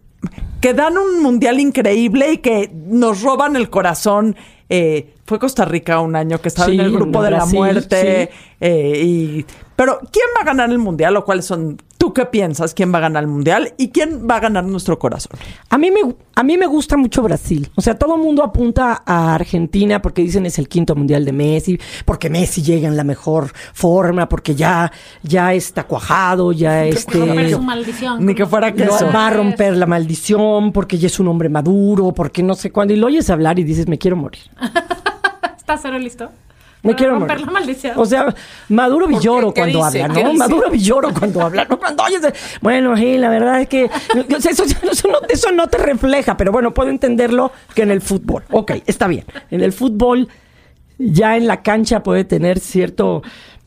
que 0.62 0.74
dan 0.74 0.98
un 0.98 1.22
mundial 1.24 1.60
increíble 1.60 2.34
y 2.34 2.38
que 2.40 2.70
nos 2.74 3.22
roban 3.24 3.56
el 3.56 3.70
corazón. 3.72 4.36
Eh, 4.70 5.14
fue 5.26 5.40
Costa 5.40 5.66
Rica 5.66 6.00
un 6.00 6.16
año 6.16 6.40
que 6.42 6.50
estaba 6.50 6.68
Sí, 6.68 6.76
en 6.76 6.82
el 6.82 6.92
grupo 6.92 7.20
en 7.20 7.24
de 7.26 7.30
Brasil, 7.38 7.54
la 7.56 7.60
muerte. 7.60 8.30
sí. 8.32 8.38
eh, 8.62 9.02
y, 9.04 9.46
pero, 9.76 10.00
¿quién 10.12 10.26
va 10.38 10.42
a 10.42 10.46
ganar 10.46 10.70
el 10.70 10.78
mundial? 10.78 11.16
¿O 11.18 11.26
cuáles 11.26 11.46
son? 11.46 11.82
¿Tú 12.08 12.14
qué 12.14 12.26
piensas? 12.26 12.74
¿Quién 12.74 12.94
va 12.94 13.00
a 13.00 13.02
ganar 13.02 13.24
el 13.24 13.28
mundial? 13.28 13.74
¿Y 13.76 13.90
quién 13.90 14.30
va 14.32 14.38
a 14.38 14.40
ganar 14.40 14.64
nuestro 14.64 14.98
corazón? 14.98 15.38
A 15.70 15.78
mí, 15.78 15.92
me, 15.92 16.00
a 16.36 16.42
mí 16.42 16.58
me 16.58 16.66
gusta 16.66 16.96
mucho 16.96 17.22
Brasil. 17.22 17.70
O 17.76 17.82
sea, 17.82 18.00
todo 18.00 18.16
el 18.16 18.22
mundo 18.22 18.44
apunta 18.44 19.04
a 19.06 19.36
Argentina 19.36 20.02
porque 20.02 20.22
dicen 20.22 20.46
es 20.46 20.58
el 20.58 20.70
quinto 20.70 20.96
mundial 20.96 21.26
de 21.26 21.34
Messi, 21.34 21.78
porque 22.06 22.30
Messi 22.30 22.64
llega 22.64 22.88
en 22.88 22.96
la 22.96 23.04
mejor 23.04 23.52
forma, 23.74 24.30
porque 24.30 24.56
ya, 24.56 24.90
ya 25.22 25.54
está 25.54 25.84
cuajado, 25.84 26.54
ya 26.54 26.86
este, 26.86 27.20
Romper 27.20 27.52
su 27.52 27.62
maldición. 27.62 28.26
Ni 28.26 28.34
que 28.36 28.46
fuera 28.46 28.70
no 28.70 28.78
queso. 28.78 29.12
va 29.14 29.28
a 29.28 29.32
romper 29.32 29.76
la 29.76 29.86
maldición, 29.86 30.72
porque 30.72 30.98
ya 30.98 31.08
es 31.08 31.20
un 31.20 31.28
hombre 31.28 31.50
maduro, 31.50 32.14
porque 32.14 32.42
no 32.42 32.56
sé 32.56 32.72
cuándo. 32.72 32.94
Y 32.94 32.98
lo 32.98 33.08
oyes 33.08 33.30
hablar 33.30 33.60
y 33.60 33.66
dices, 33.66 33.90
me 33.90 33.98
quiero 33.98 34.16
morir. 34.16 34.44
¿Estás 35.58 35.82
cero 35.82 36.00
listo? 36.00 36.30
Me 36.88 36.96
quiero 36.96 37.14
romper 37.14 37.38
morir. 37.38 37.46
la 37.46 37.52
maldición. 37.52 37.94
O 37.98 38.06
sea, 38.06 38.34
Maduro 38.70 39.08
Villoro 39.08 39.54
cuando 39.54 39.86
dice? 39.86 40.02
habla, 40.02 40.16
¿Qué 40.16 40.24
¿no? 40.24 40.34
Maduro 40.34 40.70
Villoro 40.72 41.14
cuando 41.14 41.42
habla, 41.42 41.66
¿no? 41.70 41.78
Cuando 41.78 42.04
oyes, 42.04 42.22
de- 42.22 42.34
bueno, 42.62 42.96
sí, 42.98 43.18
la 43.18 43.30
verdad 43.30 43.62
es 43.62 43.68
que 43.70 43.86
eso, 44.50 44.64
eso 44.64 45.08
no, 45.08 45.18
eso 45.30 45.52
no 45.52 45.68
te 45.68 45.78
refleja, 45.78 46.36
pero 46.38 46.52
bueno, 46.52 46.74
puedo 46.74 46.90
entenderlo 46.90 47.52
que 47.76 47.84
en 47.84 47.92
el 47.92 48.02
fútbol. 48.02 48.44
Ok, 48.52 48.72
está 48.86 49.08
bien. 49.08 49.26
En 49.52 49.62
el 49.62 49.74
fútbol, 49.74 50.28
ya 50.98 51.38
en 51.38 51.46
la 51.48 51.62
cancha 51.62 52.02
puede 52.02 52.24
tener 52.24 52.60
cierto 52.60 53.22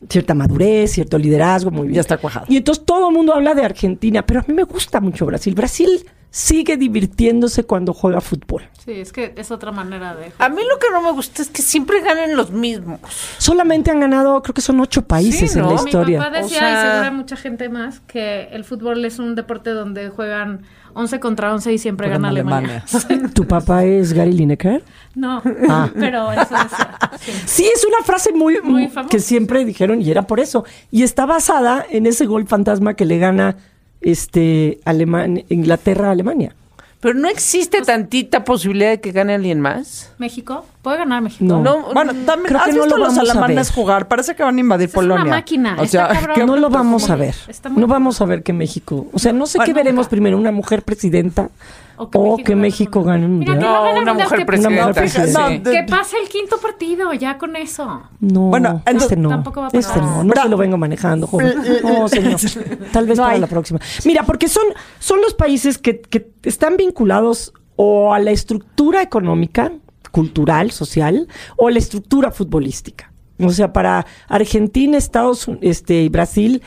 cierta 0.09 0.33
madurez, 0.33 0.91
cierto 0.91 1.17
liderazgo, 1.17 1.71
muy 1.71 1.83
bien. 1.83 1.95
Ya 1.95 2.01
está 2.01 2.17
cuajado. 2.17 2.45
Y 2.49 2.57
entonces 2.57 2.83
todo 2.85 3.09
el 3.09 3.15
mundo 3.15 3.33
habla 3.33 3.53
de 3.53 3.63
Argentina, 3.63 4.25
pero 4.25 4.39
a 4.41 4.43
mí 4.47 4.53
me 4.53 4.63
gusta 4.63 4.99
mucho 4.99 5.25
Brasil. 5.25 5.53
Brasil 5.55 6.05
sigue 6.33 6.77
divirtiéndose 6.77 7.65
cuando 7.65 7.93
juega 7.93 8.21
fútbol. 8.21 8.63
Sí, 8.85 8.91
es 8.93 9.11
que 9.11 9.33
es 9.35 9.51
otra 9.51 9.71
manera 9.73 10.15
de... 10.15 10.31
A 10.39 10.47
mí 10.47 10.61
lo 10.67 10.79
que 10.79 10.87
no 10.91 11.01
me 11.01 11.11
gusta 11.11 11.41
es 11.41 11.49
que 11.49 11.61
siempre 11.61 11.99
ganan 12.01 12.37
los 12.37 12.51
mismos. 12.51 12.99
Solamente 13.37 13.91
han 13.91 13.99
ganado, 13.99 14.41
creo 14.41 14.53
que 14.53 14.61
son 14.61 14.79
ocho 14.79 15.01
países 15.05 15.51
Sí, 15.51 15.59
en 15.59 15.65
la 15.65 15.71
Mi 15.71 15.75
historia. 15.75 16.19
papá 16.19 16.29
decía, 16.41 16.57
O 16.57 16.59
sea- 16.61 16.71
y 16.71 16.91
seguro 17.01 17.11
mucha 17.17 17.35
gente 17.35 17.67
más, 17.69 17.99
que 18.01 18.43
el 18.51 18.63
fútbol 18.63 19.03
es 19.03 19.19
un 19.19 19.35
deporte 19.35 19.71
donde 19.71 20.07
juegan 20.09 20.61
11 20.93 21.19
contra 21.19 21.53
11 21.53 21.73
y 21.73 21.77
siempre 21.77 22.09
gana 22.09 22.29
Alemania. 22.29 22.83
¿Tu 23.33 23.47
papá 23.47 23.83
es 23.85 24.13
Gary 24.13 24.33
Lineker? 24.33 24.83
no, 25.15 25.41
Ah. 25.69 25.89
pero 25.99 26.31
eso 26.31 26.41
decía. 26.41 26.97
sí. 27.19 27.31
Sí, 27.45 27.69
es 27.73 27.85
una 27.85 28.03
frase 28.05 28.31
muy, 28.33 28.57
famosa. 28.57 29.09
que 29.09 29.19
siempre 29.19 29.65
dijeron 29.65 30.01
y 30.01 30.09
era 30.09 30.23
por 30.23 30.39
eso. 30.39 30.63
Y 30.91 31.03
está 31.03 31.25
basada 31.25 31.85
en 31.89 32.05
ese 32.05 32.25
gol 32.25 32.47
fantasma 32.47 32.93
que 32.95 33.05
le 33.05 33.17
gana 33.17 33.57
este 34.01 34.79
Alemania, 34.85 35.43
Inglaterra 35.49 36.09
a 36.09 36.11
Alemania. 36.11 36.55
Pero 36.99 37.15
no 37.15 37.27
existe 37.27 37.81
tantita 37.81 38.43
posibilidad 38.43 38.91
de 38.91 39.01
que 39.01 39.11
gane 39.11 39.33
alguien 39.33 39.59
más. 39.59 40.13
¿México? 40.19 40.65
¿Puede 40.81 40.97
ganar 40.97 41.21
México? 41.21 41.43
No. 41.45 41.61
No, 41.61 41.93
Bueno, 41.93 42.13
también 42.25 42.47
Creo 42.47 42.59
has 42.59 42.65
que 42.65 42.71
no 42.73 42.83
visto 42.83 42.97
lo 42.97 43.05
a 43.05 43.07
los 43.07 43.15
vamos 43.15 43.29
a 43.29 43.31
alemanes 43.33 43.71
jugar. 43.71 44.07
Parece 44.07 44.35
que 44.35 44.41
van 44.43 44.57
a 44.57 44.59
invadir 44.59 44.89
Es 44.89 44.95
una 44.95 45.01
Polonia. 45.15 45.25
máquina, 45.31 45.77
O 45.79 45.85
sea, 45.85 46.07
cabrón. 46.13 46.35
¿qué- 46.35 46.45
No 46.45 46.57
lo 46.57 46.69
vamos 46.71 47.09
a 47.09 47.15
ver. 47.15 47.35
No 47.75 47.85
vamos 47.87 48.19
a 48.19 48.25
ver 48.25 48.41
que 48.41 48.51
México. 48.53 49.05
O 49.13 49.19
sea, 49.19 49.31
no 49.31 49.45
sé 49.45 49.59
qué 49.63 49.73
veremos 49.73 50.07
primero, 50.07 50.37
una 50.37 50.51
mujer 50.51 50.81
presidenta 50.83 51.49
o 51.97 52.35
que 52.37 52.55
México, 52.55 53.03
gane 53.03 53.27
un 53.27 53.33
mundial. 53.33 53.59
no 53.59 53.93
una 53.93 54.13
mujer 54.15 54.39
que- 54.39 54.45
presidenta. 54.45 54.87
mujer 54.87 54.95
presidenta. 55.03 55.47
sí. 55.49 55.61
No, 55.63 55.71
Que 55.71 55.83
pase 55.87 56.15
el 56.19 56.27
quinto 56.29 56.57
partido, 56.57 57.13
ya 57.13 57.37
con 57.37 57.55
eso. 57.55 58.01
No, 58.19 58.41
Bueno, 58.49 58.81
entonces- 58.87 59.03
este 59.03 59.15
no. 59.17 59.29
Tampoco 59.29 59.61
va 59.61 59.67
a 59.67 59.69
pasar. 59.69 59.97
Este 59.97 60.01
no, 60.01 60.23
no 60.23 60.33
Bra- 60.33 60.43
se 60.43 60.49
lo 60.49 60.57
vengo 60.57 60.77
manejando, 60.77 61.27
joven. 61.27 61.53
No, 61.83 62.07
señor. 62.07 62.39
Tal 62.91 63.05
vez 63.05 63.17
No 63.19 63.23
para 63.25 63.37
la 63.37 63.45
próxima. 63.45 63.79
Mira, 64.05 64.23
porque 64.23 64.47
son, 64.47 64.63
son 64.97 65.21
los 65.21 65.35
países 65.35 65.77
que, 65.77 66.01
que 66.01 66.31
están 66.41 66.75
vinculados 66.75 67.53
o 67.75 68.13
a 68.15 68.19
la 68.19 68.31
estructura 68.31 69.03
económica, 69.03 69.71
cultural, 70.11 70.71
social, 70.71 71.27
o 71.57 71.69
la 71.69 71.79
estructura 71.79 72.31
futbolística. 72.31 73.11
O 73.39 73.51
sea, 73.51 73.73
para 73.73 74.05
Argentina, 74.27 74.97
Estados 74.97 75.47
Unidos 75.47 75.65
este, 75.65 76.03
y 76.03 76.09
Brasil 76.09 76.61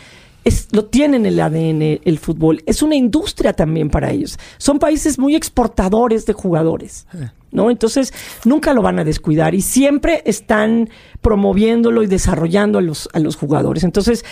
es, 0.45 0.69
lo 0.73 0.85
tienen 0.85 1.27
el 1.27 1.41
ADN 1.41 2.01
el 2.05 2.19
fútbol. 2.19 2.63
Es 2.67 2.83
una 2.83 2.95
industria 2.95 3.53
también 3.55 3.89
para 3.91 4.11
ellos. 4.11 4.39
Son 4.59 4.79
países 4.79 5.19
muy 5.19 5.35
exportadores 5.35 6.27
de 6.27 6.33
jugadores. 6.33 7.07
¿No? 7.51 7.71
Entonces, 7.71 8.13
nunca 8.45 8.75
lo 8.75 8.83
van 8.83 8.99
a 8.99 9.05
descuidar 9.05 9.55
y 9.55 9.61
siempre 9.61 10.23
están 10.27 10.91
promoviéndolo 11.21 12.03
y 12.03 12.09
desarrollando 12.09 12.79
a 12.79 12.83
los, 12.83 13.09
a 13.13 13.21
los 13.21 13.37
jugadores. 13.37 13.85
Entonces, 13.85 14.25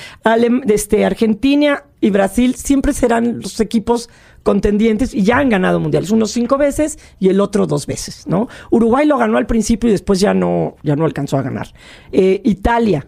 este, 0.67 1.05
Argentina 1.05 1.85
y 2.01 2.11
Brasil 2.11 2.57
siempre 2.57 2.93
serán 2.93 3.39
los 3.41 3.61
equipos 3.61 4.11
contendientes 4.43 5.15
y 5.15 5.23
ya 5.23 5.39
han 5.39 5.49
ganado 5.49 5.81
mundiales, 5.81 6.11
uno 6.11 6.27
cinco 6.27 6.59
veces 6.59 6.99
y 7.19 7.29
el 7.29 7.41
otro 7.41 7.67
dos 7.67 7.87
veces, 7.87 8.27
¿no? 8.27 8.49
Uruguay 8.71 9.07
lo 9.07 9.19
ganó 9.19 9.39
al 9.39 9.47
principio 9.47 9.89
y 9.89 9.93
después 9.93 10.21
ya 10.21 10.35
no, 10.35 10.77
ya 10.83 10.97
no 10.97 11.05
alcanzó 11.05 11.39
a 11.39 11.43
ganar. 11.43 11.69
Eh, 12.11 12.41
Italia, 12.45 13.07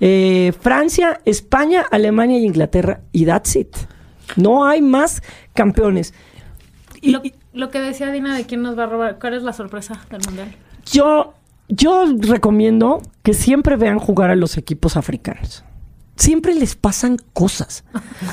eh, 0.00 0.52
Francia, 0.60 1.20
España, 1.24 1.84
Alemania 1.90 2.38
y 2.38 2.44
Inglaterra. 2.44 3.02
Y 3.12 3.24
that's 3.24 3.54
it. 3.54 3.76
No 4.36 4.64
hay 4.66 4.82
más 4.82 5.22
campeones. 5.54 6.12
Y, 7.00 7.12
Lo, 7.12 7.22
lo 7.52 7.70
que 7.70 7.80
decía 7.80 8.10
Dina 8.10 8.36
de 8.36 8.44
quién 8.44 8.62
nos 8.62 8.76
va 8.76 8.84
a 8.84 8.86
robar, 8.86 9.18
¿cuál 9.20 9.34
es 9.34 9.42
la 9.42 9.52
sorpresa 9.52 10.04
del 10.10 10.22
mundial? 10.24 10.54
yo, 10.86 11.34
yo 11.68 12.04
recomiendo 12.18 13.00
que 13.22 13.34
siempre 13.34 13.76
vean 13.76 13.98
jugar 13.98 14.30
a 14.30 14.36
los 14.36 14.56
equipos 14.56 14.96
africanos. 14.96 15.64
Siempre 16.16 16.54
les 16.54 16.76
pasan 16.76 17.16
cosas. 17.32 17.84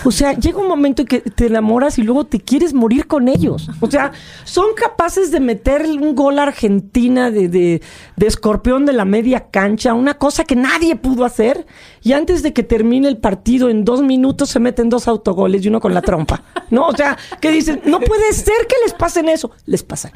O 0.03 0.11
sea, 0.11 0.33
llega 0.33 0.59
un 0.59 0.67
momento 0.67 1.01
en 1.01 1.07
que 1.07 1.21
te 1.21 1.47
enamoras 1.47 1.97
y 1.97 2.03
luego 2.03 2.25
te 2.25 2.39
quieres 2.39 2.73
morir 2.73 3.07
con 3.07 3.27
ellos. 3.27 3.69
O 3.79 3.89
sea, 3.89 4.11
son 4.43 4.67
capaces 4.75 5.31
de 5.31 5.39
meter 5.39 5.83
un 5.83 6.13
gol 6.13 6.39
a 6.39 6.43
Argentina 6.43 7.31
de, 7.31 7.47
de, 7.47 7.81
de 8.15 8.27
escorpión 8.27 8.85
de 8.85 8.93
la 8.93 9.05
media 9.05 9.49
cancha, 9.49 9.93
una 9.93 10.15
cosa 10.15 10.43
que 10.43 10.55
nadie 10.55 10.97
pudo 10.97 11.23
hacer. 11.25 11.65
Y 12.03 12.13
antes 12.13 12.43
de 12.43 12.53
que 12.53 12.63
termine 12.63 13.07
el 13.07 13.17
partido, 13.17 13.69
en 13.69 13.85
dos 13.85 14.01
minutos 14.01 14.49
se 14.49 14.59
meten 14.59 14.89
dos 14.89 15.07
autogoles 15.07 15.63
y 15.63 15.69
uno 15.69 15.79
con 15.79 15.93
la 15.93 16.01
trompa. 16.01 16.43
¿No? 16.69 16.87
O 16.87 16.95
sea, 16.95 17.17
que 17.39 17.51
dicen, 17.51 17.81
no 17.85 17.99
puede 18.01 18.33
ser 18.33 18.67
que 18.67 18.75
les 18.83 18.93
pasen 18.93 19.29
eso. 19.29 19.51
Les 19.65 19.83
pasan 19.83 20.11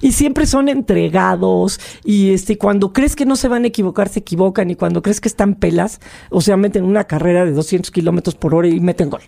y 0.00 0.12
siempre 0.12 0.46
son 0.46 0.68
entregados 0.68 1.80
y 2.04 2.32
este 2.32 2.58
cuando 2.58 2.92
crees 2.92 3.16
que 3.16 3.26
no 3.26 3.36
se 3.36 3.48
van 3.48 3.64
a 3.64 3.68
equivocar 3.68 4.08
se 4.08 4.20
equivocan 4.20 4.70
y 4.70 4.76
cuando 4.76 5.02
crees 5.02 5.20
que 5.20 5.28
están 5.28 5.54
pelas 5.54 6.00
o 6.30 6.40
sea 6.40 6.56
meten 6.56 6.84
una 6.84 7.04
carrera 7.04 7.44
de 7.44 7.52
200 7.52 7.90
kilómetros 7.90 8.34
por 8.34 8.54
hora 8.54 8.68
y 8.68 8.80
meten 8.80 9.10
gol. 9.10 9.22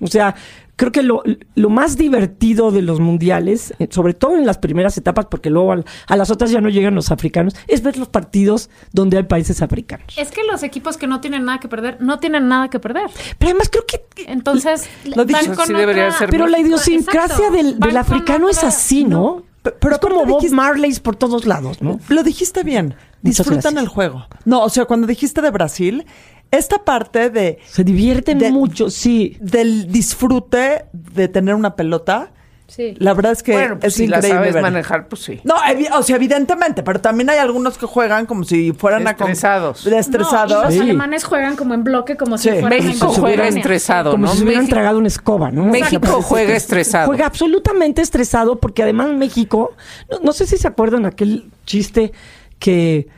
O 0.00 0.06
sea 0.06 0.34
creo 0.80 0.92
que 0.92 1.02
lo, 1.02 1.22
lo 1.56 1.68
más 1.68 1.98
divertido 1.98 2.70
de 2.70 2.80
los 2.80 3.00
mundiales 3.00 3.74
eh, 3.78 3.88
sobre 3.90 4.14
todo 4.14 4.38
en 4.38 4.46
las 4.46 4.56
primeras 4.56 4.96
etapas 4.96 5.26
porque 5.26 5.50
luego 5.50 5.74
a, 6.06 6.16
las 6.16 6.30
otras 6.30 6.50
ya 6.50 6.62
no 6.62 6.70
llegan 6.70 6.94
los 6.94 7.10
africanos 7.10 7.54
es 7.68 7.82
ver 7.82 7.98
los 7.98 8.08
partidos 8.08 8.70
donde 8.90 9.18
hay 9.18 9.24
países 9.24 9.60
africanos. 9.60 10.06
Es 10.16 10.30
que 10.30 10.42
los 10.42 10.62
equipos 10.62 10.96
que 10.96 11.06
no 11.06 11.20
tienen 11.20 11.44
nada 11.44 11.60
que 11.60 11.68
perder, 11.68 12.00
no 12.00 12.18
tienen 12.18 12.48
nada 12.48 12.70
que 12.70 12.80
perder. 12.80 13.10
pero 13.36 13.50
además 13.50 13.68
creo 13.68 13.84
que 13.84 14.06
Entonces, 14.26 14.88
Lo 15.04 15.26
dicho, 15.26 15.52
debería 15.66 16.12
ser 16.12 16.30
pero 16.30 16.46
la 16.46 16.58
idiosincrasia 16.58 17.50
del, 17.50 17.78
del 17.78 17.96
africano 17.98 18.48
es 18.48 18.64
así 18.64 19.04
no, 19.04 19.42
pero 19.62 19.94
es 19.94 20.00
como 20.00 20.24
Bob 20.24 20.38
dijiste- 20.40 20.54
Marley 20.56 20.92
por 21.00 21.16
todos 21.16 21.44
lados 21.46 21.82
no 21.82 21.98
Lo 22.08 22.22
dijiste 22.22 22.62
bien. 22.64 22.94
Muchas 23.22 23.38
Disfrutan 23.46 23.74
gracias. 23.74 23.82
el 23.82 23.88
juego. 23.88 24.26
No, 24.46 24.62
o 24.62 24.68
sea, 24.70 24.86
cuando 24.86 25.06
dijiste 25.06 25.42
de 25.42 25.50
Brasil, 25.50 26.06
esta 26.50 26.84
parte 26.84 27.28
de 27.28 27.58
se 27.66 27.84
divierten 27.84 28.38
De- 28.38 28.50
mucho 28.50 28.88
sí 28.90 29.36
del 29.40 29.92
disfrute 29.92 30.86
de 30.92 31.28
tener 31.28 31.54
una 31.54 31.76
pelota 31.76 32.32
Sí. 32.70 32.94
La 32.98 33.14
verdad 33.14 33.32
es 33.32 33.42
que 33.42 33.52
Bueno, 33.52 33.78
pues 33.80 33.92
es 33.92 33.94
si 33.96 34.06
la 34.06 34.18
increíble. 34.18 34.38
sabes 34.38 34.54
ver. 34.54 34.62
manejar, 34.62 35.08
pues 35.08 35.22
sí. 35.22 35.40
No, 35.44 35.56
o 35.96 36.02
sea, 36.04 36.16
evidentemente, 36.16 36.82
pero 36.84 37.00
también 37.00 37.28
hay 37.30 37.38
algunos 37.38 37.76
que 37.76 37.86
juegan 37.86 38.26
como 38.26 38.44
si 38.44 38.72
fueran 38.72 39.06
a 39.08 39.10
Estresados. 39.10 39.84
de 39.84 39.98
estresados. 39.98 40.52
No, 40.52 40.64
los 40.64 40.74
Sí. 40.74 40.80
alemanes 40.80 41.24
juegan 41.24 41.56
como 41.56 41.74
en 41.74 41.82
bloque, 41.82 42.16
como 42.16 42.38
si 42.38 42.48
fueran 42.50 42.68
México 42.70 43.06
en 43.12 43.20
juega 43.20 43.48
estresado, 43.48 44.12
Como 44.12 44.26
¿no? 44.26 44.32
si 44.32 44.38
se 44.38 44.44
hubieran 44.44 44.62
México- 44.62 44.74
tragado 44.76 44.98
una 44.98 45.08
escoba, 45.08 45.50
¿no? 45.50 45.64
México 45.64 45.86
O 45.86 45.90
sea, 45.90 46.00
parece 46.00 46.22
juega 46.22 46.56
estresado. 46.56 47.06
Juega 47.08 47.26
absolutamente 47.26 48.02
estresado 48.02 48.60
porque 48.60 48.82
además 48.84 49.08
México, 49.14 49.72
no, 50.10 50.18
no 50.22 50.32
sé 50.32 50.46
si 50.46 50.56
se 50.56 50.68
acuerdan 50.68 51.06
aquel 51.06 51.50
chiste 51.66 52.12
que 52.58 53.08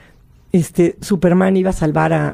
este 0.53 0.97
Superman 1.01 1.57
iba 1.57 1.71
a 1.71 1.73
salvar 1.73 2.13
a, 2.13 2.29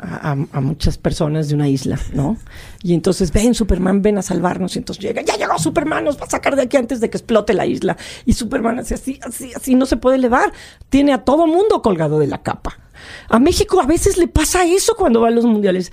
a- 0.52 0.60
muchas 0.60 0.98
personas 0.98 1.48
de 1.48 1.54
una 1.54 1.68
isla, 1.68 1.98
¿no? 2.12 2.36
Y 2.82 2.94
entonces, 2.94 3.32
ven 3.32 3.54
Superman, 3.54 4.02
ven 4.02 4.18
a 4.18 4.22
salvarnos. 4.22 4.74
Y 4.74 4.80
entonces 4.80 5.02
llega, 5.02 5.22
ya 5.22 5.36
llegó 5.36 5.58
Superman, 5.58 6.04
nos 6.04 6.20
va 6.20 6.24
a 6.26 6.30
sacar 6.30 6.56
de 6.56 6.62
aquí 6.62 6.76
antes 6.76 7.00
de 7.00 7.10
que 7.10 7.16
explote 7.16 7.54
la 7.54 7.64
isla. 7.66 7.96
Y 8.26 8.32
Superman 8.32 8.78
hace 8.80 8.94
así, 8.94 9.18
así, 9.22 9.52
así, 9.54 9.74
no 9.74 9.86
se 9.86 9.96
puede 9.96 10.16
elevar. 10.16 10.52
Tiene 10.88 11.12
a 11.12 11.24
todo 11.24 11.46
mundo 11.46 11.80
colgado 11.82 12.18
de 12.18 12.26
la 12.26 12.42
capa. 12.42 12.78
A 13.28 13.38
México 13.38 13.80
a 13.80 13.86
veces 13.86 14.18
le 14.18 14.26
pasa 14.26 14.64
eso 14.64 14.94
cuando 14.96 15.20
va 15.20 15.28
a 15.28 15.30
los 15.30 15.44
mundiales. 15.44 15.92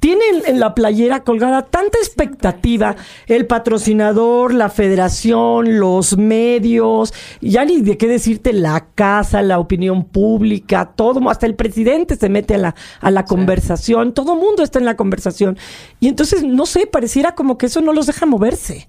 Tienen 0.00 0.42
en 0.46 0.60
la 0.60 0.74
playera 0.74 1.24
colgada 1.24 1.62
tanta 1.62 1.98
expectativa, 1.98 2.96
el 3.26 3.46
patrocinador, 3.46 4.54
la 4.54 4.70
federación, 4.70 5.78
los 5.78 6.16
medios, 6.16 7.12
ya 7.42 7.66
ni 7.66 7.82
de 7.82 7.98
qué 7.98 8.08
decirte 8.08 8.54
la 8.54 8.86
casa, 8.94 9.42
la 9.42 9.58
opinión 9.58 10.04
pública, 10.04 10.92
todo, 10.96 11.28
hasta 11.28 11.44
el 11.44 11.54
presidente 11.54 12.16
se 12.16 12.30
mete 12.30 12.54
a 12.54 12.58
la, 12.58 12.74
a 13.00 13.10
la 13.10 13.26
conversación, 13.26 14.14
todo 14.14 14.36
mundo 14.36 14.62
está 14.62 14.78
en 14.78 14.86
la 14.86 14.96
conversación. 14.96 15.58
Y 16.00 16.08
entonces, 16.08 16.42
no 16.42 16.64
sé, 16.64 16.86
pareciera 16.86 17.34
como 17.34 17.58
que 17.58 17.66
eso 17.66 17.82
no 17.82 17.92
los 17.92 18.06
deja 18.06 18.24
moverse. 18.24 18.88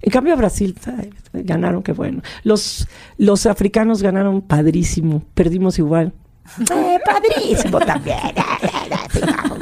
En 0.00 0.12
cambio, 0.12 0.36
Brasil 0.36 0.76
ay, 0.86 1.10
ganaron, 1.32 1.82
qué 1.82 1.92
bueno. 1.92 2.22
Los, 2.44 2.86
los 3.16 3.46
africanos 3.46 4.02
ganaron 4.02 4.42
padrísimo, 4.42 5.22
perdimos 5.34 5.78
igual. 5.78 6.12
Eh, 6.70 6.98
padrísimo 7.04 7.78
también. 7.78 8.18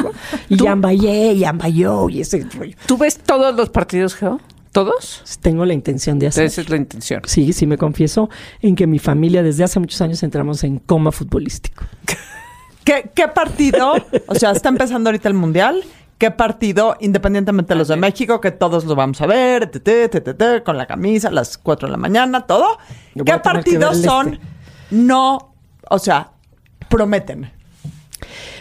Y 0.49 0.57
Yambayé, 0.57 1.33
y 1.33 1.39
Yambayó, 1.41 2.09
y 2.09 2.21
ese 2.21 2.47
rollo. 2.57 2.77
¿Tú 2.87 2.97
ves 2.97 3.19
todos 3.19 3.55
los 3.55 3.71
partidos, 3.71 4.15
Geo? 4.15 4.41
¿Todos? 4.73 5.23
Tengo 5.41 5.65
la 5.65 5.73
intención 5.73 6.19
de 6.19 6.27
hacer. 6.27 6.45
Esa 6.45 6.61
es 6.61 6.69
la 6.69 6.77
intención. 6.77 7.23
Sí, 7.25 7.53
sí, 7.53 7.67
me 7.67 7.79
confieso 7.79 8.29
en 8.61 8.77
que 8.77 8.87
mi 8.87 8.99
familia 8.99 9.43
desde 9.43 9.65
hace 9.65 9.81
muchos 9.81 10.01
años 10.03 10.23
entramos 10.23 10.63
en 10.65 10.79
coma 10.79 11.13
futbolístico. 11.13 11.85
¿Qué, 12.85 13.11
qué 13.15 13.27
partido? 13.29 13.95
O 14.27 14.35
sea, 14.35 14.51
está 14.51 14.69
empezando 14.69 15.09
ahorita 15.09 15.29
el 15.29 15.35
mundial. 15.35 15.83
¿Qué 16.19 16.31
partido, 16.31 16.97
independientemente 17.01 17.75
de 17.75 17.79
los 17.79 17.89
de 17.89 17.97
México, 17.97 18.41
que 18.41 18.51
todos 18.51 18.85
lo 18.87 18.95
vamos 18.95 19.21
a 19.21 19.27
ver, 19.27 19.71
te, 19.71 19.81
te, 19.81 20.09
te, 20.09 20.23
te, 20.23 20.33
te, 20.33 20.63
con 20.63 20.79
la 20.79 20.87
camisa 20.87 21.29
a 21.29 21.31
las 21.31 21.59
4 21.59 21.89
de 21.89 21.93
la 21.93 21.99
mañana, 21.99 22.47
todo? 22.47 22.79
Yo 23.15 23.25
¿Qué 23.25 23.39
partidos 23.39 23.99
son 23.99 24.35
este. 24.35 24.47
no, 24.93 25.53
o 25.91 25.99
sea, 25.99 26.31
prometen? 26.89 27.51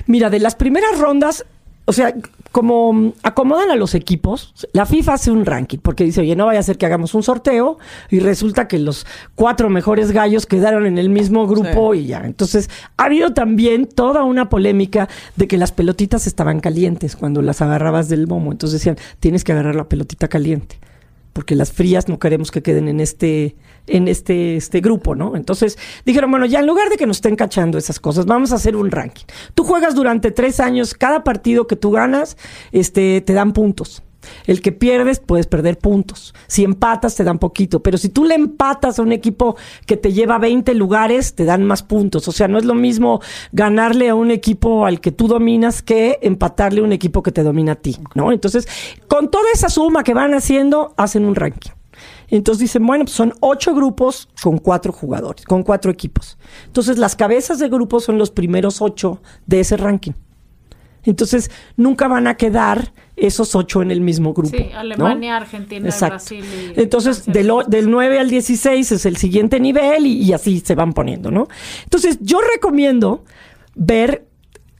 Mira, 0.05 0.29
de 0.29 0.39
las 0.39 0.55
primeras 0.55 0.99
rondas, 0.99 1.45
o 1.85 1.93
sea, 1.93 2.15
como 2.51 3.13
acomodan 3.21 3.69
a 3.69 3.75
los 3.75 3.93
equipos, 3.93 4.53
la 4.73 4.85
FIFA 4.85 5.13
hace 5.13 5.29
un 5.29 5.45
ranking, 5.45 5.77
porque 5.77 6.03
dice, 6.03 6.21
oye, 6.21 6.35
no 6.35 6.47
vaya 6.47 6.59
a 6.59 6.63
ser 6.63 6.77
que 6.77 6.85
hagamos 6.85 7.13
un 7.13 7.21
sorteo 7.21 7.77
y 8.09 8.19
resulta 8.19 8.67
que 8.67 8.79
los 8.79 9.05
cuatro 9.35 9.69
mejores 9.69 10.11
gallos 10.11 10.45
quedaron 10.45 10.85
en 10.85 10.97
el 10.97 11.09
mismo 11.09 11.47
grupo 11.47 11.93
y 11.93 12.07
ya. 12.07 12.21
Entonces, 12.25 12.69
ha 12.97 13.05
habido 13.05 13.33
también 13.33 13.85
toda 13.87 14.23
una 14.23 14.49
polémica 14.49 15.09
de 15.35 15.47
que 15.47 15.57
las 15.57 15.71
pelotitas 15.71 16.27
estaban 16.27 16.59
calientes 16.59 17.15
cuando 17.15 17.41
las 17.41 17.61
agarrabas 17.61 18.09
del 18.09 18.25
momo. 18.25 18.51
Entonces 18.51 18.79
decían, 18.79 18.97
tienes 19.19 19.43
que 19.43 19.51
agarrar 19.51 19.75
la 19.75 19.89
pelotita 19.89 20.27
caliente. 20.27 20.79
porque 21.35 21.55
las 21.55 21.73
frías 21.73 22.07
no 22.07 22.17
queremos 22.17 22.49
que 22.49 22.63
queden 22.63 22.87
en 22.87 23.01
este 23.01 23.57
en 23.87 24.07
este 24.07 24.55
este 24.55 24.81
grupo, 24.81 25.15
¿no? 25.15 25.35
Entonces 25.35 25.77
dijeron, 26.05 26.31
bueno, 26.31 26.45
ya 26.45 26.59
en 26.59 26.67
lugar 26.67 26.89
de 26.89 26.97
que 26.97 27.05
nos 27.05 27.17
estén 27.17 27.35
cachando 27.35 27.77
esas 27.77 27.99
cosas, 27.99 28.25
vamos 28.25 28.51
a 28.51 28.55
hacer 28.55 28.75
un 28.75 28.91
ranking. 28.91 29.25
Tú 29.53 29.63
juegas 29.63 29.95
durante 29.95 30.31
tres 30.31 30.59
años, 30.59 30.93
cada 30.93 31.23
partido 31.23 31.67
que 31.67 31.75
tú 31.75 31.91
ganas, 31.91 32.37
este, 32.71 33.21
te 33.21 33.33
dan 33.33 33.53
puntos. 33.53 34.03
El 34.47 34.61
que 34.61 34.71
pierdes, 34.71 35.19
puedes 35.19 35.47
perder 35.47 35.77
puntos. 35.77 36.33
Si 36.47 36.63
empatas, 36.63 37.15
te 37.15 37.23
dan 37.23 37.39
poquito. 37.39 37.81
Pero 37.81 37.97
si 37.97 38.09
tú 38.09 38.25
le 38.25 38.35
empatas 38.35 38.99
a 38.99 39.01
un 39.01 39.11
equipo 39.11 39.55
que 39.85 39.97
te 39.97 40.13
lleva 40.13 40.37
20 40.37 40.73
lugares, 40.73 41.35
te 41.35 41.45
dan 41.45 41.63
más 41.63 41.83
puntos. 41.83 42.27
O 42.27 42.31
sea, 42.31 42.47
no 42.47 42.57
es 42.57 42.65
lo 42.65 42.75
mismo 42.75 43.21
ganarle 43.51 44.09
a 44.09 44.15
un 44.15 44.31
equipo 44.31 44.85
al 44.85 44.99
que 44.99 45.11
tú 45.11 45.27
dominas 45.27 45.81
que 45.81 46.19
empatarle 46.21 46.81
a 46.81 46.83
un 46.83 46.91
equipo 46.91 47.23
que 47.23 47.31
te 47.31 47.43
domina 47.43 47.73
a 47.73 47.75
ti, 47.75 47.97
¿no? 48.13 48.31
Entonces, 48.31 48.67
con 49.07 49.29
toda 49.29 49.45
esa 49.53 49.69
suma 49.69 50.03
que 50.03 50.13
van 50.13 50.33
haciendo, 50.33 50.93
hacen 50.97 51.25
un 51.25 51.35
ranking. 51.35 51.71
Entonces 52.29 52.61
dicen, 52.61 52.85
bueno, 52.85 53.05
pues 53.05 53.15
son 53.15 53.33
ocho 53.39 53.73
grupos 53.75 54.27
con 54.41 54.57
cuatro 54.57 54.91
jugadores, 54.91 55.45
con 55.45 55.63
cuatro 55.63 55.91
equipos. 55.91 56.37
Entonces, 56.65 56.97
las 56.97 57.15
cabezas 57.15 57.59
de 57.59 57.69
grupo 57.69 57.99
son 57.99 58.17
los 58.17 58.31
primeros 58.31 58.81
ocho 58.81 59.21
de 59.45 59.59
ese 59.59 59.77
ranking. 59.77 60.13
Entonces, 61.03 61.51
nunca 61.77 62.07
van 62.07 62.25
a 62.25 62.35
quedar 62.35 62.91
esos 63.15 63.53
ocho 63.53 63.83
en 63.83 63.91
el 63.91 64.01
mismo 64.01 64.33
grupo. 64.33 64.57
Sí, 64.57 64.69
¿no? 64.73 64.79
Alemania, 64.79 65.37
Argentina, 65.37 65.87
Exacto. 65.87 66.15
Brasil. 66.15 66.43
y 66.75 66.81
Entonces, 66.81 67.25
del, 67.27 67.51
o- 67.51 67.63
del 67.63 67.91
9 67.91 68.17
al 68.19 68.29
16 68.29 68.91
es 68.91 69.05
el 69.05 69.15
siguiente 69.17 69.59
nivel 69.59 70.07
y, 70.07 70.23
y 70.23 70.33
así 70.33 70.61
se 70.65 70.73
van 70.73 70.93
poniendo, 70.93 71.29
¿no? 71.29 71.47
Entonces, 71.83 72.17
yo 72.21 72.39
recomiendo 72.41 73.23
ver 73.75 74.25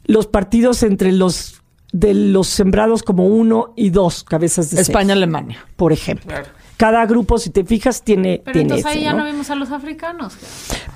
los 0.05 0.25
partidos 0.25 0.81
entre 0.83 1.11
los 1.11 1.61
de 1.91 2.13
los 2.13 2.47
sembrados 2.47 3.03
como 3.03 3.27
uno 3.27 3.73
y 3.77 3.89
dos 3.91 4.23
cabezas 4.25 4.69
de 4.71 4.77
seis, 4.77 4.89
España-Alemania. 4.89 5.65
por 5.77 5.93
ejemplo. 5.93 6.33
Cada 6.77 7.05
grupo, 7.05 7.37
si 7.37 7.49
te 7.51 7.63
fijas, 7.63 8.01
tiene, 8.03 8.41
Pero 8.43 8.53
tiene 8.53 8.75
entonces 8.75 8.85
ahí 8.85 9.03
ya 9.03 9.13
¿no? 9.13 9.19
no 9.19 9.25
vimos 9.25 9.49
a 9.49 9.55
los 9.55 9.71
africanos. 9.71 10.35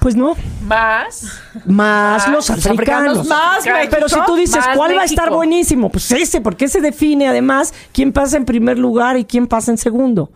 Pues 0.02 0.16
no, 0.16 0.36
Más. 0.64 1.42
más 1.66 2.28
los 2.28 2.50
los 2.50 2.66
africanos. 2.66 3.20
africanos 3.20 3.28
más. 3.28 3.88
Pero 3.90 4.10
si 4.10 4.18
tú 4.26 4.36
dices, 4.36 4.64
¿cuál 4.76 4.98
va 4.98 5.02
a 5.04 5.06
estar 5.06 5.30
buenísimo? 5.30 5.90
Pues 5.90 6.12
ese, 6.12 6.42
porque 6.42 6.68
se 6.68 6.82
define 6.82 7.28
además 7.28 7.74
quién 7.94 8.12
pasa 8.12 8.36
en 8.38 8.46
primer 8.46 8.78
lugar 8.78 9.18
y 9.18 9.24
quién 9.26 9.48
pasa 9.48 9.72
en 9.72 9.78
segundo. 9.78 10.32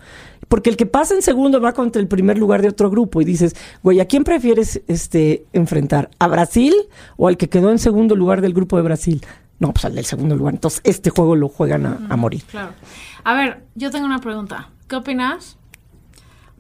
Porque 0.48 0.70
el 0.70 0.78
que 0.78 0.86
pasa 0.86 1.14
en 1.16 1.22
segundo 1.22 1.60
va 1.60 1.74
contra 1.74 2.02
el 2.02 2.08
primer 2.08 2.38
lugar 2.38 2.62
de 2.62 2.68
otro 2.70 2.90
grupo 2.90 3.22
y 3.22 3.26
dices, 3.26 3.56
güey, 3.82 4.00
¿a 4.00 4.06
quién 4.06 4.24
prefieres 4.24 4.82
este 4.88 5.46
enfrentar? 5.52 6.10
¿A 6.20 6.28
Brasil 6.28 6.74
o 7.18 7.28
al 7.28 7.38
que 7.38 7.50
quedó 7.50 7.72
en 7.72 7.80
segundo 7.80 8.16
lugar 8.16 8.42
del 8.42 8.54
grupo 8.54 8.78
de 8.78 8.84
Brasil? 8.84 9.26
No, 9.60 9.72
pues 9.74 9.86
al 9.86 9.96
del 9.96 10.06
segundo 10.06 10.36
lugar. 10.36 10.54
Entonces, 10.54 10.82
este 10.84 11.10
juego 11.10 11.36
lo 11.36 11.48
juegan 11.50 11.86
a, 11.86 11.98
a 12.10 12.18
morir. 12.18 12.44
Claro. 12.52 12.74
A 13.24 13.34
ver, 13.34 13.64
yo 13.76 13.90
tengo 13.90 14.06
una 14.06 14.20
pregunta. 14.20 14.70
¿Qué 14.94 14.98
opinas? 14.98 15.58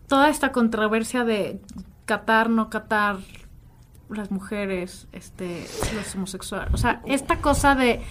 Toda 0.08 0.28
esta 0.30 0.52
controversia 0.52 1.24
de 1.24 1.62
Qatar, 2.06 2.50
no 2.50 2.72
Qatar, 2.72 3.18
las 4.10 4.32
mujeres, 4.32 5.08
este, 5.12 5.64
los 5.94 6.16
homosexuales. 6.16 6.74
O 6.74 6.78
sea, 6.78 7.04
esta 7.06 7.42
cosa 7.42 7.76
de 7.76 8.02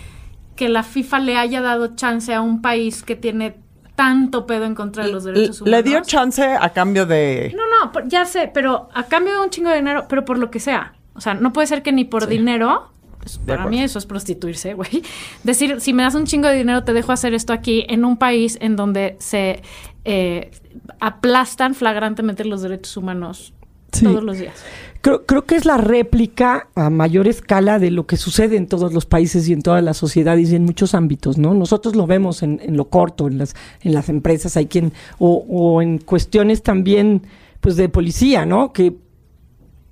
que 0.55 0.69
la 0.69 0.85
FIFA 0.85 1.19
le 1.19 1.39
haya 1.39 1.61
dado 1.61 1.97
chance 1.97 2.33
a 2.33 2.41
un 2.41 2.63
país 2.63 3.03
que 3.03 3.17
tiene 3.17 3.57
tanto 3.97 4.47
pedo 4.47 4.65
en 4.65 4.77
contra 4.77 5.07
de 5.07 5.11
los 5.11 5.25
derechos 5.25 5.61
humanos. 5.61 5.83
Le 5.85 5.91
dio 5.91 6.03
chance 6.03 6.45
a 6.45 6.71
cambio 6.71 7.05
de... 7.05 7.53
No, 7.57 7.65
no, 7.67 8.09
ya 8.09 8.25
sé, 8.25 8.49
pero 8.55 8.91
a 8.95 9.03
cambio 9.07 9.33
de 9.33 9.41
un 9.41 9.51
chingo 9.51 9.71
de 9.71 9.77
dinero, 9.79 10.07
pero 10.09 10.25
por 10.25 10.39
lo 10.39 10.53
que 10.53 10.61
sea. 10.61 10.95
O 11.15 11.21
sea, 11.21 11.35
no 11.35 11.53
puede 11.53 11.67
ser 11.67 11.83
que 11.83 11.91
ni 11.91 12.05
por 12.05 12.29
dinero. 12.29 12.93
Pues, 13.23 13.39
para 13.39 13.67
mí 13.67 13.81
eso 13.81 13.99
es 13.99 14.07
prostituirse, 14.07 14.75
güey. 14.79 15.03
Decir, 15.45 15.81
si 15.81 15.93
me 15.93 16.03
das 16.03 16.17
un 16.17 16.27
chingo 16.27 16.49
de 16.49 16.57
dinero, 16.57 16.83
te 16.83 16.93
dejo 16.93 17.13
hacer 17.13 17.35
esto 17.35 17.53
aquí 17.53 17.87
en 17.89 18.05
un 18.05 18.17
país 18.17 18.59
en 18.61 18.75
donde 18.75 19.17
se 19.21 19.63
eh, 20.05 20.51
aplastan 21.01 21.75
flagrantemente 21.75 22.45
los 22.45 22.63
derechos 22.63 22.97
humanos 22.97 23.55
Sí. 23.93 24.07
todos 24.07 24.25
los 24.25 24.39
días. 24.39 24.55
Creo, 25.03 25.27
creo 25.27 25.45
que 25.45 25.55
es 25.55 25.67
la 25.67 25.77
réplica 25.77 26.69
a 26.75 26.89
mayor 26.89 27.29
escala 27.29 27.79
de 27.79 27.91
lo 27.91 28.07
que 28.07 28.17
sucede 28.17 28.57
en 28.57 28.67
todos 28.67 28.95
los 28.95 29.05
países 29.05 29.47
y 29.49 29.53
en 29.53 29.61
todas 29.61 29.85
las 29.85 29.99
sociedades 29.99 30.51
y 30.51 30.57
en 30.57 30.65
muchos 30.65 30.95
ámbitos, 30.95 31.37
¿no? 31.37 31.53
Nosotros 31.53 31.95
lo 31.95 32.07
vemos 32.07 32.43
en, 32.43 32.59
en 32.63 32.79
lo 32.79 32.87
corto, 32.89 33.29
en 33.29 33.37
las, 33.37 33.55
en 33.83 33.93
las 33.93 34.09
empresas, 34.09 34.57
hay 34.57 34.65
quien, 34.65 34.95
o, 35.19 35.45
o 35.47 35.83
en 35.83 35.99
cuestiones 35.99 36.63
también, 36.63 37.21
pues, 37.61 37.77
de 37.77 37.91
policía, 37.91 38.47
¿no? 38.47 38.73
Que 38.73 38.97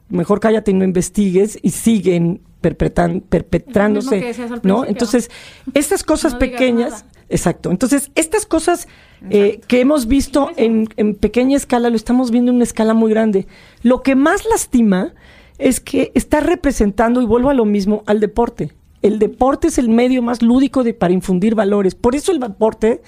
mejor 0.08 0.40
cállate 0.40 0.70
y 0.70 0.74
no 0.74 0.84
investigues 0.84 1.58
y 1.60 1.70
siguen 1.70 2.40
perpetran- 2.62 3.22
perpetrándose, 3.22 4.34
¿no? 4.62 4.84
Entonces, 4.84 5.30
estas 5.74 6.02
cosas 6.04 6.32
No 6.34 6.38
pequeñas, 6.38 7.04
exacto. 7.28 7.70
Entonces, 7.70 8.10
estas 8.14 8.46
cosas 8.46 8.88
eh, 9.30 9.60
que 9.66 9.80
hemos 9.80 10.06
visto 10.06 10.50
en, 10.56 10.88
en 10.96 11.14
pequeña 11.14 11.56
escala, 11.56 11.90
lo 11.90 11.96
estamos 11.96 12.30
viendo 12.30 12.50
en 12.50 12.56
una 12.56 12.64
escala 12.64 12.94
muy 12.94 13.10
grande. 13.10 13.46
Lo 13.82 14.02
que 14.02 14.14
más 14.14 14.44
lastima 14.50 15.14
es 15.58 15.80
que 15.80 16.10
está 16.14 16.40
representando, 16.40 17.20
y 17.20 17.26
vuelvo 17.26 17.50
a 17.50 17.54
lo 17.54 17.64
mismo, 17.64 18.02
al 18.06 18.20
deporte. 18.20 18.72
El 19.02 19.18
deporte 19.18 19.68
es 19.68 19.78
el 19.78 19.88
medio 19.88 20.22
más 20.22 20.42
lúdico 20.42 20.84
de, 20.84 20.94
para 20.94 21.12
infundir 21.12 21.54
valores. 21.54 21.94
Por 21.94 22.14
eso 22.14 22.32
el 22.32 22.40
deporte 22.40 23.00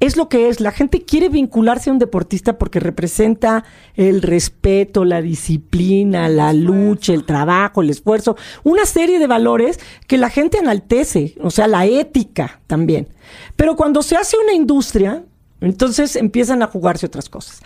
es 0.00 0.16
lo 0.16 0.28
que 0.28 0.48
es. 0.48 0.60
La 0.60 0.72
gente 0.72 1.02
quiere 1.02 1.28
vincularse 1.28 1.90
a 1.90 1.92
un 1.92 1.98
deportista 1.98 2.58
porque 2.58 2.80
representa 2.80 3.64
el 3.94 4.22
respeto, 4.22 5.04
la 5.04 5.22
disciplina, 5.22 6.28
la 6.28 6.52
lucha, 6.52 7.12
el 7.12 7.24
trabajo, 7.24 7.82
el 7.82 7.90
esfuerzo, 7.90 8.36
una 8.62 8.86
serie 8.86 9.18
de 9.18 9.26
valores 9.26 9.80
que 10.06 10.18
la 10.18 10.30
gente 10.30 10.58
enaltece, 10.58 11.34
o 11.40 11.50
sea, 11.50 11.66
la 11.66 11.86
ética 11.86 12.60
también. 12.66 13.08
Pero 13.56 13.76
cuando 13.76 14.02
se 14.02 14.16
hace 14.16 14.36
una 14.36 14.52
industria, 14.52 15.24
Entonces 15.60 16.16
empiezan 16.16 16.62
a 16.62 16.66
jugarse 16.66 17.06
otras 17.06 17.30
cosas. 17.30 17.62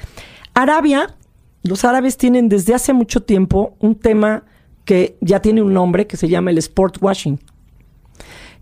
Arabia, 0.55 1.17
los 1.65 1.85
árabes 1.85 2.17
tienen 2.17 2.49
desde 2.49 2.75
hace 2.75 2.93
mucho 2.93 3.23
tiempo 3.23 3.75
un 3.81 3.97
tema 3.97 4.45
que 4.85 5.17
ya 5.21 5.41
tiene 5.41 5.63
un 5.63 5.75
nombre 5.75 6.07
que 6.07 6.17
se 6.17 6.29
llama 6.29 6.51
el 6.51 6.59
sport 6.59 6.99
washing 7.01 7.41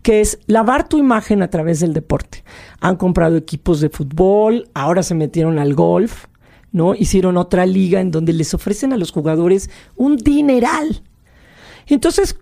que 0.07 0.21
es 0.21 0.39
lavar 0.47 0.89
tu 0.89 0.99
imagen 0.99 1.43
a 1.43 1.51
través 1.51 1.81
del 1.81 1.93
deporte. 1.93 2.45
Han 2.79 2.95
comprado 2.95 3.37
equipos 3.37 3.81
de 3.81 3.89
fútbol, 3.89 4.69
ahora 4.73 5.03
se 5.03 5.17
metieron 5.17 5.59
al 5.59 5.75
golf, 5.75 6.27
¿no? 6.71 6.95
Hicieron 6.95 7.37
otra 7.37 7.67
liga 7.67 8.01
en 8.01 8.13
donde 8.13 8.33
les 8.33 8.55
ofrecen 8.55 8.93
a 8.93 8.99
los 8.99 9.11
jugadores 9.11 9.69
un 9.97 10.17
dineral. 10.17 11.03
Entonces, 11.89 12.37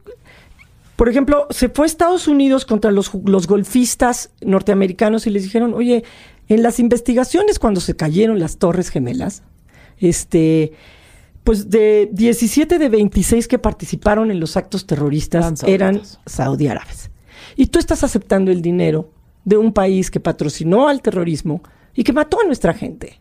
por 0.96 1.08
ejemplo, 1.08 1.46
se 1.48 1.70
fue 1.70 1.86
a 1.86 1.88
Estados 1.88 2.28
Unidos 2.28 2.66
contra 2.66 2.90
los, 2.90 3.10
los 3.24 3.46
golfistas 3.46 4.28
norteamericanos 4.42 5.26
y 5.26 5.30
les 5.30 5.44
dijeron, 5.44 5.72
oye, 5.72 6.04
en 6.48 6.62
las 6.62 6.78
investigaciones 6.78 7.58
cuando 7.58 7.80
se 7.80 7.96
cayeron 7.96 8.40
las 8.40 8.58
Torres 8.58 8.90
Gemelas, 8.90 9.42
este, 9.96 10.72
pues 11.44 11.70
de 11.70 12.10
17 12.12 12.78
de 12.78 12.88
26 12.90 13.48
que 13.48 13.58
participaron 13.58 14.30
en 14.30 14.38
los 14.38 14.58
actos 14.58 14.86
terroristas 14.86 15.62
eran 15.66 16.02
saudí 16.26 16.66
árabes. 16.66 17.10
Y 17.56 17.66
tú 17.66 17.78
estás 17.78 18.04
aceptando 18.04 18.50
el 18.50 18.62
dinero 18.62 19.10
de 19.44 19.56
un 19.56 19.72
país 19.72 20.10
que 20.10 20.20
patrocinó 20.20 20.88
al 20.88 21.02
terrorismo 21.02 21.62
y 21.94 22.04
que 22.04 22.12
mató 22.12 22.40
a 22.40 22.44
nuestra 22.44 22.72
gente. 22.74 23.20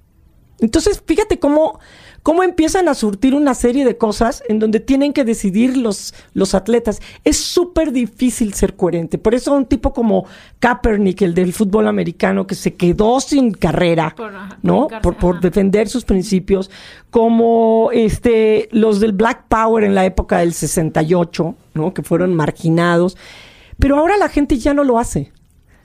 Entonces, 0.59 1.03
fíjate 1.05 1.39
cómo, 1.39 1.79
cómo 2.21 2.41
empiezan 2.41 2.87
a 2.87 2.93
surtir 2.93 3.35
una 3.35 3.53
serie 3.53 3.83
de 3.83 3.97
cosas 3.97 4.43
en 4.47 4.59
donde 4.59 4.79
tienen 4.79 5.11
que 5.11 5.25
decidir 5.25 5.75
los, 5.75 6.13
los 6.33 6.55
atletas. 6.55 7.01
Es 7.25 7.37
súper 7.37 7.91
difícil 7.91 8.53
ser 8.53 8.75
coherente. 8.75 9.17
Por 9.17 9.35
eso 9.35 9.53
un 9.53 9.65
tipo 9.65 9.93
como 9.93 10.25
Kaepernick, 10.59 11.21
el 11.23 11.33
del 11.33 11.51
fútbol 11.51 11.87
americano, 11.87 12.47
que 12.47 12.55
se 12.55 12.75
quedó 12.75 13.19
sin 13.19 13.51
carrera, 13.51 14.15
¿no? 14.61 14.87
Por, 15.01 15.17
por, 15.17 15.41
defender 15.41 15.89
sus 15.89 16.05
principios, 16.05 16.71
como 17.09 17.89
este, 17.91 18.69
los 18.71 19.01
del 19.01 19.11
Black 19.11 19.47
Power 19.49 19.83
en 19.83 19.95
la 19.95 20.05
época 20.05 20.37
del 20.37 20.53
68, 20.53 21.55
¿no? 21.73 21.93
Que 21.93 22.03
fueron 22.03 22.35
marginados. 22.35 23.17
Pero 23.79 23.97
ahora 23.97 24.17
la 24.17 24.29
gente 24.29 24.57
ya 24.57 24.73
no 24.73 24.83
lo 24.83 24.99
hace. 24.99 25.31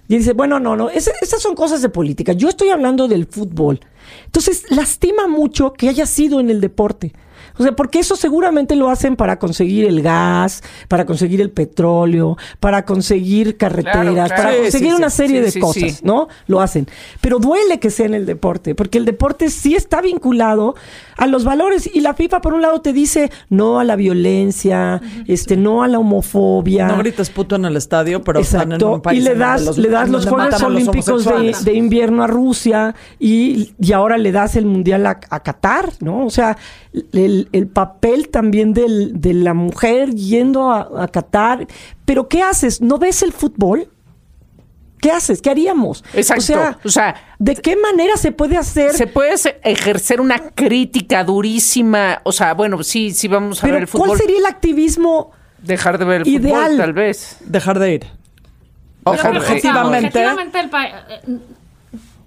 Y 0.09 0.17
dice, 0.17 0.33
bueno, 0.33 0.59
no, 0.59 0.75
no, 0.75 0.89
esas 0.89 1.43
son 1.43 1.55
cosas 1.55 1.83
de 1.83 1.91
política. 1.91 2.33
Yo 2.33 2.49
estoy 2.49 2.71
hablando 2.71 3.09
del 3.09 3.27
fútbol. 3.27 3.81
Entonces, 4.25 4.65
lastima 4.71 5.29
mucho 5.29 5.75
que 5.75 5.89
haya 5.91 6.07
sido 6.07 6.41
en 6.41 6.49
el 6.49 6.63
deporte. 6.63 7.13
O 7.59 7.63
sea, 7.63 7.73
porque 7.73 7.99
eso 7.99 8.17
seguramente 8.17 8.77
lo 8.77 8.89
hacen 8.89 9.17
para 9.17 9.39
conseguir 9.39 9.85
el 9.85 10.01
gas, 10.01 10.63
para 10.87 11.05
conseguir 11.05 11.41
el 11.41 11.51
petróleo, 11.51 12.37
para 12.61 12.85
conseguir 12.85 13.57
carreteras, 13.57 14.31
para 14.31 14.57
conseguir 14.57 14.95
una 14.95 15.11
serie 15.11 15.43
de 15.43 15.61
cosas, 15.61 16.05
¿no? 16.05 16.29
Lo 16.47 16.61
hacen. 16.61 16.87
Pero 17.21 17.39
duele 17.39 17.81
que 17.81 17.91
sea 17.91 18.07
en 18.07 18.15
el 18.15 18.27
deporte, 18.27 18.75
porque 18.75 18.99
el 18.99 19.05
deporte 19.05 19.51
sí 19.51 19.75
está 19.75 20.01
vinculado 20.01 20.77
a 21.19 21.27
los 21.27 21.45
valores 21.45 21.91
y 21.93 22.01
la 22.01 22.15
FIFA 22.15 22.41
por 22.41 22.55
un 22.55 22.63
lado 22.63 22.81
te 22.81 22.93
dice 22.93 23.31
no 23.51 23.81
a 23.81 23.85
la 23.85 23.97
violencia, 23.97 25.03
este 25.27 25.57
no 25.57 25.83
a 25.83 25.89
la 25.89 25.99
homofobia. 25.99 26.87
No 26.87 26.99
grites 26.99 27.29
puto 27.29 27.57
en 27.57 27.65
el 27.65 27.77
estadio, 27.77 28.23
pero 28.23 28.39
están 28.41 28.73
en 28.73 28.83
un 28.83 29.03
país 29.03 29.21
y 29.21 29.25
le 29.25 29.35
das 29.35 29.65
los, 29.65 29.79
le 29.79 29.89
das 29.89 30.09
los 30.09 30.27
Juegos 30.27 30.63
Olímpicos 30.63 31.25
de, 31.65 31.75
invierno 31.75 32.23
a 32.23 32.29
Rusia 32.29 32.95
y, 33.19 33.73
y, 33.81 33.93
ahora 33.93 34.17
le 34.17 34.31
das 34.31 34.57
el 34.57 34.65
mundial 34.65 35.07
a, 35.07 35.21
a 35.29 35.43
Qatar, 35.43 35.93
¿no? 36.01 36.25
O 36.25 36.31
sea, 36.31 36.57
el, 37.13 37.49
el 37.53 37.67
papel 37.67 38.29
también 38.29 38.73
del, 38.73 39.21
de 39.21 39.35
la 39.35 39.55
mujer 39.55 40.15
yendo 40.15 40.71
a, 40.71 40.89
a 41.03 41.09
Qatar. 41.09 41.67
Pero 42.05 42.29
¿qué 42.29 42.43
haces? 42.43 42.81
¿No 42.81 42.99
ves 42.99 43.23
el 43.23 43.33
fútbol? 43.33 43.89
¿Qué 45.01 45.11
haces? 45.11 45.41
¿Qué 45.43 45.51
haríamos? 45.51 46.05
Exacto. 46.13 46.79
O 46.85 46.89
sea, 46.89 47.15
¿de 47.39 47.57
qué 47.57 47.77
manera 47.77 48.17
se 48.17 48.33
puede 48.33 48.57
hacer? 48.57 48.93
Se 48.93 49.07
puede 49.07 49.35
ejercer 49.63 50.21
una 50.21 50.39
crítica 50.39 51.25
durísima. 51.25 52.21
O 52.25 52.33
sea, 52.33 52.55
bueno, 52.55 52.83
sí, 52.83 53.13
sí 53.13 53.29
vamos 53.29 53.63
a 53.63 53.67
ver 53.67 53.77
el 53.77 53.87
fútbol. 53.87 54.09
¿Cuál 54.09 54.19
sería 54.19 54.39
el 54.39 54.47
activismo? 54.47 55.33
Dejar 55.63 55.99
de 55.99 56.05
ver 56.05 56.21
el 56.23 56.29
ideal? 56.29 56.65
fútbol, 56.65 56.77
tal 56.79 56.93
vez. 56.93 57.37
Dejar 57.41 57.79
de 57.79 57.95
ir. 57.95 58.07
objetivamente. 59.05 60.19
objetivamente 60.19 60.61
el 60.61 60.67
eh, 60.67 61.39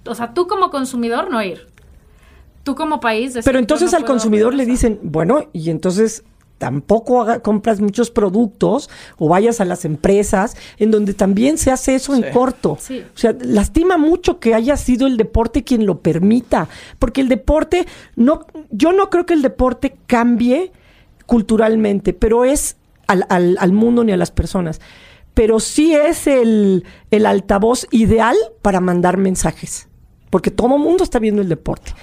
o 0.05 0.15
sea, 0.15 0.33
tú 0.33 0.47
como 0.47 0.71
consumidor 0.71 1.29
no 1.29 1.43
ir 1.43 1.71
tú 2.63 2.75
como 2.75 2.99
país... 2.99 3.37
Pero 3.43 3.59
entonces 3.59 3.93
al 3.93 4.05
consumidor 4.05 4.53
le 4.53 4.65
dicen, 4.65 4.99
bueno, 5.03 5.49
y 5.53 5.69
entonces 5.69 6.23
tampoco 6.61 7.25
compras 7.41 7.81
muchos 7.81 8.11
productos 8.11 8.87
o 9.17 9.27
vayas 9.27 9.59
a 9.61 9.65
las 9.65 9.83
empresas 9.83 10.55
en 10.77 10.91
donde 10.91 11.15
también 11.15 11.57
se 11.57 11.71
hace 11.71 11.95
eso 11.95 12.13
en 12.13 12.31
corto. 12.31 12.73
O 12.73 13.17
sea, 13.17 13.35
lastima 13.41 13.97
mucho 13.97 14.39
que 14.39 14.53
haya 14.53 14.77
sido 14.77 15.07
el 15.07 15.17
deporte 15.17 15.63
quien 15.63 15.87
lo 15.87 16.01
permita, 16.01 16.69
porque 16.99 17.21
el 17.21 17.29
deporte, 17.29 17.87
no, 18.15 18.45
yo 18.69 18.93
no 18.93 19.09
creo 19.09 19.25
que 19.25 19.33
el 19.33 19.41
deporte 19.41 19.95
cambie 20.05 20.71
culturalmente, 21.25 22.13
pero 22.13 22.45
es 22.45 22.77
al, 23.07 23.25
al, 23.27 23.71
mundo 23.71 24.03
ni 24.03 24.11
a 24.11 24.17
las 24.17 24.29
personas. 24.29 24.81
Pero 25.33 25.59
sí 25.59 25.95
es 25.95 26.27
el, 26.27 26.85
el 27.09 27.25
altavoz 27.25 27.87
ideal 27.89 28.35
para 28.61 28.81
mandar 28.81 29.17
mensajes, 29.17 29.87
porque 30.29 30.51
todo 30.51 30.75
el 30.75 30.83
mundo 30.83 31.03
está 31.03 31.17
viendo 31.17 31.41
el 31.41 31.49
deporte. 31.49 31.93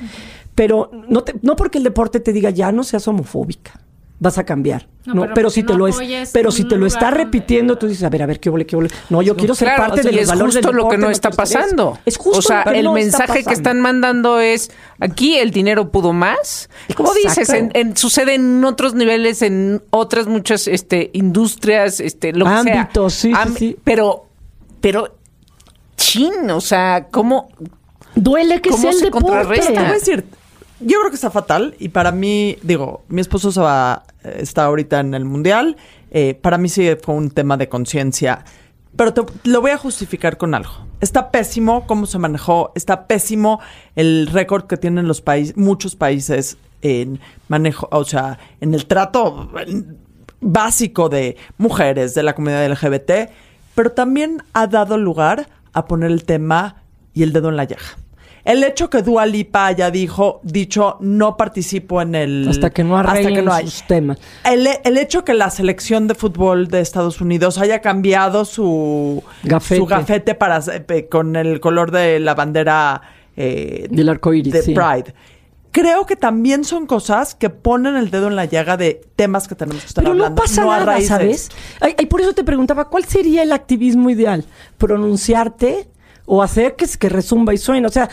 Pero 0.57 0.91
no, 1.09 1.23
te, 1.23 1.37
no 1.43 1.55
porque 1.55 1.79
el 1.79 1.85
deporte 1.85 2.19
te 2.19 2.33
diga 2.33 2.51
ya 2.51 2.73
no 2.73 2.83
seas 2.83 3.07
homofóbica 3.07 3.81
vas 4.21 4.39
a 4.39 4.45
cambiar. 4.45 4.89
No, 5.07 5.27
pero, 5.35 5.49
si 5.49 5.63
te 5.63 5.75
lo 5.75 5.89
es, 5.89 6.31
pero 6.33 6.51
si 6.51 6.65
te 6.65 6.77
lo 6.77 6.87
está 6.87 7.11
repitiendo, 7.11 7.79
tú 7.79 7.87
dices, 7.87 8.03
a 8.03 8.11
ver, 8.11 8.23
a 8.23 8.27
ver, 8.27 8.41
qué 8.41 8.51
ole, 8.51 8.67
qué 8.67 8.77
ole. 8.77 8.91
No, 9.09 9.23
yo 9.23 9.37
quiero 9.37 9.55
ser 9.55 9.75
parte 9.77 10.03
de 10.03 10.13
los 10.13 10.29
es 10.29 10.41
justo 10.41 10.73
lo 10.73 10.89
que 10.89 10.99
no 10.99 11.09
está 11.09 11.31
pasando. 11.31 11.99
Es 12.05 12.17
justo. 12.17 12.39
O 12.39 12.43
sea, 12.43 12.63
el 12.63 12.91
mensaje 12.91 13.45
que 13.45 13.55
están 13.55 13.81
mandando 13.81 14.41
es 14.41 14.71
aquí 15.01 15.37
el 15.37 15.51
dinero 15.51 15.91
pudo 15.91 16.13
más. 16.13 16.69
Como 16.95 17.15
dices, 17.15 17.49
en, 17.51 17.97
sucede 17.97 18.35
en 18.35 18.65
otros 18.65 18.95
niveles, 18.95 19.43
en 19.43 19.83
otras 19.91 20.27
muchas 20.27 20.69
este 20.69 21.11
industrias, 21.13 22.01
este 22.01 22.33
lo 22.33 22.47
Ámbitos, 22.47 23.15
sí, 23.15 23.33
sí, 23.57 23.77
Pero, 23.85 24.27
pero 24.81 25.17
chin, 25.97 26.51
o 26.51 26.61
sea, 26.61 27.07
¿cómo 27.11 27.49
duele 28.15 28.61
que 28.61 28.73
sea 28.73 28.91
el 28.91 29.01
deporte? 29.01 29.73
decir, 29.93 30.25
yo 30.81 30.99
creo 31.01 31.11
que 31.11 31.17
está 31.17 31.31
fatal 31.31 31.75
y 31.79 31.89
para 31.89 32.13
mí, 32.13 32.57
digo, 32.63 33.03
mi 33.09 33.21
esposo 33.21 33.51
se 33.51 33.61
va, 33.61 34.05
eh, 34.23 34.39
está 34.41 34.65
ahorita 34.67 35.01
en 35.01 35.15
el 35.15 35.25
mundial. 35.25 35.77
Eh, 36.11 36.35
para 36.35 36.59
mí 36.59 36.69
sí 36.69 36.89
fue 37.03 37.15
un 37.15 37.31
tema 37.31 37.57
de 37.57 37.69
conciencia, 37.69 38.45
pero 38.97 39.13
te, 39.13 39.23
lo 39.45 39.61
voy 39.61 39.73
a 39.73 39.79
justificar 39.79 40.37
con 40.37 40.55
algo. 40.55 40.71
Está 41.01 41.31
pésimo 41.31 41.87
cómo 41.87 42.07
se 42.07 42.19
manejó, 42.19 42.73
está 42.75 43.07
pésimo 43.07 43.61
el 43.97 44.29
récord 44.29 44.67
que 44.67 44.77
tienen 44.77 45.09
los 45.09 45.21
países, 45.21 45.57
muchos 45.57 45.97
países 45.97 46.59
en 46.83 47.21
manejo, 47.49 47.89
o 47.91 48.05
sea, 48.05 48.39
en 48.61 48.75
el 48.75 48.87
trato 48.87 49.51
básico 50.41 51.09
de 51.09 51.37
mujeres, 51.57 52.15
de 52.15 52.23
la 52.23 52.35
comunidad 52.35 52.71
LGBT, 52.71 53.31
pero 53.75 53.93
también 53.93 54.43
ha 54.53 54.67
dado 54.67 54.97
lugar 54.97 55.49
a 55.73 55.87
poner 55.87 56.11
el 56.11 56.25
tema 56.25 56.83
y 57.15 57.23
el 57.25 57.33
dedo 57.33 57.49
en 57.49 57.57
la 57.57 57.65
llaga. 57.65 57.99
El 58.49 58.65
hecho 58.65 58.89
que 58.89 59.03
Dua 59.03 59.27
Lipa 59.27 59.67
haya 59.67 59.91
dijo, 59.91 60.41
dicho 60.43 60.97
no 61.01 61.37
participo 61.37 62.01
en 62.01 62.15
el... 62.15 62.49
Hasta 62.49 62.71
que 62.71 62.83
no 62.83 62.97
hasta 62.97 63.29
que 63.29 63.43
no 63.43 63.53
hay. 63.53 63.67
sus 63.67 63.87
temas. 63.87 64.19
El, 64.43 64.97
hecho 64.97 65.23
que 65.23 65.35
la 65.35 65.51
selección 65.51 66.09
de 66.09 66.15
fútbol 66.15 66.69
de 66.69 66.81
Estados 66.81 67.21
Unidos 67.21 67.59
haya 67.59 67.83
cambiado 67.83 68.47
su 68.47 69.23
gafete, 69.43 69.79
su 69.79 69.85
gafete 69.85 70.35
para, 70.35 70.63
eh, 70.67 71.09
con 71.11 71.37
el 71.37 71.61
color 71.61 71.91
de 71.91 72.21
la 72.21 72.35
bandera... 72.35 73.03
Eh, 73.37 73.87
Del 73.91 74.09
arco 74.09 74.33
iris, 74.33 74.51
De 74.55 74.63
Pride 74.63 75.15
creo 75.71 76.07
que 76.07 76.17
también 76.17 76.65
son 76.65 76.87
cosas 76.87 77.35
que 77.35 77.51
ponen 77.51 77.97
el 77.97 78.11
dedo 78.11 78.29
en 78.29 78.37
la 78.37 78.47
llaga 78.47 78.79
de 78.79 79.03
temas 79.15 79.47
que 79.47 79.57
tenemos 79.57 79.83
que 79.83 79.89
estar 79.89 80.03
Pero 80.03 80.13
hablando. 80.13 80.31
no 80.31 80.43
pasa 80.43 80.65
nada, 80.65 81.01
¿sabes? 81.03 81.51
Y 81.99 82.07
por 82.07 82.23
eso 82.23 82.33
te 82.33 82.45
preguntaba, 82.45 82.89
¿cuál 82.89 83.05
sería 83.05 83.43
el 83.43 83.53
activismo 83.53 84.09
ideal? 84.09 84.47
¿Pronunciarte 84.79 85.91
o 86.29 86.43
hacer 86.43 86.77
que, 86.77 86.87
que 86.87 87.09
resumba 87.09 87.53
y 87.53 87.59
suene? 87.59 87.87
O 87.87 87.91
sea, 87.91 88.09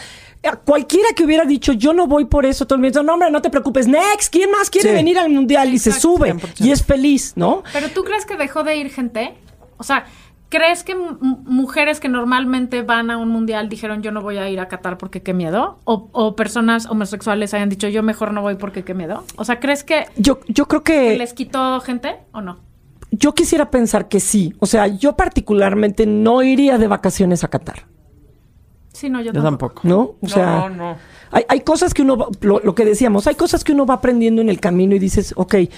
cualquiera 0.54 1.10
que 1.16 1.24
hubiera 1.24 1.46
dicho 1.46 1.74
yo 1.74 1.94
no 1.94 2.08
voy 2.08 2.26
por 2.26 2.46
eso, 2.46 2.66
todo 2.66 2.76
el 2.76 2.82
mundo, 2.82 3.04
no 3.04 3.14
hombre, 3.14 3.32
no 3.32 3.42
te 3.42 3.50
preocupes, 3.50 3.88
next, 3.88 4.32
¿quién 4.32 4.52
más 4.52 4.70
quiere 4.70 4.92
venir 4.94 5.18
al 5.18 5.30
mundial? 5.30 5.74
Y 5.74 5.80
se 5.80 5.92
sube 5.92 6.36
y 6.60 6.72
es 6.72 6.84
feliz, 6.84 7.34
¿no? 7.36 7.64
Pero 7.74 7.90
tú 7.90 8.04
crees 8.04 8.26
que 8.26 8.38
dejó 8.38 8.64
de 8.64 8.76
ir 8.76 8.90
gente? 8.92 9.34
O 9.78 9.84
sea, 9.84 10.06
¿crees 10.50 10.84
que 10.84 10.96
mujeres 10.96 12.00
que 12.00 12.10
normalmente 12.10 12.82
van 12.82 13.10
a 13.12 13.18
un 13.18 13.30
mundial 13.30 13.70
dijeron 13.70 14.02
yo 14.02 14.12
no 14.12 14.22
voy 14.22 14.38
a 14.38 14.50
ir 14.50 14.60
a 14.60 14.68
Qatar 14.68 14.98
porque 14.98 15.22
qué 15.22 15.34
miedo? 15.34 15.80
O, 15.86 16.36
personas 16.36 16.86
homosexuales 16.86 17.54
hayan 17.54 17.70
dicho 17.70 17.88
yo 17.88 18.04
mejor 18.04 18.34
no 18.34 18.42
voy 18.42 18.56
porque 18.56 18.84
qué 18.84 18.94
miedo? 18.94 19.24
O 19.38 19.46
sea, 19.46 19.60
¿crees 19.60 19.84
que 19.84 20.06
yo, 20.16 20.40
yo 20.48 20.68
creo 20.68 20.84
que 20.84 21.18
les 21.18 21.34
quitó 21.34 21.80
gente 21.82 22.18
o 22.32 22.42
no? 22.42 22.60
Yo 23.12 23.34
quisiera 23.34 23.72
pensar 23.72 24.10
que 24.10 24.20
sí. 24.20 24.54
O 24.60 24.66
sea, 24.66 24.88
yo 24.88 25.16
particularmente 25.16 26.06
no 26.06 26.44
iría 26.44 26.78
de 26.78 26.88
vacaciones 26.88 27.46
a 27.46 27.48
Qatar. 27.48 27.86
Sí, 28.96 29.10
no, 29.10 29.22
yo, 29.22 29.34
tampoco. 29.34 29.82
¿No? 29.84 30.16
O 30.22 30.28
sea, 30.30 30.70
no, 30.70 30.96
Hay, 31.30 31.44
hay, 31.50 31.60
cosas 31.60 31.94
que 31.94 32.02
uno, 32.02 32.30
lo, 32.40 32.62
lo, 32.62 32.76
que 32.76 32.86
decíamos, 32.86 33.28
hay 33.28 33.36
cosas 33.36 33.66
que 33.66 33.74
uno 33.74 33.86
va 33.86 33.96
aprendiendo 33.96 34.42
en 34.42 34.48
el 34.48 34.62
camino 34.62 34.96
y 34.96 35.00
dices, 35.00 35.34
ok, 35.36 35.54
eh, 35.56 35.70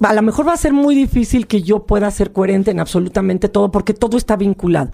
a 0.00 0.14
lo 0.14 0.22
mejor 0.22 0.46
va 0.46 0.52
a 0.52 0.56
ser 0.56 0.72
muy 0.72 0.94
difícil 0.94 1.48
que 1.48 1.62
yo 1.62 1.86
pueda 1.86 2.08
ser 2.12 2.32
coherente 2.32 2.70
en 2.70 2.78
absolutamente 2.78 3.48
todo 3.48 3.72
porque 3.72 3.94
todo 3.94 4.16
está 4.16 4.36
vinculado. 4.36 4.92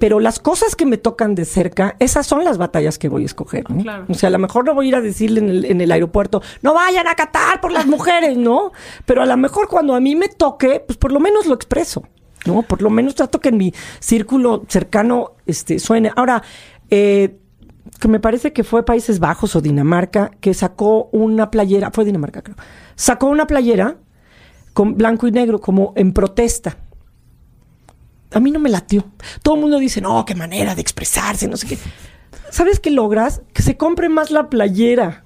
Pero 0.00 0.18
las 0.18 0.40
cosas 0.40 0.74
que 0.74 0.86
me 0.86 0.98
tocan 0.98 1.36
de 1.36 1.44
cerca, 1.44 1.94
esas 2.00 2.26
son 2.26 2.42
las 2.42 2.58
batallas 2.58 2.98
que 2.98 3.08
voy 3.08 3.22
a 3.22 3.26
escoger. 3.26 3.70
¿no? 3.70 3.80
Claro. 3.84 4.06
O 4.08 4.14
sea, 4.14 4.26
a 4.26 4.32
lo 4.32 4.40
mejor 4.40 4.64
no 4.64 4.74
voy 4.74 4.86
a 4.86 4.88
ir 4.88 4.94
a 4.96 5.00
decirle 5.00 5.38
en 5.38 5.50
el, 5.50 5.64
en 5.66 5.80
el 5.80 5.92
aeropuerto, 5.92 6.42
no 6.62 6.74
vayan 6.74 7.06
a 7.06 7.14
Qatar 7.14 7.60
por 7.60 7.70
las 7.70 7.86
mujeres, 7.86 8.36
¿no? 8.36 8.72
Pero 9.06 9.22
a 9.22 9.26
lo 9.26 9.36
mejor 9.36 9.68
cuando 9.68 9.94
a 9.94 10.00
mí 10.00 10.16
me 10.16 10.28
toque, 10.28 10.82
pues 10.84 10.98
por 10.98 11.12
lo 11.12 11.20
menos 11.20 11.46
lo 11.46 11.54
expreso. 11.54 12.02
¿No? 12.46 12.62
Por 12.62 12.82
lo 12.82 12.90
menos 12.90 13.14
trato 13.14 13.40
que 13.40 13.50
en 13.50 13.56
mi 13.56 13.74
círculo 13.98 14.64
cercano 14.68 15.32
este, 15.46 15.78
suene. 15.78 16.12
Ahora, 16.16 16.42
eh, 16.90 17.36
que 17.98 18.08
me 18.08 18.20
parece 18.20 18.52
que 18.52 18.64
fue 18.64 18.84
Países 18.84 19.18
Bajos 19.18 19.56
o 19.56 19.60
Dinamarca 19.60 20.30
que 20.40 20.54
sacó 20.54 21.08
una 21.12 21.50
playera, 21.50 21.90
fue 21.90 22.04
Dinamarca 22.04 22.42
creo, 22.42 22.56
sacó 22.94 23.26
una 23.26 23.46
playera 23.46 23.96
con 24.72 24.96
blanco 24.96 25.26
y 25.26 25.32
negro 25.32 25.60
como 25.60 25.92
en 25.96 26.12
protesta. 26.12 26.76
A 28.32 28.38
mí 28.38 28.50
no 28.52 28.60
me 28.60 28.70
latió. 28.70 29.04
Todo 29.42 29.56
el 29.56 29.60
mundo 29.60 29.78
dice, 29.78 30.00
no, 30.00 30.24
qué 30.24 30.34
manera 30.34 30.74
de 30.74 30.80
expresarse, 30.80 31.48
no 31.48 31.56
sé 31.56 31.66
qué. 31.66 31.78
¿Sabes 32.50 32.78
qué 32.78 32.90
logras? 32.90 33.42
Que 33.52 33.62
se 33.62 33.76
compre 33.76 34.08
más 34.08 34.30
la 34.30 34.48
playera. 34.48 35.24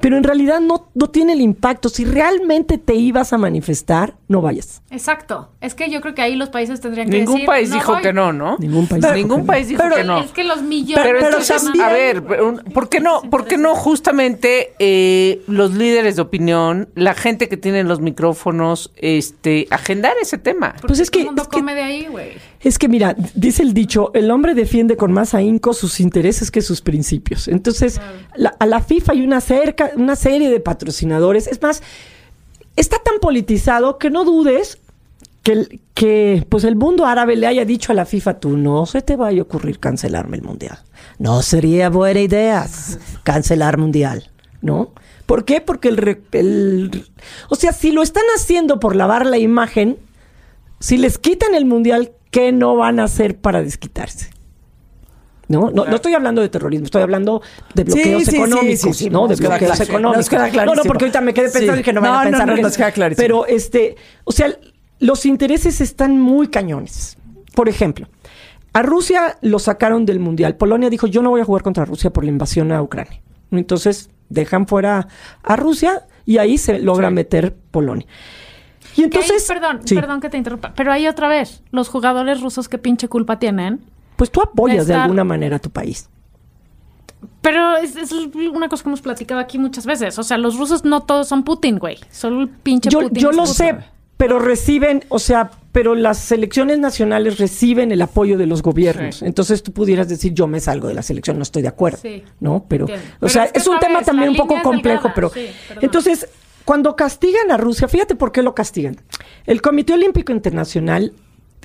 Pero 0.00 0.16
en 0.16 0.24
realidad 0.24 0.60
no, 0.60 0.88
no 0.94 1.08
tiene 1.10 1.32
el 1.32 1.40
impacto. 1.40 1.88
Si 1.88 2.04
realmente 2.04 2.78
te 2.78 2.94
ibas 2.94 3.32
a 3.32 3.38
manifestar, 3.38 4.14
no 4.28 4.40
vayas. 4.40 4.82
Exacto. 4.90 5.50
Es 5.60 5.74
que 5.74 5.90
yo 5.90 6.00
creo 6.00 6.14
que 6.14 6.22
ahí 6.22 6.36
los 6.36 6.48
países 6.48 6.80
tendrían 6.80 7.08
que 7.10 7.18
Ningún 7.18 7.34
decir, 7.36 7.46
país 7.46 7.68
"No 7.70 7.74
dijo 7.76 7.92
voy". 7.94 8.02
que 8.02 8.12
no, 8.12 8.32
¿no? 8.32 8.56
Ningún 8.58 8.86
país 8.86 9.02
Pero- 9.02 9.14
dijo 9.14 9.26
ningún 9.28 9.40
que 9.40 9.42
no. 9.42 9.46
país 9.46 9.68
dijo 9.68 9.82
Pero 9.82 9.96
que 9.96 10.04
no. 10.04 10.18
Es 10.20 10.30
que 10.32 10.44
los 10.44 10.62
millones 10.62 11.04
Pero 11.04 11.18
Pero 11.18 11.26
entonces, 11.28 11.62
también- 11.64 11.84
a 11.84 11.88
ver, 11.92 12.22
¿por 12.72 12.88
qué 12.88 13.00
no, 13.00 13.22
por 13.22 13.46
qué 13.46 13.56
no 13.58 13.74
justamente 13.74 14.72
eh, 14.78 15.42
los 15.46 15.72
líderes 15.74 16.16
de 16.16 16.22
opinión, 16.22 16.88
la 16.94 17.14
gente 17.14 17.48
que 17.48 17.56
tiene 17.56 17.82
los 17.84 18.00
micrófonos, 18.00 18.92
este, 18.96 19.66
agendar 19.70 20.14
ese 20.20 20.38
tema? 20.38 20.72
Porque 20.72 20.86
Pues 20.88 21.00
es 21.00 21.10
que- 21.10 21.24
mundo 21.24 21.42
es 21.42 21.48
que- 21.48 21.62
de 21.62 21.82
ahí, 21.82 22.06
güey. 22.10 22.32
Es 22.60 22.78
que 22.78 22.88
mira, 22.88 23.14
dice 23.34 23.62
el 23.62 23.74
dicho, 23.74 24.10
el 24.14 24.30
hombre 24.30 24.54
defiende 24.54 24.96
con 24.96 25.12
más 25.12 25.34
ahínco 25.34 25.72
sus 25.72 26.00
intereses 26.00 26.50
que 26.50 26.62
sus 26.62 26.80
principios. 26.80 27.48
Entonces, 27.48 28.00
la- 28.34 28.54
a 28.58 28.66
la 28.66 28.80
FIFA 28.80 29.12
hay 29.12 29.22
una, 29.22 29.40
cerca, 29.40 29.85
una 29.96 30.16
serie 30.16 30.50
de 30.50 30.60
patrocinadores. 30.60 31.46
Es 31.46 31.60
más, 31.62 31.82
está 32.76 32.98
tan 32.98 33.18
politizado 33.20 33.98
que 33.98 34.10
no 34.10 34.24
dudes 34.24 34.78
que, 35.42 35.80
que 35.94 36.44
pues 36.48 36.64
el 36.64 36.74
mundo 36.76 37.06
árabe 37.06 37.36
le 37.36 37.46
haya 37.46 37.64
dicho 37.64 37.92
a 37.92 37.94
la 37.94 38.04
FIFA, 38.04 38.40
tú 38.40 38.56
no 38.56 38.84
se 38.86 39.00
te 39.02 39.16
vaya 39.16 39.40
a 39.40 39.44
ocurrir 39.44 39.78
cancelarme 39.78 40.36
el 40.38 40.42
mundial. 40.42 40.78
No 41.18 41.40
sería 41.42 41.88
buena 41.88 42.20
idea 42.20 42.66
cancelar 43.22 43.78
mundial, 43.78 44.30
¿no? 44.60 44.90
¿Por 45.26 45.44
qué? 45.44 45.60
Porque 45.60 45.88
el, 45.88 46.18
el- 46.32 47.06
O 47.48 47.56
sea, 47.56 47.72
si 47.72 47.92
lo 47.92 48.02
están 48.02 48.24
haciendo 48.36 48.78
por 48.80 48.94
lavar 48.96 49.24
la 49.26 49.38
imagen, 49.38 49.98
si 50.80 50.98
les 50.98 51.18
quitan 51.18 51.54
el 51.54 51.64
mundial, 51.64 52.12
¿qué 52.30 52.52
no 52.52 52.76
van 52.76 53.00
a 53.00 53.04
hacer 53.04 53.36
para 53.38 53.62
desquitarse? 53.62 54.30
No, 55.48 55.70
no, 55.70 55.84
no 55.84 55.96
estoy 55.96 56.12
hablando 56.14 56.42
de 56.42 56.48
terrorismo, 56.48 56.86
estoy 56.86 57.02
hablando 57.02 57.40
de 57.74 57.84
bloqueos 57.84 58.24
sí, 58.24 58.30
sí, 58.30 58.36
económicos, 58.36 58.80
sí, 58.80 59.04
sí, 59.04 59.10
¿no? 59.10 59.28
De 59.28 59.36
bloqueos 59.36 59.80
económicos. 59.80 60.16
Nos 60.16 60.28
queda 60.28 60.64
No, 60.64 60.74
no, 60.74 60.82
porque 60.82 61.04
ahorita 61.04 61.20
me 61.20 61.32
quedé 61.32 61.50
pensando 61.50 61.74
Sí. 61.74 61.80
y 61.80 61.82
que 61.84 61.92
no 61.92 62.00
van 62.00 62.10
No, 62.12 62.18
a 62.18 62.24
no, 62.24 62.30
pensar 62.30 62.48
no, 62.48 62.54
que- 62.56 62.62
nos 62.62 62.76
queda 62.76 62.90
clarísimo. 62.90 63.22
Pero 63.22 63.46
este, 63.46 63.96
o 64.24 64.32
sea, 64.32 64.56
los 64.98 65.24
intereses 65.24 65.80
están 65.80 66.18
muy 66.20 66.48
cañones. 66.48 67.16
Por 67.54 67.68
ejemplo, 67.68 68.08
a 68.72 68.82
Rusia 68.82 69.38
lo 69.40 69.58
sacaron 69.58 70.04
del 70.04 70.18
mundial. 70.18 70.56
Polonia 70.56 70.90
dijo, 70.90 71.06
"Yo 71.06 71.22
no 71.22 71.30
voy 71.30 71.40
a 71.40 71.44
jugar 71.44 71.62
contra 71.62 71.84
Rusia 71.84 72.10
por 72.10 72.24
la 72.24 72.30
invasión 72.30 72.72
a 72.72 72.82
Ucrania." 72.82 73.22
Entonces, 73.52 74.10
dejan 74.28 74.66
fuera 74.66 75.06
a 75.44 75.56
Rusia 75.56 76.06
y 76.24 76.38
ahí 76.38 76.58
se 76.58 76.80
logra 76.80 77.10
meter 77.10 77.54
Polonia. 77.70 78.06
Y 78.96 79.04
entonces, 79.04 79.44
perdón, 79.46 79.80
Sí. 79.84 79.94
perdón 79.94 80.20
que 80.20 80.28
te 80.30 80.38
interrumpa, 80.38 80.72
pero 80.74 80.90
ahí 80.90 81.06
otra 81.06 81.28
vez, 81.28 81.62
los 81.70 81.88
jugadores 81.88 82.40
rusos 82.40 82.68
qué 82.68 82.78
pinche 82.78 83.08
culpa 83.08 83.38
tienen. 83.38 83.80
Pues 84.16 84.30
tú 84.30 84.40
apoyas 84.40 84.86
de 84.86 84.94
alguna 84.94 85.24
manera 85.24 85.56
a 85.56 85.58
tu 85.58 85.70
país. 85.70 86.08
Pero 87.40 87.76
es, 87.76 87.96
es 87.96 88.12
una 88.12 88.68
cosa 88.68 88.82
que 88.82 88.88
hemos 88.88 89.00
platicado 89.00 89.40
aquí 89.40 89.58
muchas 89.58 89.86
veces. 89.86 90.18
O 90.18 90.22
sea, 90.22 90.36
los 90.38 90.56
rusos 90.58 90.84
no 90.84 91.02
todos 91.02 91.28
son 91.28 91.44
Putin, 91.44 91.78
güey. 91.78 91.98
Solo 92.10 92.40
el 92.42 92.48
pinche 92.48 92.90
Yo, 92.90 93.00
Putin. 93.02 93.22
yo 93.22 93.30
lo 93.32 93.38
Putin. 93.44 93.54
sé, 93.54 93.76
pero 94.16 94.38
reciben, 94.38 95.04
o 95.08 95.18
sea, 95.18 95.50
pero 95.72 95.94
las 95.94 96.18
selecciones 96.18 96.78
nacionales 96.78 97.38
reciben 97.38 97.92
el 97.92 98.02
apoyo 98.02 98.36
de 98.38 98.46
los 98.46 98.62
gobiernos. 98.62 99.16
Sí. 99.16 99.24
Entonces 99.26 99.62
tú 99.62 99.72
pudieras 99.72 100.08
decir, 100.08 100.32
yo 100.34 100.46
me 100.46 100.58
salgo 100.60 100.88
de 100.88 100.94
la 100.94 101.02
selección, 101.02 101.36
no 101.36 101.42
estoy 101.42 101.62
de 101.62 101.68
acuerdo. 101.68 101.98
Sí. 102.02 102.24
¿No? 102.40 102.64
Pero, 102.68 102.84
Entiendo. 102.88 103.06
o 103.16 103.18
Pero 103.20 103.32
sea, 103.32 103.44
es 103.44 103.52
que 103.52 103.58
es, 103.60 103.66
un 103.66 103.78
tema 103.78 103.98
vez, 103.98 104.06
también 104.06 104.30
un 104.30 104.36
poco 104.36 104.54
complejo, 104.62 105.08
delgada. 105.08 105.14
pero 105.14 105.30
Sí, 105.30 105.46
entonces, 105.80 106.28
cuando 106.64 106.96
castigan 106.96 107.50
a 107.52 107.56
Rusia, 107.56 107.86
fíjate 107.88 108.16
por 108.16 108.32
qué 108.32 108.42
lo 108.42 108.54
castigan. 108.54 108.96
El 109.46 109.62
Comité 109.62 109.92
Olímpico 109.94 110.32
Internacional, 110.32 111.12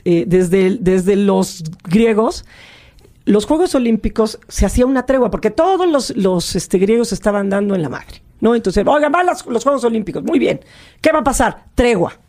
eh, 0.05 0.25
desde, 0.27 0.77
desde 0.79 1.15
los 1.15 1.63
griegos, 1.83 2.45
los 3.25 3.45
Juegos 3.45 3.75
Olímpicos 3.75 4.39
se 4.47 4.65
hacía 4.65 4.85
una 4.85 5.05
tregua, 5.05 5.29
porque 5.31 5.51
todos 5.51 5.87
los, 5.87 6.15
los 6.15 6.55
este, 6.55 6.77
griegos 6.77 7.11
estaban 7.11 7.49
dando 7.49 7.75
en 7.75 7.81
la 7.81 7.89
madre. 7.89 8.21
¿no? 8.39 8.55
Entonces, 8.55 8.85
oigan, 8.85 9.11
van 9.11 9.27
los, 9.27 9.45
los 9.45 9.63
Juegos 9.63 9.83
Olímpicos, 9.83 10.23
muy 10.23 10.39
bien. 10.39 10.59
¿Qué 10.99 11.11
va 11.11 11.19
a 11.19 11.23
pasar? 11.23 11.65
Tregua. 11.75 12.19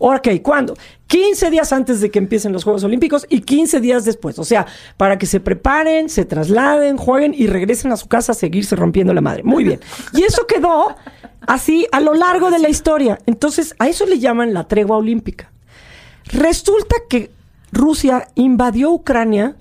Ok, 0.00 0.28
¿cuándo? 0.42 0.76
15 1.08 1.50
días 1.50 1.72
antes 1.72 2.00
de 2.00 2.10
que 2.10 2.20
empiecen 2.20 2.52
los 2.52 2.62
Juegos 2.62 2.84
Olímpicos 2.84 3.26
y 3.28 3.40
15 3.40 3.80
días 3.80 4.04
después. 4.04 4.38
O 4.38 4.44
sea, 4.44 4.66
para 4.96 5.18
que 5.18 5.26
se 5.26 5.40
preparen, 5.40 6.08
se 6.08 6.24
trasladen, 6.24 6.96
jueguen 6.96 7.34
y 7.34 7.48
regresen 7.48 7.90
a 7.90 7.96
su 7.96 8.06
casa 8.06 8.32
a 8.32 8.34
seguirse 8.36 8.76
rompiendo 8.76 9.12
la 9.12 9.20
madre. 9.20 9.42
Muy 9.42 9.64
bien. 9.64 9.80
Y 10.12 10.22
eso 10.22 10.46
quedó 10.46 10.94
así 11.40 11.88
a 11.90 11.98
lo 11.98 12.14
largo 12.14 12.52
de 12.52 12.60
la 12.60 12.68
historia. 12.68 13.18
Entonces, 13.26 13.74
a 13.80 13.88
eso 13.88 14.06
le 14.06 14.20
llaman 14.20 14.54
la 14.54 14.68
tregua 14.68 14.98
olímpica. 14.98 15.50
Resulta 16.32 16.96
que 17.08 17.30
Rusia 17.72 18.28
invadió 18.34 18.90
Ucrania 18.90 19.56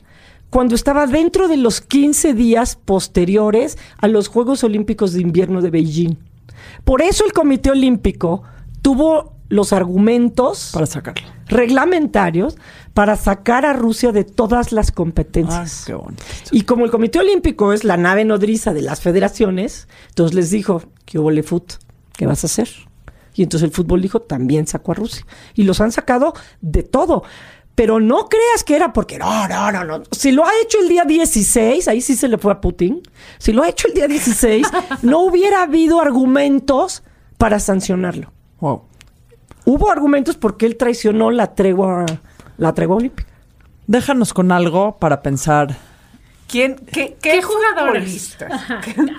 cuando 0.50 0.76
estaba 0.76 1.08
dentro 1.08 1.48
de 1.48 1.58
los 1.58 1.82
15 1.82 2.34
días 2.34 2.78
posteriores 2.84 3.78
a 3.98 4.08
los 4.08 4.28
Juegos 4.28 4.64
Olímpicos 4.64 5.14
de 5.14 5.22
Invierno 5.22 5.62
de 5.62 5.70
Beijing. 5.70 6.16
Por 6.84 7.02
eso 7.02 7.26
el 7.26 7.34
Comité 7.34 7.72
Olímpico 7.72 8.44
tuvo 8.82 9.34
los 9.50 9.72
argumentos 9.74 10.72
Para 10.74 10.86
sacarlo. 10.86 11.28
reglamentarios 11.48 12.58
para 12.94 13.16
sacar 13.16 13.66
a 13.66 13.74
Rusia 13.74 14.12
de 14.12 14.24
todas 14.24 14.72
las 14.72 14.90
Ay, 14.90 14.94
competencias. 14.96 15.84
qué 15.86 15.94
bonito. 15.94 16.24
Y 16.52 16.62
como 16.64 16.84
el 16.86 16.92
Comité 16.92 17.20
Olímpico 17.20 17.72
es 17.74 17.84
la 17.84 17.96
nave 17.98 18.26
nodriza 18.26 18.74
de 18.74 18.82
las 18.82 19.02
federaciones, 19.02 19.88
entonces 20.10 20.34
les 20.36 20.50
dijo, 20.50 20.82
¿qué 21.06 21.20
hubo? 21.20 21.30
¿Qué 22.18 22.26
vas 22.26 22.44
a 22.44 22.48
hacer? 22.48 22.70
Y 23.38 23.44
entonces 23.44 23.70
el 23.70 23.74
fútbol 23.74 24.02
dijo, 24.02 24.20
también 24.20 24.66
sacó 24.66 24.92
a 24.92 24.96
Rusia. 24.96 25.26
Y 25.54 25.64
los 25.64 25.80
han 25.80 25.92
sacado 25.92 26.34
de 26.60 26.82
todo. 26.82 27.24
Pero 27.76 28.00
no 28.00 28.28
creas 28.28 28.64
que 28.66 28.76
era 28.76 28.92
porque, 28.92 29.20
no, 29.20 29.48
no, 29.48 29.72
no, 29.72 29.84
no. 29.84 30.04
Si 30.12 30.32
lo 30.32 30.44
ha 30.44 30.50
hecho 30.64 30.80
el 30.82 30.90
día 30.90 31.06
16, 31.06 31.88
ahí 31.88 32.02
sí 32.02 32.16
se 32.16 32.28
le 32.28 32.40
fue 32.40 32.52
a 32.52 32.60
Putin. 32.60 33.04
Si 33.38 33.54
lo 33.54 33.62
ha 33.62 33.70
hecho 33.70 33.88
el 33.88 33.94
día 33.94 34.08
16, 34.08 34.68
no 35.04 35.20
hubiera 35.20 35.62
habido 35.62 36.02
argumentos 36.02 37.04
para 37.38 37.60
sancionarlo. 37.60 38.34
Wow. 38.60 38.82
Hubo 39.66 39.92
argumentos 39.92 40.36
porque 40.36 40.66
él 40.66 40.76
traicionó 40.76 41.30
la 41.30 41.54
tregua, 41.54 42.08
la 42.58 42.74
tregua 42.74 42.96
olímpica. 42.96 43.30
Déjanos 43.86 44.34
con 44.34 44.52
algo 44.52 44.98
para 44.98 45.22
pensar. 45.22 45.78
¿Quién, 46.48 46.78
qué, 46.78 47.18
qué, 47.22 47.32
¿Qué 47.32 47.42
jugadores? 47.42 48.38
¿A 48.42 48.48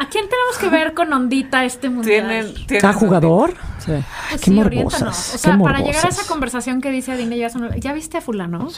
quién 0.08 0.28
tenemos 0.28 0.58
que 0.58 0.68
ver 0.70 0.94
con 0.94 1.12
ondita 1.12 1.64
este 1.64 1.90
mundial? 1.90 2.26
tienen, 2.26 2.54
tienen 2.66 2.80
¿Cada 2.80 2.94
jugador? 2.94 3.54
Sí. 3.78 3.92
Pues 4.30 4.40
qué 4.40 4.44
sí, 4.46 4.50
morbosas, 4.52 4.66
oriéntanos. 5.02 5.28
O 5.28 5.32
qué 5.32 5.38
sea, 5.38 5.58
para 5.58 5.78
llegar 5.80 6.06
a 6.06 6.08
esa 6.08 6.26
conversación 6.26 6.80
que 6.80 6.90
dice 6.90 7.12
Adine, 7.12 7.36
ya, 7.36 7.50
son- 7.50 7.78
¿ya 7.78 7.92
viste 7.92 8.16
a 8.16 8.20
fulano? 8.22 8.68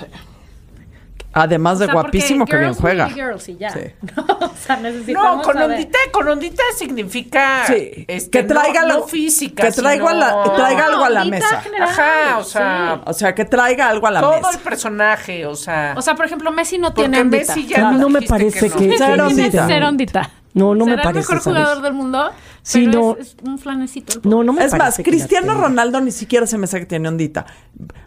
Además 1.33 1.79
de 1.79 1.85
O 1.85 1.87
sea, 1.87 1.95
guapísimo 1.95 2.45
que 2.45 2.57
bien 2.57 2.75
juega. 2.75 3.09
girls 3.09 3.49
y 3.49 3.57
ya. 3.57 3.71
Sí. 3.71 3.81
No, 4.17 4.25
o 4.47 4.53
sea, 4.57 4.77
necesitamos 4.79 5.37
No, 5.37 5.43
con 5.43 5.63
ondita, 5.63 5.99
con 6.11 6.29
ondita 6.29 6.63
significa 6.77 7.65
Sí. 7.69 8.05
este, 8.09 8.31
que 8.31 8.43
traiga 8.43 8.81
no, 8.83 8.89
la- 8.89 8.95
no 8.95 9.03
física, 9.05 9.63
que 9.67 9.73
traiga 9.73 10.09
sino- 10.09 10.19
la- 10.19 10.43
que 10.43 10.51
traiga 10.51 10.85
algo 10.87 11.05
a 11.05 11.11
la 11.11 11.25
mesa. 11.25 11.61
general, 11.61 11.89
Ajá, 11.89 12.39
o 12.39 12.43
sea, 12.45 12.95
sí. 12.97 13.03
O 13.07 13.13
sea, 13.13 13.35
que 13.35 13.45
traiga 13.45 13.89
algo 13.89 14.09
a 14.09 14.11
la 14.11 14.21
todo 14.23 14.37
mesa. 14.39 14.51
el 14.51 14.59
personaje, 14.59 15.47
o 15.47 15.55
sea, 15.55 15.95
O 15.97 16.03
sea, 16.03 16.17
por 16.17 16.27
ejemplo, 16.27 16.51
Messi 16.51 16.79
no 16.79 16.89
porque 16.89 17.03
tiene 17.09 17.21
ondita. 17.21 17.55
Messi 17.55 17.67
ya 17.69 17.77
A 17.89 17.91
mí 17.93 17.99
nos 17.99 18.01
no 18.01 18.09
me 18.11 18.23
parece 18.23 18.69
no. 18.69 18.77
que- 18.77 18.95
Cero 18.99 18.99
tiene 18.99 19.23
ondita. 19.23 19.67
cero 19.69 19.89
ondita. 19.89 20.31
No, 20.53 20.75
no 20.75 20.85
me 20.85 20.97
parece, 20.97 21.11
el 21.11 21.15
mejor 21.19 21.41
¿sabes? 21.43 21.59
jugador 21.61 21.83
del 21.85 21.93
mundo, 21.93 22.31
Sí, 22.63 22.87
pero 22.87 23.01
no. 23.01 23.17
es, 23.17 23.29
es 23.29 23.37
un 23.45 23.57
flanecito. 23.61 24.21
No, 24.29 24.43
no 24.43 24.53
me 24.53 24.65
Es 24.65 24.73
más, 24.73 24.79
parece 24.81 25.05
que 25.05 25.13
la 25.13 25.17
Cristiano. 25.17 25.55
Ronaldo 25.55 26.01
ni 26.01 26.11
siquiera 26.11 26.45
se 26.49 26.59
me 26.59 26.65
hace 26.65 26.81
que 26.81 26.87
tiene 26.87 27.07
ondita. 27.09 27.47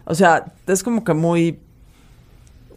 O 0.04 0.14
sea, 0.14 0.44
es 0.66 0.82
como 0.82 1.02
que 1.04 1.14
muy... 1.14 1.58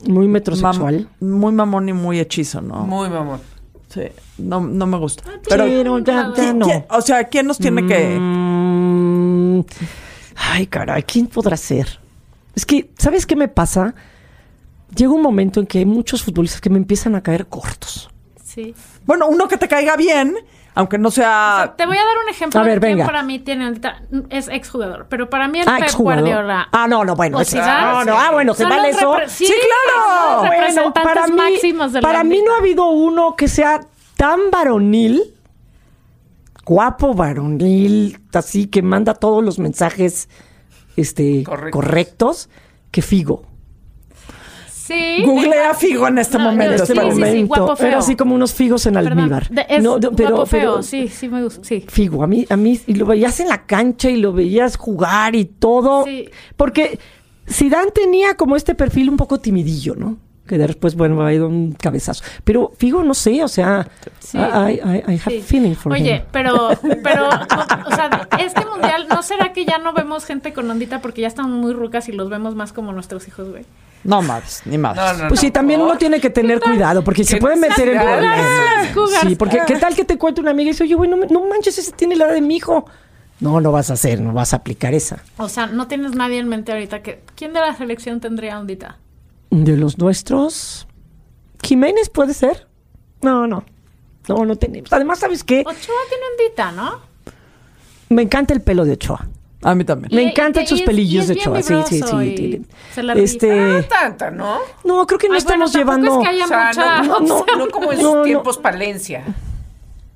Muy 0.06 0.28
mam- 0.28 0.32
metrosexual. 0.32 1.10
muy 1.20 1.52
mamón 1.54 1.90
y 1.90 1.94
muy 1.94 2.20
hechizo, 2.20 2.62
¿no? 2.62 2.82
Muy 2.86 3.10
mamón. 3.10 3.40
Sí, 3.90 4.02
no, 4.38 4.60
no 4.62 4.86
me 4.86 4.98
gusta. 4.98 5.24
Pero, 5.48 5.64
Pero, 5.66 6.00
ya, 6.00 6.32
ya 6.36 6.54
no. 6.54 6.66
¿quién- 6.66 6.86
o 6.90 7.02
sea, 7.02 7.24
¿quién 7.26 7.48
nos 7.48 7.58
tiene 7.58 7.86
que...? 7.88 8.18
Mm, 8.20 9.64
ay, 10.36 10.68
caray, 10.68 11.04
¿quién 11.04 11.28
podrá 11.28 11.56
ser? 11.58 12.00
Es 12.56 12.66
que, 12.66 12.90
¿sabes 12.98 13.26
qué 13.26 13.36
me 13.36 13.48
pasa? 13.48 13.96
Llega 14.96 15.12
un 15.12 15.22
momento 15.22 15.60
en 15.60 15.68
que 15.68 15.80
hay 15.80 15.86
muchos 15.86 16.24
futbolistas 16.24 16.60
que 16.62 16.70
me 16.70 16.78
empiezan 16.78 17.16
a 17.16 17.22
caer 17.22 17.48
cortos. 17.48 18.10
Sí. 18.44 18.74
Bueno, 19.06 19.28
uno 19.28 19.48
que 19.48 19.58
te 19.58 19.68
caiga 19.68 19.96
bien. 19.96 20.36
Aunque 20.78 20.98
no 21.00 21.10
sea... 21.12 21.74
Te 21.76 21.86
voy 21.88 21.98
a 21.98 22.06
dar 22.06 22.18
un 22.24 22.30
ejemplo 22.30 22.60
A 22.60 22.64
ver, 22.64 22.80
de 22.80 22.88
quién 22.88 22.98
venga. 23.00 23.06
para 23.08 23.24
mí 23.24 23.40
tiene 23.40 23.66
ahorita- 23.66 24.02
es 24.30 24.48
exjugador, 24.48 25.08
pero 25.10 25.30
para 25.30 25.48
mí 25.48 25.60
el 25.60 25.68
Ah, 25.68 25.78
Pep. 25.80 25.90
Guardiola. 25.98 26.68
Ah, 26.72 26.88
no, 26.88 27.04
no, 27.04 27.16
bueno, 27.16 27.40
o 27.40 27.42
ese- 27.42 27.54
Zidane, 27.60 27.92
no, 27.92 28.06
no, 28.06 28.20
ah, 28.20 28.30
bueno, 28.32 28.54
¿se 28.54 28.64
vale 28.64 28.90
eso? 28.90 29.16
repre- 29.16 29.28
Sí, 29.28 29.46
claro. 29.48 30.48
Bueno, 30.48 30.94
para 30.94 31.28
mí, 31.28 31.60
del 31.62 32.02
para 32.02 32.24
mí 32.24 32.42
no 32.46 32.54
ha 32.54 32.58
habido 32.60 32.86
uno 32.90 33.36
que 33.36 33.48
sea 33.48 33.82
tan 34.16 34.52
varonil, 34.52 35.34
guapo, 36.66 37.14
varonil, 37.14 38.20
así 38.34 38.68
que 38.68 38.82
manda 38.82 39.14
todos 39.14 39.44
los 39.44 39.58
mensajes 39.60 40.30
este, 40.96 41.44
Correctos. 41.44 41.72
correctos, 41.82 42.50
que 42.92 43.02
Figo. 43.02 43.44
Sí. 44.88 45.24
Googlea 45.26 45.74
Figo 45.74 46.08
en 46.08 46.18
este 46.18 46.38
No, 46.38 46.46
momento. 46.46 46.78
yo- 46.78 46.84
Este 46.84 46.94
sí, 46.94 47.12
sí, 47.12 47.32
sí, 47.32 47.44
guapo, 47.44 47.76
feo. 47.76 47.88
Era 47.88 47.98
así 48.00 48.16
como 48.16 48.34
unos 48.36 48.54
figos 48.54 48.86
en 48.86 48.94
Perdón, 48.94 49.18
almíbar. 49.20 49.50
de- 49.50 49.66
es 49.70 49.84
No, 49.84 50.00
pero- 50.00 50.12
guapo 50.30 50.46
feo, 50.46 50.60
pero- 50.62 50.84
sí, 50.84 51.08
sí 51.10 51.28
me 51.28 51.44
gusta, 51.44 51.62
sí. 51.64 51.84
Figo, 51.88 52.24
a 52.24 52.28
mí, 52.28 52.46
a 52.50 52.56
mí, 52.56 52.80
y 52.88 52.94
lo 52.96 53.06
veías 53.06 53.40
en 53.40 53.50
la 53.50 53.66
cancha 53.66 54.10
y 54.10 54.18
lo 54.18 54.32
veías 54.34 54.78
jugar 54.78 55.36
y 55.36 55.46
todo. 55.46 56.06
Sí. 56.06 56.30
Porque 56.56 57.00
Zidane 57.50 57.92
tenía 57.92 58.36
como 58.36 58.56
este 58.56 58.76
perfil 58.76 59.10
un 59.10 59.18
poco 59.18 59.40
timidillo, 59.40 59.96
¿no? 59.96 60.18
Que 60.48 60.58
después, 60.58 60.96
bueno, 60.96 61.22
ha 61.26 61.34
ido 61.34 61.50
un 61.50 61.74
cabezazo. 61.74 62.24
Pero 62.46 62.72
Figo, 62.78 63.04
no 63.04 63.14
sé, 63.14 63.44
o 63.44 63.50
sea, 63.50 63.86
Sí. 64.20 64.38
I, 64.38 64.42
I- 64.76 65.04
I 65.06 65.20
have 65.26 65.32
Sí. 65.36 65.42
feeling 65.42 65.74
for 65.76 65.92
Oye, 65.92 66.16
him. 66.18 66.22
pero, 66.32 66.70
pero, 67.04 67.28
o 67.28 67.96
sea, 67.96 68.28
este 68.40 68.66
mundial, 68.66 69.08
¿no 69.10 69.22
será 69.24 69.52
que 69.52 69.66
ya 69.66 69.78
no 69.80 69.92
vemos 69.92 70.24
gente 70.24 70.54
con 70.54 70.72
ondita 70.72 71.02
porque 71.02 71.22
ya 71.22 71.28
están 71.28 71.52
muy 71.52 71.74
rucas 71.74 72.08
y 72.08 72.14
los 72.14 72.30
vemos 72.30 72.56
más 72.56 72.72
como 72.72 72.94
nuestros 72.94 73.28
hijos, 73.28 73.50
güey? 73.50 73.66
No 74.08 74.22
más, 74.22 74.62
ni 74.66 74.78
más. 74.78 74.96
No, 74.96 75.14
no, 75.14 75.28
Pues 75.28 75.42
sí, 75.42 75.52
también 75.52 75.82
uno 75.82 75.98
tiene 75.98 76.22
que 76.22 76.30
tener 76.30 76.62
cuidado 76.62 77.04
porque 77.04 77.26
se 77.26 77.36
¿Qué 77.36 77.42
puede 77.42 77.58
meter 77.58 77.90
en 77.90 78.00
problemas. 78.00 79.20
Sí, 79.22 79.36
porque 79.36 79.62
¿qué 79.68 79.76
tal 79.76 79.94
que 79.96 80.06
te 80.06 80.18
cuente 80.18 80.40
una 80.40 80.52
amiga 80.52 80.70
y 80.70 80.72
dice, 80.72 80.86
oye, 80.86 80.96
güey, 80.96 81.10
no 81.10 81.44
manches, 81.46 81.78
ese 81.78 81.92
tiene 81.92 82.16
la 82.16 82.26
edad 82.26 82.34
de 82.34 82.42
mi 82.42 82.56
hijo? 82.56 82.86
No, 83.42 83.60
no 83.60 83.72
vas 83.72 83.90
a 83.90 83.94
hacer, 83.94 84.22
no 84.22 84.32
vas 84.32 84.54
a 84.54 84.58
aplicar 84.58 84.94
esa. 84.94 85.22
O 85.36 85.50
sea, 85.50 85.68
no 85.68 85.88
tienes 85.88 86.16
nadie 86.16 86.40
en 86.40 86.48
mente 86.48 86.72
ahorita 86.72 87.04
que... 87.04 87.22
¿Quién 87.36 87.52
de 87.52 87.60
la 87.60 87.76
selección 87.76 88.20
tendría 88.20 88.58
ondita? 88.60 88.98
De 89.52 89.76
los 89.76 89.98
nuestros, 89.98 90.88
Jiménez 91.62 92.10
puede 92.10 92.34
ser. 92.34 92.66
No, 93.22 93.46
no. 93.46 93.66
No, 94.30 94.46
no 94.46 94.56
tenemos. 94.56 94.92
Además, 94.94 95.20
¿sabes 95.20 95.44
qué? 95.44 95.60
Ochoa 95.60 95.74
tiene 96.10 96.24
ondita, 96.32 96.72
¿no? 96.72 97.02
Me 98.10 98.22
encanta 98.22 98.54
el 98.54 98.62
pelo 98.62 98.86
de 98.86 98.94
Ochoa. 98.94 99.28
A 99.64 99.74
mí 99.74 99.84
también. 99.84 100.14
Me 100.14 100.30
encantan 100.30 100.68
sus 100.68 100.82
pelillos 100.84 101.28
de 101.28 101.34
Ochoa. 101.34 101.62
Sí, 101.64 101.74
sí, 101.88 102.02
sí. 102.02 102.16
y 102.26 102.38
sí. 102.38 102.66
se 102.94 103.04
la 103.04 103.14
Este, 103.14 103.48
No 103.56 103.84
tanta, 103.84 104.30
¿no? 104.30 104.60
no, 104.84 105.08
creo 105.08 105.18
que 105.18 105.28
no 105.28 105.34
Ay, 105.34 105.40
estamos 105.40 105.74
llevando. 105.74 106.22
es 106.22 106.28
que 106.28 106.34
haya 106.36 106.46
O 106.46 106.48
sea, 106.48 106.68
mucha... 106.68 107.02
no, 107.04 107.20
no, 107.22 107.46
no 107.58 107.68
como 107.70 107.92
en 107.92 107.98
No, 108.00 108.04
sus 108.06 108.16
no. 108.18 108.22
tiempos 108.24 108.58
Palencia. 108.60 109.24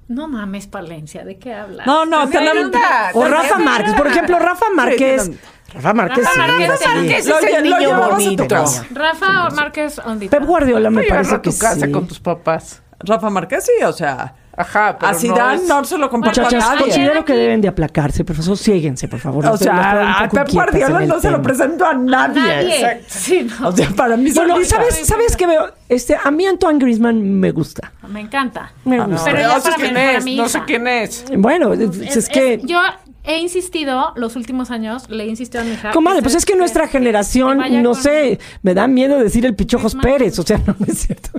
No 0.07 0.27
mames, 0.27 0.67
Palencia, 0.67 1.23
¿de 1.23 1.37
qué 1.39 1.53
hablas? 1.53 1.87
No, 1.87 2.05
no, 2.05 2.19
También 2.19 2.43
tenemos... 2.43 2.65
anda. 2.75 3.11
O 3.13 3.23
Rafa 3.27 3.57
Márquez, 3.57 3.93
por 3.95 4.07
ejemplo, 4.07 4.37
Rafa 4.39 4.65
Márquez. 4.75 5.31
Rafa 5.73 5.93
Márquez, 5.93 6.25
Rafa 6.25 6.33
sí, 6.33 6.39
Márquez, 6.39 6.69
así. 6.69 6.85
Márquez 6.89 7.25
Lo 7.27 7.39
es 7.39 7.43
el 7.45 7.69
lo 7.69 7.77
niño 7.77 7.89
tu 7.89 8.09
bonito. 8.11 8.47
Rafa 8.91 9.49
Márquez 9.51 9.99
ondita. 10.05 10.37
Pep 10.37 10.45
Guardiola 10.47 10.89
me 10.89 11.03
parece 11.03 11.35
a 11.35 11.41
tu 11.41 11.49
que 11.51 11.57
casa 11.57 11.85
sí. 11.85 11.91
con 11.91 12.07
tus 12.07 12.19
papás. 12.19 12.83
Rafa 12.99 13.29
Márquez, 13.29 13.65
sí, 13.65 13.83
o 13.83 13.93
sea... 13.93 14.35
Ajá, 14.55 14.97
pero 14.99 15.11
A 15.11 15.13
Zidane 15.15 15.61
no, 15.67 15.81
es- 15.81 15.87
se 15.87 15.97
lo 15.97 16.09
comparto 16.09 16.41
a 16.41 16.43
Muchachas, 16.43 16.69
nadie. 16.69 16.81
considero 16.83 17.23
que 17.25 17.33
deben 17.33 17.61
de 17.61 17.67
aplacarse, 17.69 18.25
profesor. 18.25 18.57
Síguense, 18.57 19.07
por 19.07 19.19
favor. 19.19 19.45
O 19.47 19.57
sea, 19.57 20.23
a 20.23 20.29
Pep 20.29 20.49
Guardiola 20.51 20.99
no 21.05 21.19
se 21.21 21.31
lo 21.31 21.41
presento 21.41 21.85
a 21.85 21.93
nadie. 21.93 22.41
Nadie. 22.41 23.01
Sí, 23.07 23.47
no. 23.59 23.69
O 23.69 23.71
sea, 23.71 23.89
para 23.91 24.17
mí 24.17 24.31
Bueno, 24.31 24.55
solita. 24.55 24.75
¿sabes, 24.75 25.07
¿sabes 25.07 25.35
qué 25.37 25.47
veo? 25.47 25.71
Este, 25.87 26.17
a 26.21 26.29
mí 26.31 26.45
Antoine 26.45 26.79
Griezmann 26.79 27.39
me 27.39 27.51
gusta. 27.51 27.93
Me 28.09 28.19
encanta. 28.19 28.73
Me 28.83 28.97
No, 28.97 29.07
gusta. 29.07 29.31
Pero 29.31 29.47
no 29.47 29.59
sé 29.61 29.69
quién 29.77 29.97
es, 29.97 30.25
no 30.25 30.49
sé 30.49 30.61
quién 30.67 30.87
es. 30.87 31.25
Bueno, 31.37 31.73
es, 31.73 31.79
es 31.97 32.17
Es- 32.17 32.29
que... 32.29 32.55
es- 32.55 32.63
yo 32.65 32.79
he 33.23 33.37
insistido 33.39 34.11
los 34.15 34.35
últimos 34.35 34.69
años, 34.71 35.09
le 35.09 35.23
he 35.23 35.27
insistido 35.27 35.61
a 35.61 35.65
mi 35.65 35.73
hija. 35.73 35.91
Comadre, 35.91 36.21
pues 36.21 36.35
es 36.35 36.45
que 36.45 36.55
nuestra 36.55 36.87
generación, 36.87 37.61
no 37.81 37.93
sé, 37.93 38.39
me 38.63 38.73
da 38.73 38.87
miedo 38.87 39.17
decir 39.19 39.45
el 39.45 39.55
Pichojos 39.55 39.93
Griezmann. 39.95 40.17
Pérez, 40.19 40.39
o 40.39 40.43
sea, 40.43 40.57
no 40.65 40.75
es 40.87 40.97
cierto. 40.99 41.29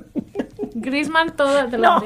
Grisman 0.74 1.36
todo 1.36 1.66
de 1.68 1.78
la 1.78 1.88
No. 2.00 2.04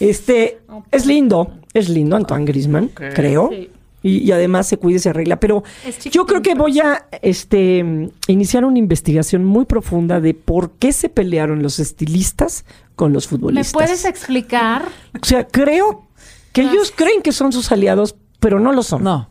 Este, 0.00 0.58
es 0.90 1.06
lindo, 1.06 1.52
es 1.74 1.88
lindo 1.88 2.16
Antoine 2.16 2.44
Griezmann, 2.44 2.88
creo. 2.88 3.50
Sí. 3.52 3.70
Y, 4.02 4.18
y 4.18 4.30
además 4.30 4.68
se 4.68 4.76
cuida 4.76 4.96
y 4.96 5.00
se 5.00 5.08
arregla. 5.08 5.40
Pero 5.40 5.64
yo 6.12 6.26
creo 6.26 6.40
que 6.40 6.54
voy 6.54 6.78
a 6.78 7.06
este, 7.22 8.10
iniciar 8.28 8.64
una 8.64 8.78
investigación 8.78 9.44
muy 9.44 9.64
profunda 9.64 10.20
de 10.20 10.32
por 10.32 10.72
qué 10.72 10.92
se 10.92 11.08
pelearon 11.08 11.60
los 11.62 11.80
estilistas 11.80 12.64
con 12.94 13.12
los 13.12 13.26
¿Me 13.26 13.30
futbolistas. 13.30 13.72
puedes 13.72 14.04
explicar? 14.04 14.88
O 15.20 15.24
sea, 15.24 15.46
creo 15.48 16.04
que 16.52 16.62
ellos 16.62 16.92
creen 16.94 17.20
que 17.20 17.32
son 17.32 17.52
sus 17.52 17.72
aliados, 17.72 18.14
pero 18.38 18.60
no 18.60 18.72
lo 18.72 18.82
son. 18.84 19.02
No, 19.02 19.28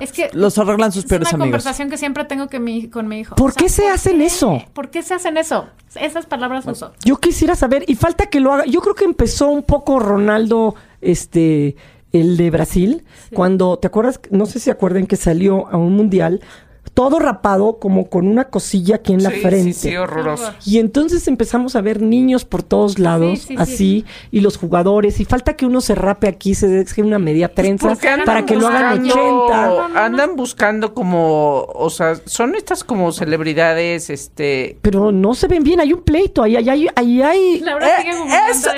Es 0.00 0.12
que 0.12 0.28
los 0.32 0.58
arreglan 0.58 0.90
sus 0.92 1.04
es 1.04 1.08
peores 1.08 1.28
una 1.28 1.44
amigos. 1.44 1.46
conversación 1.62 1.88
que 1.90 1.96
siempre 1.98 2.24
tengo 2.24 2.48
que 2.48 2.58
mi- 2.60 2.88
con 2.88 3.06
mi 3.08 3.20
hijo. 3.20 3.36
¿Por 3.36 3.54
qué 3.54 3.68
se 3.68 3.88
hacen 3.88 4.18
qué? 4.18 4.26
eso? 4.26 4.62
¿Por 4.72 4.90
qué 4.90 5.02
se 5.02 5.14
hacen 5.14 5.36
eso? 5.36 5.66
Esas 5.94 6.26
palabras 6.26 6.66
uso. 6.66 6.92
Yo 7.04 7.16
quisiera 7.18 7.54
saber, 7.54 7.84
y 7.86 7.94
falta 7.94 8.26
que 8.26 8.40
lo 8.40 8.52
haga. 8.52 8.64
Yo 8.66 8.80
creo 8.80 8.94
que 8.94 9.04
empezó 9.04 9.48
un 9.48 9.62
poco 9.62 10.00
Ronaldo, 10.00 10.74
este, 11.00 11.76
el 12.12 12.36
de 12.36 12.50
Brasil, 12.50 13.04
cuando, 13.32 13.76
¿te 13.78 13.86
acuerdas? 13.86 14.20
No 14.30 14.46
sé 14.46 14.54
si 14.54 14.60
se 14.66 14.70
acuerdan 14.72 15.06
que 15.06 15.16
salió 15.16 15.68
a 15.68 15.76
un 15.76 15.92
mundial 15.94 16.40
todo 16.92 17.18
rapado, 17.18 17.78
como 17.78 18.08
con 18.08 18.28
una 18.28 18.44
cosilla 18.44 18.96
aquí 18.96 19.12
en 19.14 19.22
la 19.22 19.30
frente. 19.30 19.72
Sí, 19.72 19.88
sí, 19.90 19.96
horroroso. 19.96 20.52
Y 20.64 20.78
entonces 20.78 21.26
empezamos 21.26 21.74
a 21.76 21.80
ver 21.80 22.00
niños 22.02 22.44
por 22.44 22.62
todos 22.62 22.98
lados, 22.98 23.40
Sí, 23.40 23.46
sí, 23.46 23.46
sí. 23.48 23.56
así, 23.58 24.04
y 24.30 24.40
los 24.40 24.56
jugadores, 24.58 25.18
y 25.20 25.24
falta 25.24 25.54
que 25.56 25.66
uno 25.66 25.80
se 25.80 25.94
rape 25.94 26.28
aquí, 26.28 26.54
se 26.54 26.68
deje 26.68 27.02
una 27.02 27.18
media 27.18 27.48
trenza 27.52 27.88
Porque 27.88 28.08
andan 28.08 28.26
para 28.26 28.44
que 28.46 28.56
lo 28.56 28.68
hagan 28.68 29.02
buscando- 29.02 29.44
80. 29.46 30.04
Andan 30.04 30.36
buscando 30.36 30.94
como, 30.94 31.64
o 31.74 31.90
sea, 31.90 32.14
son 32.26 32.54
estas 32.54 32.84
como 32.84 33.10
celebridades, 33.12 34.10
este... 34.10 34.78
Pero 34.82 35.10
no 35.10 35.34
se 35.34 35.48
ven 35.48 35.62
bien, 35.64 35.80
hay 35.80 35.92
un 35.92 36.02
pleito, 36.02 36.42
ahí, 36.42 36.56
ahí, 36.56 36.68
ahí, 36.68 36.86
ahí 36.94 37.22
hay... 37.22 37.60
Laura 37.60 38.00
Eh, 38.00 38.50
eso, 38.50 38.70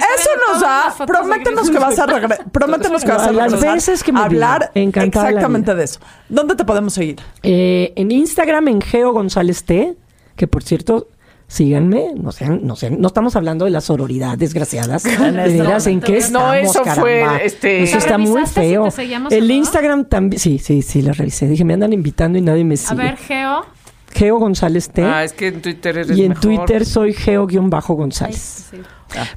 nos 0.52 0.60
da. 0.60 0.94
Prométenos 1.06 1.70
que 1.70 1.78
vas 1.78 1.98
a 1.98 2.06
regresar. 2.06 2.44
Prométenos 2.52 3.02
que 3.04 3.10
vas 3.10 3.26
a 3.26 3.32
Las 3.32 3.60
veces 3.60 4.02
que 4.02 4.12
me 4.12 4.20
a 4.20 4.24
hablar 4.24 4.70
exactamente 4.74 5.74
de 5.74 5.84
eso. 5.84 6.00
¿Dónde 6.28 6.54
te 6.56 6.64
podemos 6.64 6.92
seguir? 6.94 7.16
Eh, 7.42 7.92
en 7.96 8.10
Instagram, 8.10 8.68
en 8.68 8.80
Geo 8.80 9.12
González 9.12 9.64
T, 9.64 9.94
que 10.36 10.46
por 10.46 10.62
cierto, 10.62 11.08
síganme, 11.48 12.12
no 12.16 12.32
sean, 12.32 12.60
no 12.66 12.74
sean, 12.74 13.00
no 13.00 13.06
estamos 13.06 13.36
hablando 13.36 13.64
de 13.64 13.70
la 13.70 13.80
sororidad, 13.80 14.36
desgraciadas. 14.36 15.02
De 15.04 15.10
veras, 15.62 15.86
¿en 15.86 16.00
qué 16.00 16.12
No, 16.30 16.52
estamos, 16.52 16.56
eso 16.56 16.84
fue, 17.00 17.20
caramba? 17.20 17.38
este- 17.38 17.82
Eso 17.84 17.92
¿La 17.94 17.98
está 17.98 18.18
muy 18.18 18.46
si 18.46 18.52
feo. 18.52 18.84
o 18.84 19.30
El 19.30 19.48
no? 19.48 19.54
Instagram 19.54 20.04
también, 20.06 20.40
sí, 20.40 20.58
sí, 20.58 20.82
sí, 20.82 21.02
la 21.02 21.12
revisé. 21.12 21.46
Dije, 21.46 21.64
me 21.64 21.74
andan 21.74 21.92
invitando 21.92 22.38
y 22.38 22.42
nadie 22.42 22.64
me 22.64 22.74
A 22.74 22.78
sigue. 22.78 23.02
ver, 23.02 23.16
Geo. 23.16 23.64
Geo 24.12 24.38
González 24.38 24.88
T. 24.90 25.02
Ah, 25.04 25.24
es 25.24 25.32
que 25.34 25.48
en 25.48 25.60
Twitter 25.60 25.98
eres 25.98 26.16
y 26.16 26.22
en 26.22 26.30
mejor. 26.30 26.40
Twitter 26.42 26.86
soy 26.86 27.12
Geo-González. 27.12 28.70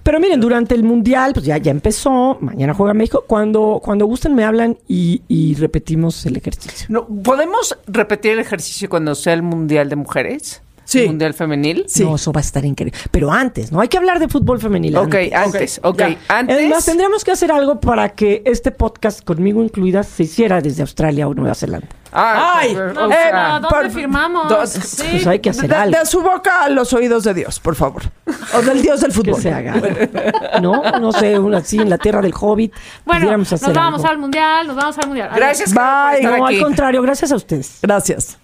Pero 0.03 0.19
miren, 0.19 0.39
durante 0.39 0.75
el 0.75 0.83
Mundial, 0.83 1.33
pues 1.33 1.45
ya, 1.45 1.57
ya 1.57 1.71
empezó, 1.71 2.37
mañana 2.41 2.73
juega 2.73 2.93
México. 2.93 3.23
Cuando, 3.27 3.79
cuando 3.83 4.05
gusten 4.05 4.35
me 4.35 4.43
hablan 4.43 4.77
y, 4.87 5.21
y 5.27 5.55
repetimos 5.55 6.25
el 6.25 6.37
ejercicio. 6.37 6.87
No, 6.89 7.07
¿Podemos 7.07 7.77
repetir 7.87 8.33
el 8.33 8.39
ejercicio 8.39 8.89
cuando 8.89 9.15
sea 9.15 9.33
el 9.33 9.41
Mundial 9.41 9.89
de 9.89 9.95
Mujeres? 9.95 10.61
Sí. 10.89 11.01
¿El 11.01 11.07
Mundial 11.09 11.33
Femenil? 11.35 11.85
Sí. 11.87 12.03
No, 12.03 12.15
eso 12.15 12.31
va 12.31 12.39
a 12.39 12.41
estar 12.41 12.65
increíble. 12.65 12.97
Pero 13.11 13.31
antes, 13.31 13.71
¿no? 13.71 13.79
Hay 13.79 13.87
que 13.89 13.97
hablar 13.99 14.17
de 14.17 14.27
fútbol 14.27 14.59
femenil. 14.59 14.97
Ok, 14.97 15.13
antes. 15.15 15.33
antes, 15.35 15.79
ok. 15.83 15.97
ya. 15.99 16.17
Antes... 16.29 16.57
Además, 16.57 16.83
tendríamos 16.85 17.23
que 17.23 17.31
hacer 17.31 17.51
algo 17.51 17.79
para 17.79 18.09
que 18.09 18.41
este 18.45 18.71
podcast, 18.71 19.23
conmigo 19.23 19.61
incluida, 19.63 20.01
se 20.01 20.23
hiciera 20.23 20.61
desde 20.61 20.81
Australia 20.81 21.27
o 21.27 21.33
Nueva 21.35 21.53
Zelanda. 21.53 21.87
Ah, 22.11 22.55
Ay, 22.55 22.75
o 22.75 22.91
No, 22.91 23.11
Eh, 23.11 23.15
¿Dónde 23.31 23.67
por- 23.69 23.91
firmamos? 23.91 24.49
dos- 24.49 24.69
Sí. 24.71 25.03
Pues 25.11 25.27
hay 25.27 25.39
que 25.39 25.51
hacer 25.51 25.69
De, 25.69 25.75
algo 25.75 25.99
de 25.99 26.05
su 26.07 26.21
boca 26.21 26.63
a 26.63 26.69
los 26.69 26.91
oídos 26.93 27.23
de 27.23 27.35
Dios, 27.35 27.59
por 27.59 27.75
favor. 27.75 28.01
O 28.55 28.61
del 28.63 28.81
Dios 28.81 29.01
del 29.01 29.11
que 29.11 29.15
fútbol. 29.17 29.39
se 29.39 29.53
haga. 29.53 29.75
¿No? 30.59 30.81
No 30.99 31.11
sé, 31.11 31.37
así 31.55 31.77
en 31.77 31.89
la 31.91 31.99
tierra 31.99 32.21
del 32.23 32.33
Hobbit. 32.39 32.73
Bueno, 33.05 33.37
nos 33.37 33.51
vamos 33.61 33.99
algo. 34.01 34.07
al 34.07 34.17
mundial, 34.17 34.65
nos 34.65 34.75
vamos 34.75 34.97
al 34.97 35.05
mundial. 35.07 35.29
Gracias, 35.35 35.71
Bye. 35.71 35.83
Carlos, 35.83 36.09
por 36.09 36.15
estar 36.23 36.39
No, 36.39 36.45
al 36.47 36.59
contrario, 36.59 37.01
gracias 37.03 37.31
a 37.31 37.35
ustedes. 37.35 37.77
Gracias. 37.83 38.39